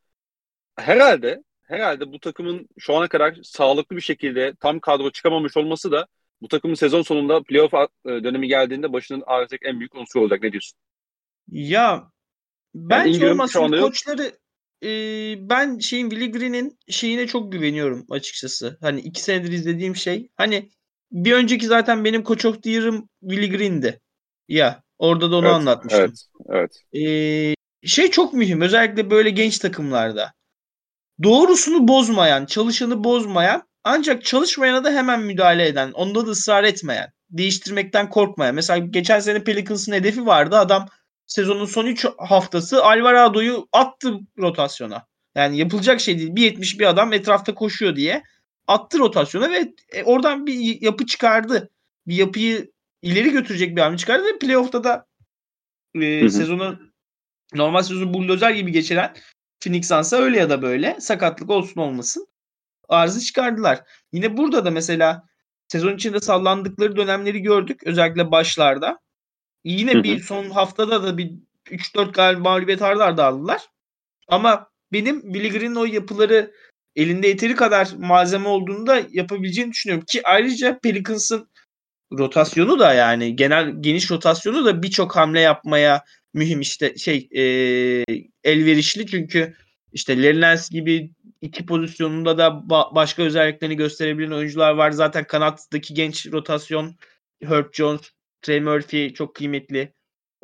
[0.76, 6.06] herhalde herhalde bu takımın şu ana kadar sağlıklı bir şekilde tam kadro çıkamamış olması da
[6.40, 10.42] bu takımın sezon sonunda playoff e, dönemi geldiğinde başının ağrıyacak en büyük unsur olacak.
[10.42, 10.78] Ne diyorsun?
[11.48, 12.10] Ya
[13.60, 13.88] anda Şimdi yok.
[13.88, 14.38] koçları
[14.82, 14.90] e,
[15.50, 18.78] ben şeyin Willie Green'in şeyine çok güveniyorum açıkçası.
[18.80, 20.28] Hani iki senedir izlediğim şey.
[20.36, 20.70] Hani
[21.12, 24.00] bir önceki zaten benim Coach of the Year'ım Willie Green'di.
[24.48, 26.14] Ya orada da onu Evet, anlatmıştım.
[26.48, 27.04] Evet, evet.
[27.82, 30.32] Ee, şey çok mühim özellikle böyle genç takımlarda.
[31.22, 38.10] Doğrusunu bozmayan, çalışanı bozmayan ancak çalışmayana da hemen müdahale eden, onda da ısrar etmeyen, değiştirmekten
[38.10, 38.54] korkmayan.
[38.54, 40.58] Mesela geçen sene Pelicans'ın hedefi vardı.
[40.58, 40.88] Adam
[41.26, 45.06] sezonun son 3 haftası Alvarado'yu attı rotasyona.
[45.34, 46.30] Yani yapılacak şey değil.
[46.30, 48.22] 1.70 bir adam etrafta koşuyor diye
[48.66, 51.70] attı rotasyona ve e, oradan bir yapı çıkardı.
[52.06, 52.72] Bir yapıyı
[53.04, 55.06] ileri götürecek bir hamle çıkardı ve playoff'ta da
[55.94, 56.30] e, Hı hı.
[56.30, 56.78] sezonu
[57.54, 59.14] normal sezonu buldozer gibi geçiren
[59.60, 62.26] Phoenix Suns'a öyle ya da böyle sakatlık olsun olmasın
[62.88, 63.80] arzı çıkardılar.
[64.12, 65.22] Yine burada da mesela
[65.68, 67.80] sezon içinde sallandıkları dönemleri gördük.
[67.84, 68.98] Özellikle başlarda.
[69.64, 70.02] Yine Hı hı.
[70.02, 71.32] bir son haftada da bir
[71.66, 73.62] 3-4 galiba mağlubiyet arda aldılar.
[74.28, 76.52] Ama benim Billy Green'in o yapıları
[76.96, 80.04] elinde yeteri kadar malzeme olduğunu da yapabileceğini düşünüyorum.
[80.06, 81.48] Ki ayrıca Pelicans'ın
[82.18, 86.04] rotasyonu da yani genel geniş rotasyonu da birçok hamle yapmaya
[86.34, 87.44] mühim işte şey e,
[88.44, 89.54] elverişli çünkü
[89.92, 91.10] işte Nance gibi
[91.40, 94.90] iki pozisyonunda da ba- başka özelliklerini gösterebilen oyuncular var.
[94.90, 96.96] Zaten kanattaki genç rotasyon
[97.42, 98.00] Herb Jones,
[98.42, 99.94] Trey Murphy çok kıymetli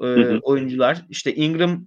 [0.02, 0.06] e,
[0.42, 1.04] oyuncular.
[1.10, 1.86] İşte Ingram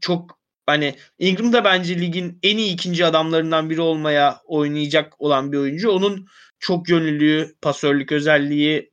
[0.00, 5.58] çok hani Ingram da bence ligin en iyi ikinci adamlarından biri olmaya oynayacak olan bir
[5.58, 5.90] oyuncu.
[5.90, 6.26] Onun
[6.58, 8.91] çok yönlülüğü, pasörlük özelliği,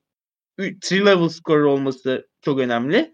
[0.82, 3.14] three level scorer olması çok önemli.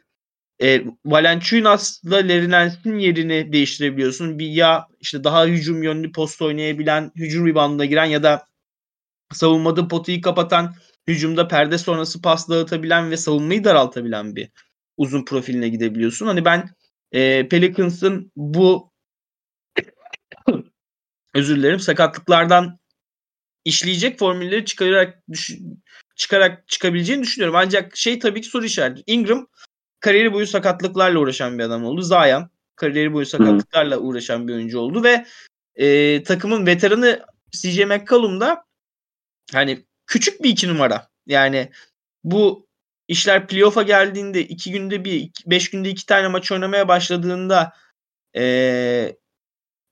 [0.62, 4.40] E, Valanciunas'la Larry Nance'in yerini değiştirebiliyorsun.
[4.40, 8.48] Bir ya işte daha hücum yönlü post oynayabilen, hücum reboundına giren ya da
[9.34, 10.76] savunmada potuyu kapatan,
[11.08, 14.50] hücumda perde sonrası pas dağıtabilen ve savunmayı daraltabilen bir
[14.98, 16.28] uzun profiline gidebiliyorsun.
[16.28, 16.70] Hani ben
[17.12, 18.92] e, Pelicans'ın bu
[21.34, 22.80] özür dilerim sakatlıklardan
[23.66, 25.58] işleyecek formülleri çıkararak düş-
[26.16, 27.56] çıkarak çıkabileceğini düşünüyorum.
[27.56, 29.04] Ancak şey tabii ki soru işareti.
[29.08, 29.48] Ingram
[30.00, 32.02] kariyeri boyu sakatlıklarla uğraşan bir adam oldu.
[32.02, 35.26] Zion kariyeri boyu sakatlıklarla uğraşan bir oyuncu oldu ve
[35.76, 38.66] e, takımın veteranı CJ McCollum da
[39.54, 41.10] hani küçük bir iki numara.
[41.28, 41.72] Yani
[42.24, 42.68] bu
[43.08, 47.74] işler playoff'a geldiğinde iki günde bir, iki- beş günde iki tane maç oynamaya başladığında
[48.36, 49.16] e,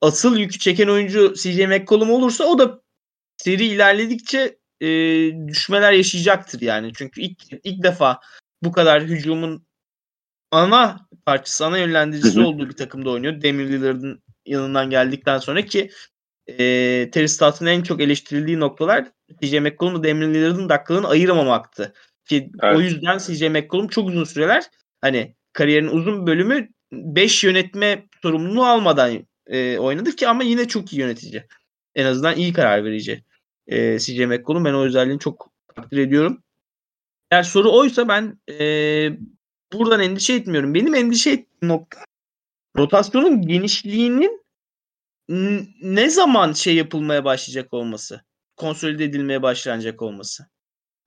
[0.01, 2.81] asıl yükü çeken oyuncu CJ McCollum olursa o da
[3.37, 4.87] seri ilerledikçe e,
[5.47, 6.91] düşmeler yaşayacaktır yani.
[6.95, 8.19] Çünkü ilk ilk defa
[8.63, 9.67] bu kadar hücumun
[10.51, 13.41] ana parçası, ana yönlendiricisi olduğu bir takımda oynuyor.
[13.41, 15.89] Damian Lillard'ın yanından geldikten sonra ki
[16.47, 16.55] e,
[17.11, 19.07] Terry Stotts'ın en çok eleştirildiği noktalar
[19.41, 21.93] CJ McCollum'la Damian Lillard'ın dakikalarını ayıramamaktı.
[22.25, 22.75] Ki Evet.
[22.75, 24.63] o yüzden CJ McCollum çok uzun süreler
[25.01, 30.99] hani kariyerin uzun bölümü 5 yönetme sorumluluğu almadan e, oynadı ki ama yine çok iyi
[30.99, 31.43] yönetici.
[31.95, 33.23] En azından iyi karar verici.
[33.67, 36.43] E, CJ McCollum ben o özelliğini çok takdir ediyorum.
[37.31, 39.09] Eğer soru oysa ben e,
[39.73, 40.73] buradan endişe etmiyorum.
[40.73, 42.05] Benim endişe ettiğim nokta
[42.77, 44.43] rotasyonun genişliğinin
[45.81, 48.21] ne zaman şey yapılmaya başlayacak olması.
[48.55, 50.45] Konsolide edilmeye başlanacak olması.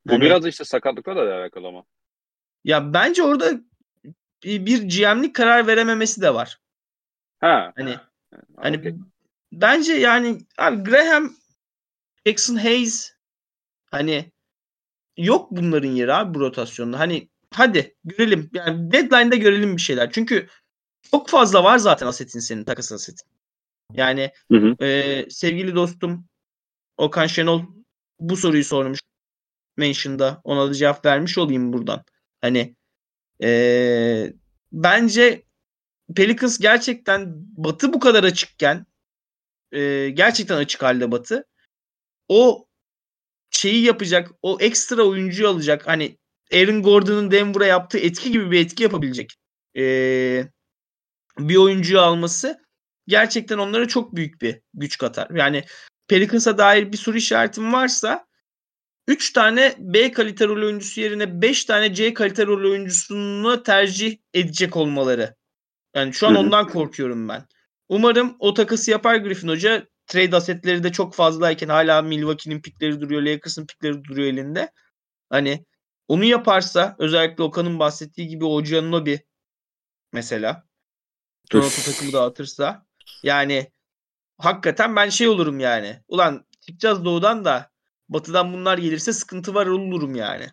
[0.07, 1.85] Bu hani, biraz işte sakatlıkla da alakalı ama.
[2.65, 3.61] Ya bence orada
[4.45, 6.59] bir GM'lik karar verememesi de var.
[7.39, 7.73] Ha.
[7.77, 8.11] Hani ha.
[8.57, 8.95] hani okay.
[9.53, 11.37] bence yani abi Graham
[12.27, 13.13] Jackson Hayes
[13.91, 14.33] hani
[15.17, 16.99] yok bunların yeri abi bu rotasyonda.
[16.99, 18.51] Hani hadi görelim.
[18.55, 20.13] Yani deadline'da görelim bir şeyler.
[20.13, 20.49] Çünkü
[21.11, 23.29] çok fazla var zaten asetin senin takas asetin.
[23.93, 24.85] Yani hı hı.
[24.85, 26.27] E, sevgili dostum
[26.97, 27.63] Okan Şenol
[28.21, 29.01] bu soruyu sormuş
[29.77, 30.41] mention'da.
[30.45, 32.05] Ona da cevap vermiş olayım buradan.
[32.41, 32.77] Hani
[33.43, 34.33] e,
[34.73, 35.43] bence
[36.17, 38.87] Pelicans gerçekten batı bu kadar açıkken
[39.73, 41.45] e, gerçekten açık halde batı.
[42.29, 42.67] O
[43.51, 45.87] şeyi yapacak, o ekstra oyuncuyu alacak.
[45.87, 46.19] Hani
[46.53, 49.35] Aaron Gordon'ın Denver'a yaptığı etki gibi bir etki yapabilecek.
[49.77, 49.83] E,
[51.39, 52.61] bir oyuncuyu alması
[53.07, 55.31] gerçekten onlara çok büyük bir güç katar.
[55.31, 55.65] Yani
[56.09, 58.27] Pelicans'a dair bir soru işaretim varsa
[59.09, 64.77] 3 tane B kalite rol oyuncusu yerine 5 tane C kalite rol oyuncusunu tercih edecek
[64.77, 65.37] olmaları.
[65.95, 67.47] Yani şu an ondan korkuyorum ben.
[67.89, 69.87] Umarım o takası yapar Griffin Hoca.
[70.07, 74.73] Trade asetleri de çok fazlayken hala Milwaukee'nin pikleri duruyor, Lakers'ın pikleri duruyor elinde.
[75.31, 75.67] Hani
[76.09, 78.45] onu yaparsa özellikle Okan'ın bahsettiği gibi
[79.07, 79.21] bir
[80.13, 80.67] mesela
[81.51, 82.87] Toronto takımı dağıtırsa
[83.23, 83.73] yani
[84.39, 86.03] hakikaten ben şey olurum yani.
[86.09, 87.71] Ulan çıkacağız doğudan da
[88.09, 90.47] batıdan bunlar gelirse sıkıntı var olurum yani.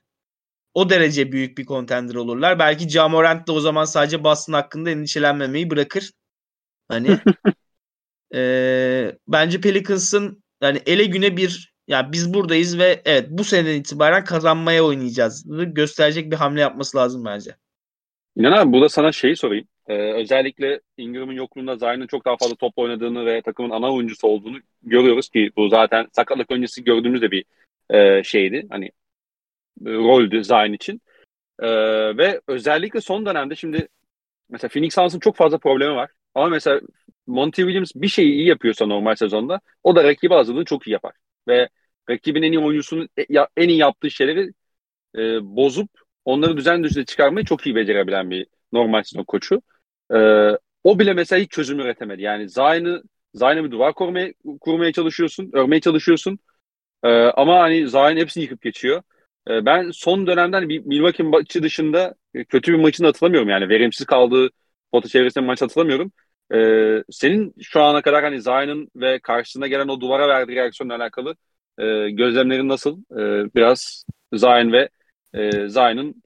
[0.73, 2.59] O derece büyük bir contender olurlar.
[2.59, 6.11] Belki Jamorant de o zaman sadece Boston hakkında endişelenmemeyi bırakır.
[6.87, 7.19] Hani
[8.33, 14.23] e, bence Pelicans'ın yani ele güne bir yani biz buradayız ve evet bu seneden itibaren
[14.23, 15.45] kazanmaya oynayacağız.
[15.73, 17.55] Gösterecek bir hamle yapması lazım bence.
[18.35, 19.67] İnan abi burada sana şeyi sorayım.
[19.87, 24.57] Ee, özellikle Ingram'ın yokluğunda Zion'ın çok daha fazla top oynadığını ve takımın ana oyuncusu olduğunu
[24.83, 27.45] görüyoruz ki bu zaten sakatlık öncesi gördüğümüz de bir
[27.89, 28.67] e, şeydi.
[28.69, 28.85] Hani
[29.85, 31.01] e, roldü Zion için.
[31.59, 31.67] E,
[32.17, 33.87] ve özellikle son dönemde şimdi
[34.49, 36.11] mesela Phoenix Suns'ın çok fazla problemi var.
[36.35, 36.81] Ama mesela
[37.27, 41.13] Monty Williams bir şeyi iyi yapıyorsa normal sezonda o da rakibi hazırlığını çok iyi yapar.
[41.47, 41.69] Ve
[42.09, 43.25] rakibin en iyi oyuncusunun e,
[43.57, 44.51] en iyi yaptığı şeyleri
[45.17, 45.89] e, bozup
[46.25, 49.61] onları düzen dışına çıkarmayı çok iyi becerebilen bir normal sezon koçu.
[50.13, 50.49] Ee,
[50.83, 52.21] o bile mesela hiç çözüm üretemedi.
[52.21, 53.03] Yani Zayn'ı
[53.33, 56.39] Zayn'a bir duvar kurmaya, kurmaya çalışıyorsun, örmeye çalışıyorsun.
[57.03, 59.03] Ee, ama hani Zayn hepsini yıkıp geçiyor.
[59.49, 62.15] Ee, ben son dönemden bir Milwaukee maçı dışında
[62.49, 63.49] kötü bir maçını hatırlamıyorum.
[63.49, 64.49] Yani verimsiz kaldığı
[64.91, 66.11] pota çevresinde maç hatırlamıyorum.
[66.53, 71.35] Ee, senin şu ana kadar hani Zayn'ın ve karşısına gelen o duvara verdiği reaksiyonla alakalı
[71.77, 72.97] e, gözlemlerin nasıl?
[73.11, 74.89] E, biraz Zayn ve
[75.33, 76.23] e, Zayn'ın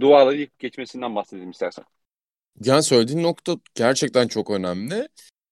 [0.00, 1.84] duvarları yıkıp geçmesinden bahsedelim istersen.
[2.64, 5.08] Yani söylediğin nokta gerçekten çok önemli.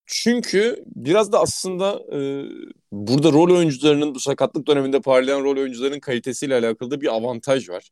[0.07, 2.45] Çünkü biraz da aslında e,
[2.93, 7.91] burada rol oyuncularının bu sakatlık döneminde parlayan rol oyuncularının kalitesiyle alakalı da bir avantaj var.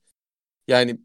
[0.68, 0.99] Yani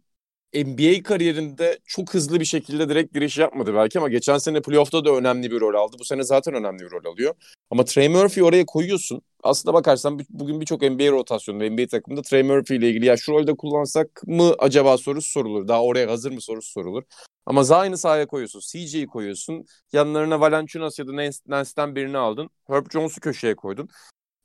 [0.63, 5.11] NBA kariyerinde çok hızlı bir şekilde direkt giriş yapmadı belki ama geçen sene playoff'ta da
[5.11, 5.95] önemli bir rol aldı.
[5.99, 7.33] Bu sene zaten önemli bir rol alıyor.
[7.69, 9.21] Ama Trey Murphy oraya koyuyorsun.
[9.43, 13.53] Aslında bakarsan bugün birçok NBA rotasyonunda, NBA takımında Trey Murphy ile ilgili ya şu rolde
[13.53, 15.67] kullansak mı acaba sorusu sorulur.
[15.67, 17.03] Daha oraya hazır mı sorusu sorulur.
[17.45, 18.59] Ama Zayn'ı sahaya koyuyorsun.
[18.59, 19.65] CJ'yi koyuyorsun.
[19.93, 21.15] Yanlarına Valanciunas ya da
[21.47, 22.49] Nance'den birini aldın.
[22.67, 23.89] Herb Jones'u köşeye koydun.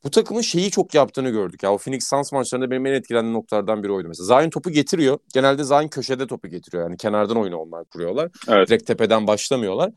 [0.05, 1.63] Bu takımın şeyi çok yaptığını gördük.
[1.63, 4.27] Ya o Phoenix Suns maçlarında benim en etkilendiğim noktalardan biri oydu mesela.
[4.41, 5.19] Zion topu getiriyor.
[5.35, 6.83] Genelde Zion köşede topu getiriyor.
[6.83, 8.31] Yani kenardan oyunu onlar kuruyorlar.
[8.49, 8.69] Evet.
[8.69, 9.93] Direkt tepeden başlamıyorlar.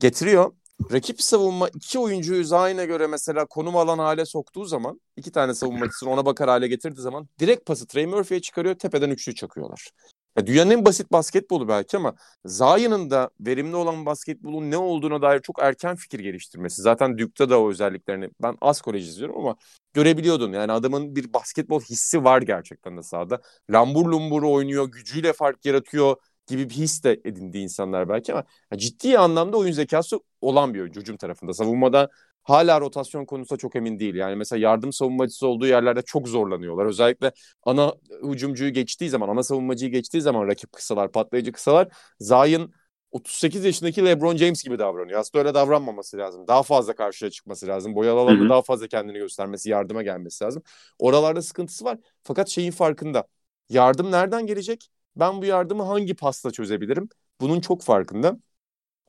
[0.00, 0.52] Getiriyor.
[0.92, 6.10] Rakip savunma iki oyuncuyu Zion'a göre mesela konum alan hale soktuğu zaman iki tane savunmacısını
[6.10, 8.74] ona bakar hale getirdiği zaman direkt pası Trey Murphy'ye çıkarıyor.
[8.74, 9.90] Tepeden üçlü çakıyorlar.
[10.36, 12.14] Ya dünyanın en basit basketbolu belki ama
[12.44, 16.82] Zion'ın da verimli olan basketbolun ne olduğuna dair çok erken fikir geliştirmesi.
[16.82, 19.56] Zaten Duke'da da o özelliklerini ben az kolej izliyorum ama
[19.94, 20.52] görebiliyordun.
[20.52, 23.40] Yani adamın bir basketbol hissi var gerçekten de sahada.
[23.70, 28.44] Lambur lumbur oynuyor, gücüyle fark yaratıyor gibi bir his de edindiği insanlar belki ama
[28.76, 31.52] ciddi anlamda oyun zekası olan bir oyuncu hücum tarafında.
[31.54, 32.08] Savunmada
[32.46, 34.14] hala rotasyon konusunda çok emin değil.
[34.14, 36.86] Yani mesela yardım savunmacısı olduğu yerlerde çok zorlanıyorlar.
[36.86, 37.32] Özellikle
[37.62, 37.92] ana
[38.22, 41.88] hücumcuyu geçtiği zaman, ana savunmacıyı geçtiği zaman rakip kısalar, patlayıcı kısalar
[42.20, 42.70] Zayn
[43.10, 45.20] 38 yaşındaki LeBron James gibi davranıyor.
[45.20, 46.46] Aslında öyle davranmaması lazım.
[46.48, 47.94] Daha fazla karşıya çıkması lazım.
[47.94, 50.62] Boyalı alanda daha fazla kendini göstermesi, yardıma gelmesi lazım.
[50.98, 51.98] Oralarda sıkıntısı var.
[52.22, 53.24] Fakat şeyin farkında.
[53.68, 54.88] Yardım nereden gelecek?
[55.16, 57.08] Ben bu yardımı hangi pasla çözebilirim?
[57.40, 58.38] bunun çok farkında.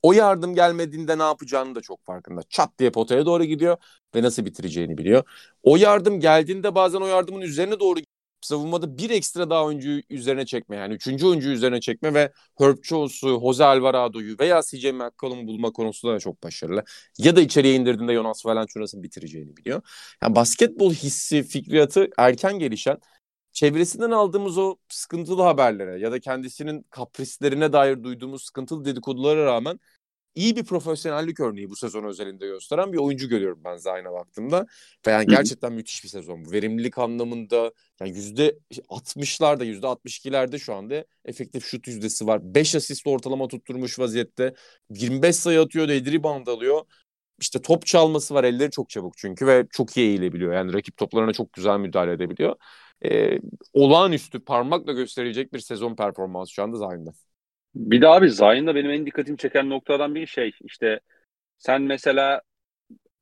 [0.04, 2.42] O yardım gelmediğinde ne yapacağını da çok farkında.
[2.50, 3.78] Çat diye potaya doğru gidiyor
[4.16, 5.24] ve nasıl bitireceğini biliyor.
[5.64, 8.00] O yardım geldiğinde bazen o yardımın üzerine doğru
[8.42, 13.40] savunmada bir ekstra daha oyuncuyu üzerine çekme yani üçüncü oyuncuyu üzerine çekme ve Herb Jones'u,
[13.42, 16.84] Jose Alvarado'yu veya CJ McCollum'u bulma konusunda da çok başarılı.
[17.18, 19.82] Ya da içeriye indirdiğinde Jonas Valanciunas'ın bitireceğini biliyor.
[20.24, 22.98] Yani basketbol hissi, fikriyatı erken gelişen
[23.58, 29.80] çevresinden aldığımız o sıkıntılı haberlere ya da kendisinin kaprislerine dair duyduğumuz sıkıntılı dedikodulara rağmen
[30.36, 34.66] iyi bir profesyonellik örneği bu sezon özelinde gösteren bir oyuncu görüyorum ben Zayn'a baktığımda.
[35.08, 36.52] Ve yani gerçekten müthiş bir sezon bu.
[36.52, 37.72] Verimlilik anlamında
[38.02, 38.58] yani yüzde
[38.90, 42.40] 60'larda yüzde 62'lerde şu anda efektif şut yüzdesi var.
[42.44, 44.54] 5 asist ortalama tutturmuş vaziyette.
[44.90, 46.82] 25 sayı atıyor, rebound alıyor.
[47.40, 48.44] İşte top çalması var.
[48.44, 50.54] Elleri çok çabuk çünkü ve çok iyi eğilebiliyor.
[50.54, 52.56] Yani rakip toplarına çok güzel müdahale edebiliyor.
[53.06, 53.40] Ee,
[53.74, 57.12] olağanüstü parmakla gösterilecek bir sezon performansı şu anda Zayn'da.
[57.76, 61.00] Bir de abi Zayn'da benim en dikkatimi çeken noktadan bir şey işte
[61.58, 62.42] sen mesela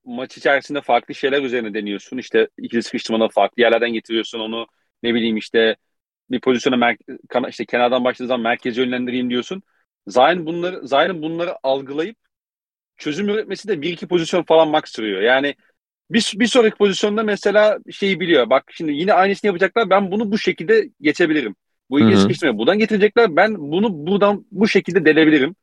[0.05, 2.17] maç içerisinde farklı şeyler üzerine deniyorsun.
[2.17, 4.67] İşte ikili sıkıştırmada farklı yerlerden getiriyorsun onu
[5.03, 5.75] ne bileyim işte
[6.31, 9.63] bir pozisyona mer- işte kenardan başladığı zaman merkezi yönlendireyim diyorsun.
[10.07, 12.17] Zayn bunları Zayn'ın bunları algılayıp
[12.97, 15.21] çözüm üretmesi de bir iki pozisyon falan max sürüyor.
[15.21, 15.55] Yani
[16.11, 18.49] bir, bir sonraki pozisyonda mesela şeyi biliyor.
[18.49, 19.89] Bak şimdi yine aynısını yapacaklar.
[19.89, 21.55] Ben bunu bu şekilde geçebilirim.
[21.89, 23.35] Bu ikili sıkıştırmayı buradan getirecekler.
[23.35, 25.55] Ben bunu buradan bu şekilde delebilirim.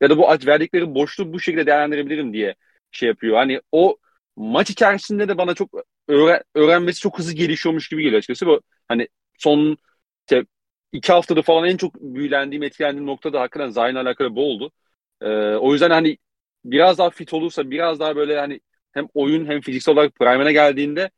[0.00, 2.54] Ya da bu verdikleri boşluğu bu şekilde değerlendirebilirim diye
[2.90, 3.36] şey yapıyor.
[3.36, 3.96] Hani o
[4.36, 5.70] maç içerisinde de bana çok
[6.08, 8.46] öğren, öğrenmesi çok hızlı gelişiyormuş gibi geliyor açıkçası.
[8.46, 9.08] Bu hani
[9.38, 9.76] son
[10.30, 10.44] işte
[10.92, 14.72] iki haftada falan en çok büyülendiğim, etkilendiğim nokta da hakikaten Zayn'la alakalı bu oldu.
[15.22, 16.18] Ee, o yüzden hani
[16.64, 18.60] biraz daha fit olursa, biraz daha böyle hani
[18.92, 21.10] hem oyun hem fiziksel olarak prime'ine geldiğinde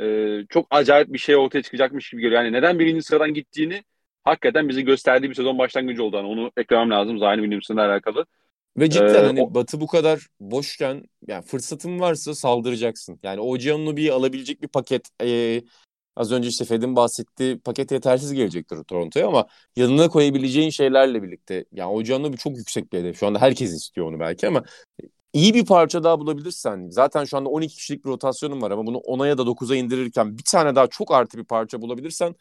[0.00, 2.42] e, çok acayip bir şey ortaya çıkacakmış gibi geliyor.
[2.42, 3.84] Yani neden birinci sıradan gittiğini
[4.24, 6.16] hakikaten bizi gösterdiği bir sezon başlangıcı oldu.
[6.16, 8.26] Yani onu eklemem lazım Zion Williamson'la alakalı.
[8.76, 9.54] Ve cidden ee, hani o...
[9.54, 13.20] Batı bu kadar boşken yani fırsatın varsa saldıracaksın.
[13.22, 13.58] Yani o
[13.96, 15.62] bir alabilecek bir paket e,
[16.16, 21.90] az önce işte Fed'in bahsettiği paket yetersiz gelecektir Toronto'ya ama yanına koyabileceğin şeylerle birlikte yani
[21.90, 23.18] o bir çok yüksek bir hedef.
[23.18, 24.62] Şu anda herkes istiyor onu belki ama
[25.36, 28.96] iyi bir parça daha bulabilirsen zaten şu anda 12 kişilik bir rotasyonun var ama bunu
[28.96, 32.34] 10'a ya da 9'a indirirken bir tane daha çok artı bir parça bulabilirsen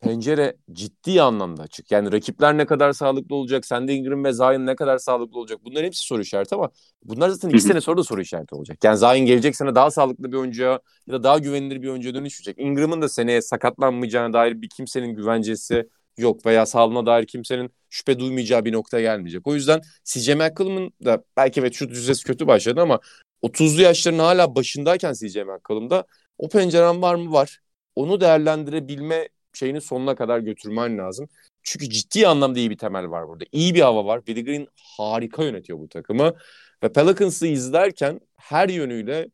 [0.00, 1.90] pencere ciddi anlamda açık.
[1.90, 5.84] Yani rakipler ne kadar sağlıklı olacak, Sandy Ingram ve Zion ne kadar sağlıklı olacak bunların
[5.84, 6.70] hepsi soru işareti ama
[7.04, 8.84] bunlar zaten iki sene sonra da soru işareti olacak.
[8.84, 12.58] Yani Zion gelecek sene daha sağlıklı bir oyuncuya ya da daha güvenilir bir oyuncuya dönüşecek.
[12.58, 18.64] Ingram'ın da seneye sakatlanmayacağına dair bir kimsenin güvencesi yok veya sağlığına dair kimsenin şüphe duymayacağı
[18.64, 19.46] bir nokta gelmeyecek.
[19.46, 23.00] O yüzden CJ McCollum'un da belki evet şut yüzdesi kötü başladı ama
[23.42, 26.04] 30'lu yaşların hala başındayken CJ McCollum'da
[26.38, 27.32] o penceren var mı?
[27.32, 27.60] Var.
[27.96, 31.28] Onu değerlendirebilme şeyini sonuna kadar götürmen lazım.
[31.62, 33.44] Çünkü ciddi anlamda iyi bir temel var burada.
[33.52, 34.26] İyi bir hava var.
[34.26, 36.34] Billy Green harika yönetiyor bu takımı.
[36.82, 39.28] Ve Pelicans'ı izlerken her yönüyle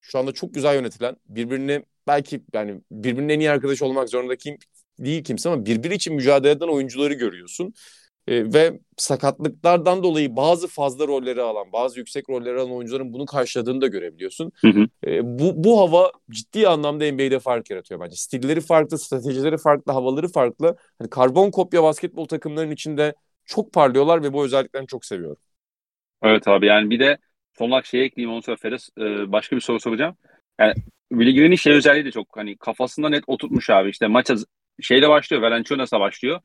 [0.00, 4.58] şu anda çok güzel yönetilen birbirini belki yani birbirinin en iyi arkadaş olmak zorunda kim
[4.98, 7.74] değil kimse ama birbiri için mücadele eden oyuncuları görüyorsun.
[8.26, 13.80] E, ve sakatlıklardan dolayı bazı fazla rolleri alan, bazı yüksek rolleri alan oyuncuların bunu karşıladığını
[13.80, 14.52] da görebiliyorsun.
[14.60, 14.86] Hı hı.
[15.06, 18.16] E, bu, bu hava ciddi anlamda NBA'de fark yaratıyor bence.
[18.16, 20.76] Stilleri farklı, stratejileri farklı, havaları farklı.
[20.98, 23.14] Hani karbon kopya basketbol takımlarının içinde
[23.44, 25.36] çok parlıyorlar ve bu özelliklerini çok seviyorum.
[26.22, 27.18] Evet abi yani bir de
[27.58, 30.16] son olarak şey ekleyeyim onu sonra Feres e, başka bir soru soracağım.
[30.60, 30.74] Yani
[31.12, 34.34] Willi Green'in şey özelliği de çok hani kafasında net oturtmuş abi işte maça
[34.80, 36.40] şeyle başlıyor Valenciunas'a başlıyor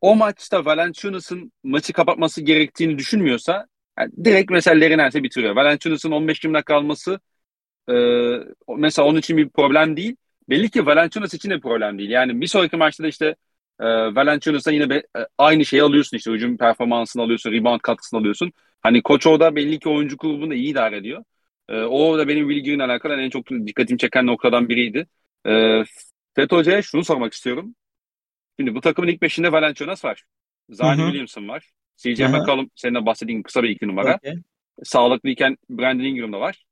[0.00, 3.66] o maçta Valanciunas'ın maçı kapatması gerektiğini düşünmüyorsa
[3.98, 5.56] yani direkt mesela Lerinense bitiriyor.
[5.56, 7.20] Valanciunas'ın 15-20 dakika alması
[7.90, 7.94] e,
[8.76, 10.16] mesela onun için bir problem değil.
[10.48, 12.10] Belli ki Valanciunas için de problem değil.
[12.10, 13.36] Yani bir sonraki maçta da işte
[13.80, 18.52] e, Valanciunas'a yine be, e, aynı şeyi alıyorsun işte hücum performansını alıyorsun, rebound katkısını alıyorsun.
[18.82, 21.24] Hani koç orada belli ki oyuncu grubunu da iyi idare ediyor.
[21.68, 25.06] E, o da benim bilgiyle alakalı en çok dikkatimi çeken noktadan biriydi.
[25.46, 25.82] E,
[26.36, 27.74] Fethi Hoca'ya şunu sormak istiyorum.
[28.58, 30.24] Şimdi bu takımın ilk beşinde Valenciunas var.
[30.70, 31.70] Zion Williamson var.
[31.96, 34.14] CJ McCollum senin de bahsettiğin kısa bir iki numara.
[34.14, 34.34] Okay.
[34.84, 36.66] Sağlıklıyken Brandon Ingram da var.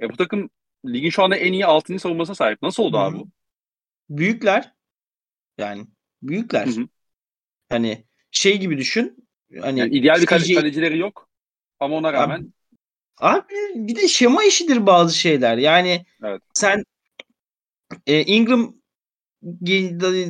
[0.00, 0.50] E, bu takım
[0.86, 1.98] ligin şu anda en iyi 6.
[1.98, 2.62] savunmasına sahip.
[2.62, 3.04] Nasıl oldu Hı-hı.
[3.04, 3.28] abi bu?
[4.10, 4.72] Büyükler.
[5.58, 5.86] Yani
[6.22, 6.66] büyükler.
[6.66, 6.88] Hı-hı.
[7.68, 9.28] Hani şey gibi düşün.
[9.60, 10.54] Hani yani ideal bir CJ...
[10.54, 11.28] kalecileri yok.
[11.80, 12.52] Ama ona rağmen
[13.18, 15.58] Abi, abi bir de şema işidir bazı şeyler.
[15.58, 16.42] Yani evet.
[16.54, 16.84] sen
[18.06, 18.77] e, Ingram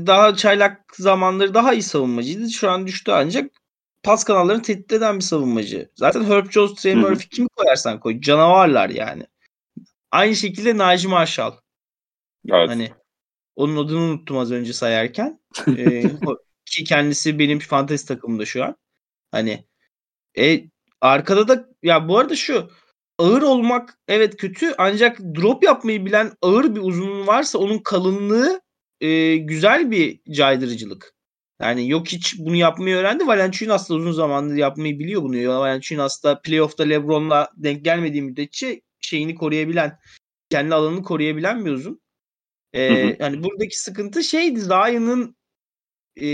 [0.07, 2.51] daha çaylak zamanları daha iyi savunmacıydı.
[2.51, 3.51] Şu an düştü ancak
[4.03, 5.91] pas kanallarını tehdit eden bir savunmacı.
[5.97, 8.21] Zaten Herb Jones, Trey Murphy kimi koyarsan koy.
[8.21, 9.27] Canavarlar yani.
[10.11, 11.53] Aynı şekilde Naci Marshall.
[12.49, 12.69] Evet.
[12.69, 12.91] Hani
[13.57, 15.41] onun adını unuttum az önce sayarken.
[15.79, 16.03] ee,
[16.65, 18.77] ki kendisi benim fantezi takımımda şu an.
[19.31, 19.65] Hani
[20.39, 20.65] e,
[21.01, 22.71] arkada da ya bu arada şu
[23.19, 28.61] ağır olmak evet kötü ancak drop yapmayı bilen ağır bir uzunun varsa onun kalınlığı
[29.01, 31.15] e, güzel bir caydırıcılık.
[31.61, 33.27] Yani yok hiç bunu yapmayı öğrendi.
[33.27, 35.49] Valenciunas da uzun zamandır yapmayı biliyor bunu.
[35.49, 39.99] Valenciunas da playoff'ta LeBron'la denk gelmediği müddetçe şeyini koruyabilen,
[40.51, 42.01] kendi alanını koruyabilen bir uzun.
[42.73, 43.17] Ee, hı hı.
[43.21, 45.37] Yani buradaki sıkıntı şeydi Zion'ın
[46.21, 46.27] e,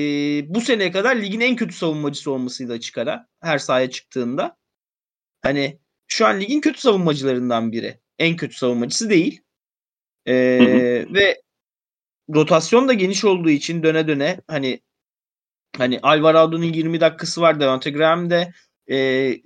[0.55, 3.29] bu seneye kadar ligin en kötü savunmacısı olmasıydı açık ara.
[3.41, 4.57] Her sahaya çıktığında.
[5.43, 8.01] Hani şu an ligin kötü savunmacılarından biri.
[8.19, 9.41] En kötü savunmacısı değil.
[10.27, 11.43] Ee, ve
[12.35, 14.81] rotasyon da geniş olduğu için döne döne hani
[15.77, 18.53] hani Alvarado'nun 20 dakikası var Devante Graham'de
[18.91, 18.97] e,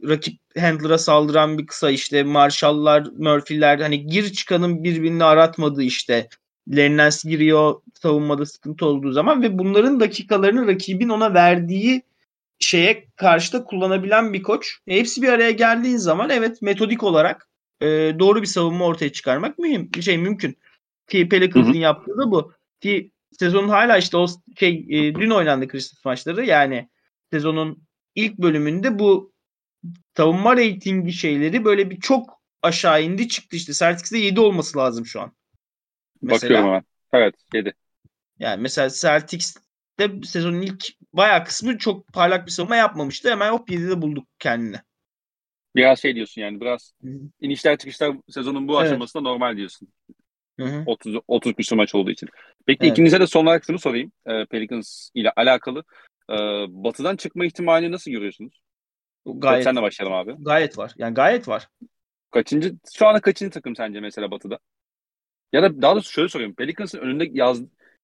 [0.09, 6.29] rakip handler'a saldıran bir kısa işte Marshall'lar, Murphy'ler hani gir çıkanın birbirini aratmadığı işte
[6.77, 12.03] Lennens giriyor savunmada sıkıntı olduğu zaman ve bunların dakikalarını rakibin ona verdiği
[12.59, 14.79] şeye karşı da kullanabilen bir koç.
[14.87, 17.49] E, hepsi bir araya geldiğin zaman evet metodik olarak
[17.81, 17.87] e,
[18.19, 19.91] doğru bir savunma ortaya çıkarmak mühim.
[19.95, 20.57] Bir şey mümkün.
[21.09, 22.53] Ki Pelicans'ın yaptığı da bu.
[22.81, 24.27] Ki sezonun hala işte o
[24.59, 26.89] şey e, dün oynandı Christmas maçları yani
[27.33, 27.83] sezonun
[28.15, 29.33] ilk bölümünde bu
[30.17, 33.73] savunma reytingi şeyleri böyle bir çok aşağı indi çıktı işte.
[33.73, 35.33] Celtics'te 7 olması lazım şu an.
[36.23, 36.83] Mesela, Bakıyorum hemen.
[37.13, 37.73] Evet 7.
[38.39, 43.31] Yani mesela Celtics'te sezonun ilk bayağı kısmı çok parlak bir savunma yapmamıştı.
[43.31, 44.77] Hemen hop 7'de bulduk kendini.
[45.77, 46.95] Biraz şey diyorsun yani biraz
[47.41, 48.91] inişler çıkışlar sezonun bu evet.
[48.91, 49.89] aşamasında normal diyorsun.
[50.59, 50.83] Hı-hı.
[50.87, 52.29] 30 30 küsur maç olduğu için.
[52.67, 52.93] Peki evet.
[52.93, 54.13] ikinize de son olarak şunu sorayım.
[54.27, 55.85] E, Pelicans ile alakalı.
[56.31, 56.35] E,
[56.69, 58.61] batıdan çıkma ihtimalini nasıl görüyorsunuz?
[59.27, 59.65] Gayet.
[59.65, 60.45] Senle başlayalım abi.
[60.45, 60.93] Gayet var.
[60.97, 61.69] Yani gayet var.
[62.31, 64.59] Kaçıncı, şu anda kaçıncı takım sence mesela batıda?
[65.53, 66.55] Ya da daha doğrusu şöyle sorayım.
[66.55, 67.61] Pelicans'ın önünde yaz,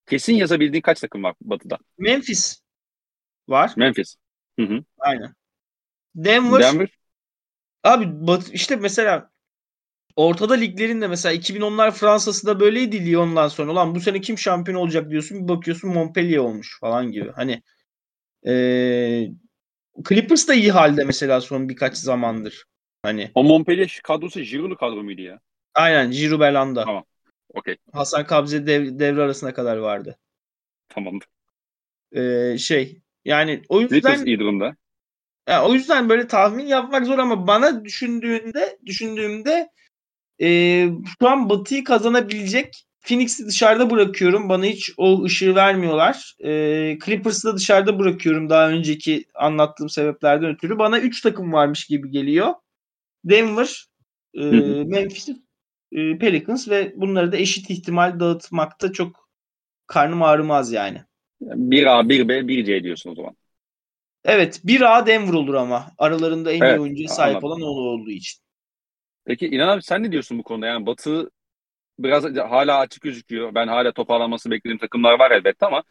[0.07, 1.79] kesin yazabildiğin kaç takım var batıda?
[1.99, 2.61] Memphis
[3.49, 3.73] var.
[3.77, 4.17] Memphis.
[4.59, 4.85] Hı hı.
[4.99, 5.35] Aynen.
[6.15, 6.61] Denver.
[6.61, 6.89] Denver.
[7.83, 9.31] Abi bat, işte mesela
[10.16, 13.73] ortada liglerin de mesela 2010'lar Fransa'sı da böyleydi Lyon'dan sonra.
[13.73, 17.31] Ulan bu sene kim şampiyon olacak diyorsun bir bakıyorsun Montpellier olmuş falan gibi.
[17.31, 17.62] Hani
[18.47, 19.28] ee,
[20.09, 22.65] Clippers da iyi halde mesela son birkaç zamandır.
[23.03, 23.31] Hani.
[23.35, 25.41] O Montpellier kadrosu Giroud'lu kadro muydu ya?
[25.74, 26.85] Aynen Giroud Belanda.
[26.85, 27.05] Tamam.
[27.55, 27.77] Okey.
[27.93, 30.19] Hasan Kabze dev, devre arasına kadar vardı.
[30.89, 31.28] Tamamdır.
[32.12, 34.77] Ee, şey yani o yüzden Clippers iyi durumda.
[35.49, 39.69] Yani o yüzden böyle tahmin yapmak zor ama bana düşündüğünde düşündüğümde
[40.40, 40.89] e,
[41.20, 44.48] şu an Batı'yı kazanabilecek Phoenix'i dışarıda bırakıyorum.
[44.48, 46.35] Bana hiç o ışığı vermiyorlar.
[46.44, 46.51] E,
[47.05, 50.78] Clippers'ı da dışarıda bırakıyorum daha önceki anlattığım sebeplerden ötürü.
[50.78, 52.55] Bana 3 takım varmış gibi geliyor.
[53.24, 53.86] Denver,
[54.35, 54.44] e,
[54.85, 55.28] Memphis,
[55.93, 59.28] e, Pelicans ve bunları da eşit ihtimal dağıtmakta çok
[59.86, 61.02] karnım ağrımaz yani.
[61.40, 63.36] 1A, 1B, 1C diyorsun o zaman.
[64.24, 67.48] Evet 1A Denver olur ama aralarında en evet, iyi oyuncuya sahip anladım.
[67.48, 68.44] olan o olduğu için.
[69.25, 70.67] Peki İnan abi sen ne diyorsun bu konuda?
[70.67, 71.31] Yani Batı
[71.99, 73.55] biraz hala açık gözüküyor.
[73.55, 75.85] Ben hala toparlanması beklediğim takımlar var elbette ama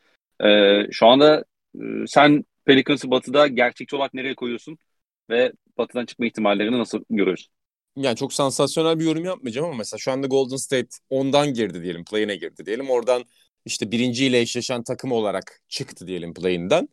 [0.43, 1.45] e, şu anda
[1.75, 4.77] e, sen Pelicans'ı Batı'da gerçekçi olarak nereye koyuyorsun?
[5.29, 7.53] Ve Batı'dan çıkma ihtimallerini nasıl görüyorsun?
[7.95, 12.05] Yani çok sansasyonel bir yorum yapmayacağım ama mesela şu anda Golden State ondan girdi diyelim,
[12.05, 12.89] play'ine girdi diyelim.
[12.89, 13.23] Oradan
[13.65, 16.89] işte birinciyle eşleşen takım olarak çıktı diyelim play'inden.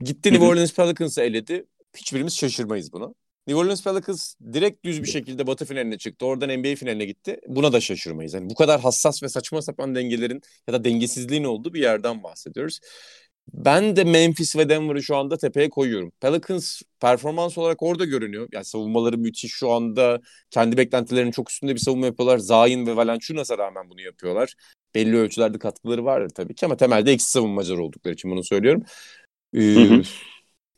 [0.00, 1.66] Gitti New Orleans Pelicans'ı eledi.
[1.96, 3.14] Hiçbirimiz şaşırmayız buna.
[3.48, 6.26] New Orleans Pelicans direkt düz bir şekilde Batı finaline çıktı.
[6.26, 7.40] Oradan NBA finaline gitti.
[7.46, 8.34] Buna da şaşırmayız.
[8.34, 12.80] Yani bu kadar hassas ve saçma sapan dengelerin ya da dengesizliğin olduğu bir yerden bahsediyoruz.
[13.52, 16.12] Ben de Memphis ve Denver'ı şu anda tepeye koyuyorum.
[16.20, 18.48] Pelicans performans olarak orada görünüyor.
[18.52, 20.20] Yani savunmaları müthiş şu anda.
[20.50, 22.38] Kendi beklentilerinin çok üstünde bir savunma yapıyorlar.
[22.38, 24.54] Zayn ve Valanciunas'a rağmen bunu yapıyorlar.
[24.94, 28.82] Belli ölçülerde katkıları var tabii ki ama temelde eksi savunmacılar oldukları için bunu söylüyorum.
[29.54, 30.02] Ee, hı hı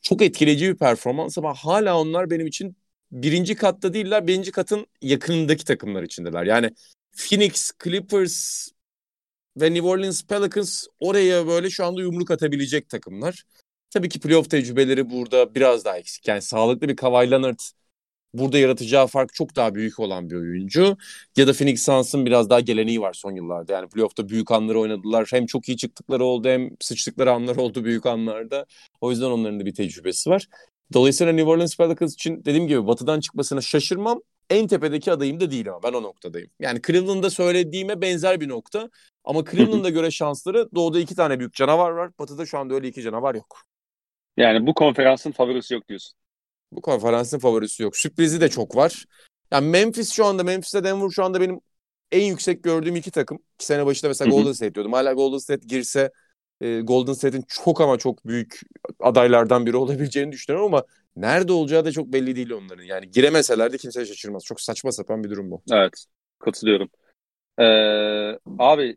[0.02, 2.76] çok etkileyici bir performans ama hala onlar benim için
[3.12, 4.26] birinci katta değiller.
[4.26, 6.44] Birinci katın yakınındaki takımlar içindeler.
[6.44, 6.70] Yani
[7.16, 8.68] Phoenix, Clippers
[9.56, 13.44] ve New Orleans Pelicans oraya böyle şu anda yumruk atabilecek takımlar.
[13.90, 16.28] Tabii ki playoff tecrübeleri burada biraz daha eksik.
[16.28, 17.58] Yani sağlıklı bir Kawhi Leonard
[18.34, 20.96] burada yaratacağı fark çok daha büyük olan bir oyuncu.
[21.36, 23.72] Ya da Phoenix Suns'ın biraz daha geleneği var son yıllarda.
[23.72, 25.28] Yani playoff'ta büyük anları oynadılar.
[25.32, 28.66] Hem çok iyi çıktıkları oldu hem sıçtıkları anlar oldu büyük anlarda.
[29.00, 30.46] O yüzden onların da bir tecrübesi var.
[30.92, 34.20] Dolayısıyla New Orleans Pelicans için dediğim gibi batıdan çıkmasına şaşırmam.
[34.50, 36.50] En tepedeki adayım da değil ama ben o noktadayım.
[36.60, 38.90] Yani Cleveland'da söylediğime benzer bir nokta.
[39.24, 42.10] Ama Cleveland'a göre şansları doğuda iki tane büyük canavar var.
[42.18, 43.62] Batıda şu anda öyle iki canavar yok.
[44.36, 46.19] Yani bu konferansın favorisi yok diyorsun.
[46.72, 47.96] Bu konferansın favorisi yok.
[47.96, 49.04] Sürprizi de çok var.
[49.50, 51.60] Yani Memphis şu anda, Memphis'te Denver şu anda benim
[52.12, 53.38] en yüksek gördüğüm iki takım.
[53.54, 54.92] İki sene başında mesela Golden State diyordum.
[54.92, 56.10] Hala Golden State girse
[56.60, 58.60] e, Golden State'in çok ama çok büyük
[59.00, 60.84] adaylardan biri olabileceğini düşünüyorum ama
[61.16, 62.84] nerede olacağı da çok belli değil onların.
[62.84, 64.44] Yani giremeseler de kimse şaşırmaz.
[64.44, 65.62] Çok saçma sapan bir durum bu.
[65.72, 66.04] Evet.
[66.38, 66.88] Katılıyorum.
[67.58, 68.96] Ee, abi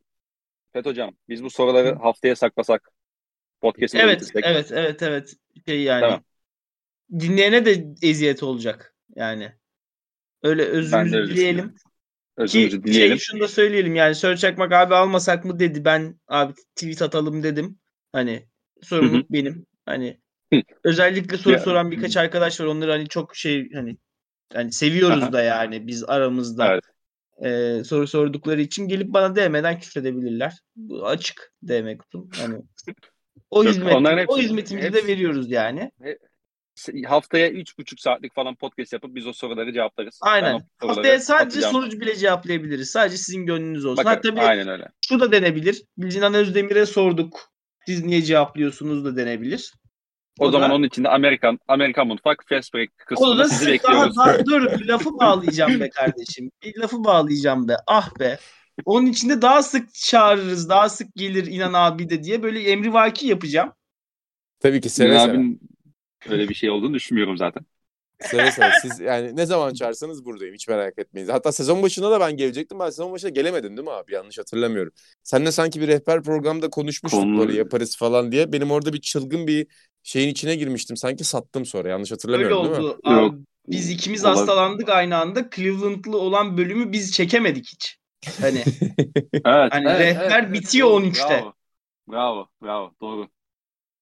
[0.74, 2.92] Fet hocam biz bu soruları haftaya saklasak
[3.62, 5.34] podcast'e Evet, evet, evet, evet.
[5.66, 6.24] Şey yani Tamam.
[7.20, 9.52] Dinleyene de eziyet olacak yani.
[10.44, 11.76] Öyle de öyle dileyelim.
[12.38, 13.18] Özümüzü Ki dileyelim.
[13.18, 15.86] şey şunu da söyleyelim yani Sör Çakmak abi almasak mı dedi.
[15.86, 17.80] Ben abi tweet atalım dedim.
[18.12, 18.48] Hani
[18.82, 19.66] sorumluluk benim.
[19.86, 20.20] Hani
[20.54, 20.62] Hı.
[20.84, 22.66] özellikle soru Ya- soran birkaç arkadaş var.
[22.66, 23.98] Onları hani çok şey hani
[24.54, 25.34] hani seviyoruz Aha.
[25.34, 26.68] da yani biz aramızda.
[26.74, 26.84] Evet.
[27.46, 30.54] Ee, soru sordukları için gelip bana DM'den küfredebilirler.
[30.76, 32.30] Bu açık DM kutum.
[32.38, 32.56] Hani
[33.50, 35.92] o Yok, hizmet o hepsi- hizmetimizi de hepsi- veriyoruz yani.
[37.08, 40.20] Haftaya 3,5 saatlik falan podcast yapıp biz o soruları cevaplarız.
[40.26, 40.54] Ben Aynen.
[40.54, 41.74] o soruları Haftaya sadece atacağım.
[41.74, 42.90] sorucu bile cevaplayabiliriz.
[42.90, 43.98] Sadece sizin gönlünüz olsun.
[44.06, 44.88] Bakın, Ha tabii aynen öyle.
[45.10, 45.84] şu da denebilir.
[45.98, 47.50] Biz İnan Özdemir'e sorduk.
[47.86, 49.74] Siz niye cevaplıyorsunuz da denebilir.
[50.40, 53.56] O, O zaman da- onun içinde Amerikan Amerikan mutfak fast break O da kısmında sizi
[53.60, 54.18] siz daha, bekliyoruz.
[54.18, 56.52] daha dur bir lafı bağlayacağım be kardeşim.
[56.64, 57.76] Bir lafı bağlayacağım be.
[57.88, 58.38] Ah be.
[58.86, 60.70] Onun içinde daha sık çağırırız.
[60.70, 63.74] Daha sık gelir İnan abi de diye böyle emrivaki yapacağım.
[64.60, 65.38] Tabii ki seve seve.
[66.30, 67.66] Öyle bir şey olduğunu düşünmüyorum zaten.
[68.20, 68.72] Seve seve.
[68.82, 70.54] Siz yani ne zaman çağırsanız buradayım.
[70.56, 71.28] Hiç merak etmeyin.
[71.28, 72.80] Hatta sezon başında da ben gelecektim.
[72.80, 74.14] Ben sezon başında gelemedim değil mi abi?
[74.14, 74.94] Yanlış hatırlamıyorum.
[75.24, 78.52] Seninle sanki bir rehber programda konuşmuştuk Konu- böyle yaparız falan diye.
[78.52, 79.68] Benim orada bir çılgın bir
[80.04, 80.98] şeyin içine girmiştim.
[80.98, 81.90] Sanki sattım sonra.
[81.90, 82.78] Yanlış Öyle hatırlamıyorum değil mi?
[82.78, 83.00] oldu.
[83.04, 83.36] Abi, Yok.
[83.68, 84.40] biz ikimiz Olabilir.
[84.40, 85.50] hastalandık aynı anda.
[85.56, 87.98] Cleveland'lı olan bölümü biz çekemedik hiç.
[88.42, 88.64] Hani
[89.46, 89.74] Evet.
[89.74, 90.98] Hani evet, rehber evet, bitiyor doğru.
[90.98, 91.34] 13'te.
[91.40, 91.54] Bravo.
[92.08, 92.48] Bravo.
[92.62, 92.94] Bravo.
[93.02, 93.30] Doğru.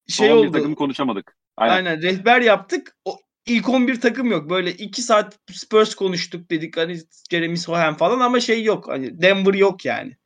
[0.07, 0.51] şey Son bir oldu.
[0.51, 1.37] takım konuşamadık.
[1.61, 1.75] Aynen.
[1.75, 2.95] Aynen rehber yaptık.
[3.05, 4.49] O ilk 11 takım yok.
[4.49, 6.77] Böyle 2 saat Spurs konuştuk dedik.
[6.77, 6.97] Hani
[7.31, 8.87] Jeremy Sohan falan ama şey yok.
[8.87, 10.17] Hani Denver yok yani.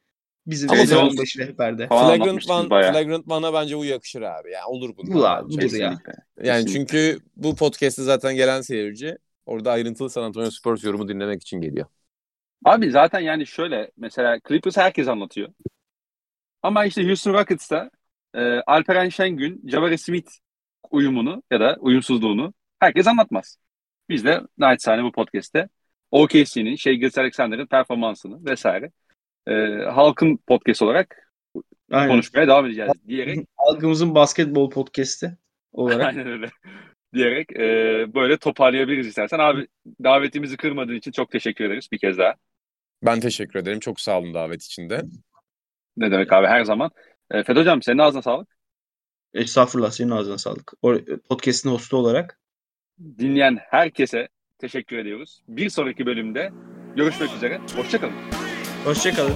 [0.48, 1.88] Bizim sezon başı rehberde.
[1.88, 2.94] Flagrant One, bayağı.
[2.94, 4.52] Flagrant One'a bence bu yakışır abi.
[4.52, 5.14] Yani olur bunlar.
[5.14, 5.98] Bu abi, budur ya.
[6.44, 6.74] Yani Kesinlikle.
[6.74, 11.88] çünkü bu podcast'te zaten gelen seyirci orada ayrıntılı San Antonio Spurs yorumu dinlemek için geliyor.
[12.66, 15.49] Abi zaten yani şöyle mesela Clippers herkes anlatıyor.
[16.64, 17.90] Ama işte Houston Rockets'ta
[18.36, 20.32] e, Alperen Şengün, Jabari Smith
[20.95, 23.57] uyumunu ya da uyumsuzluğunu herkes anlatmaz.
[24.09, 25.69] Biz de naçizane bu podcast'te
[26.11, 28.91] OKC'nin, şey Gilles Alexander'ın performansını vesaire
[29.47, 29.53] e,
[29.85, 31.31] halkın podcast olarak
[31.91, 32.09] Aynen.
[32.09, 35.38] konuşmaya devam edeceğiz diyerek Halkımızın basketbol podcast'i
[35.72, 36.05] olarak.
[36.05, 36.49] aynen öyle
[37.13, 37.63] diyerek e,
[38.13, 39.39] böyle toparlayabiliriz istersen.
[39.39, 39.67] Abi
[40.03, 42.35] davetimizi kırmadığın için çok teşekkür ederiz bir kez daha.
[43.03, 43.80] Ben teşekkür ederim.
[43.80, 45.01] Çok sağ olun davet için de.
[45.97, 46.91] Ne demek abi her zaman.
[47.31, 48.55] E, Fed Hocam senin ağzına sağlık.
[49.36, 50.74] Estağfurullah senin ağzına sağlık.
[50.82, 50.95] O,
[51.30, 52.40] podcast'in hostu olarak.
[53.20, 54.28] dinleyen herkese
[54.60, 55.41] teşekkür ediyoruz.
[55.48, 56.52] Bir sonraki bölümde
[56.95, 57.62] görüşmek üzere.
[57.76, 58.14] Hoşçakalın.
[58.86, 59.36] Hoşçakalın.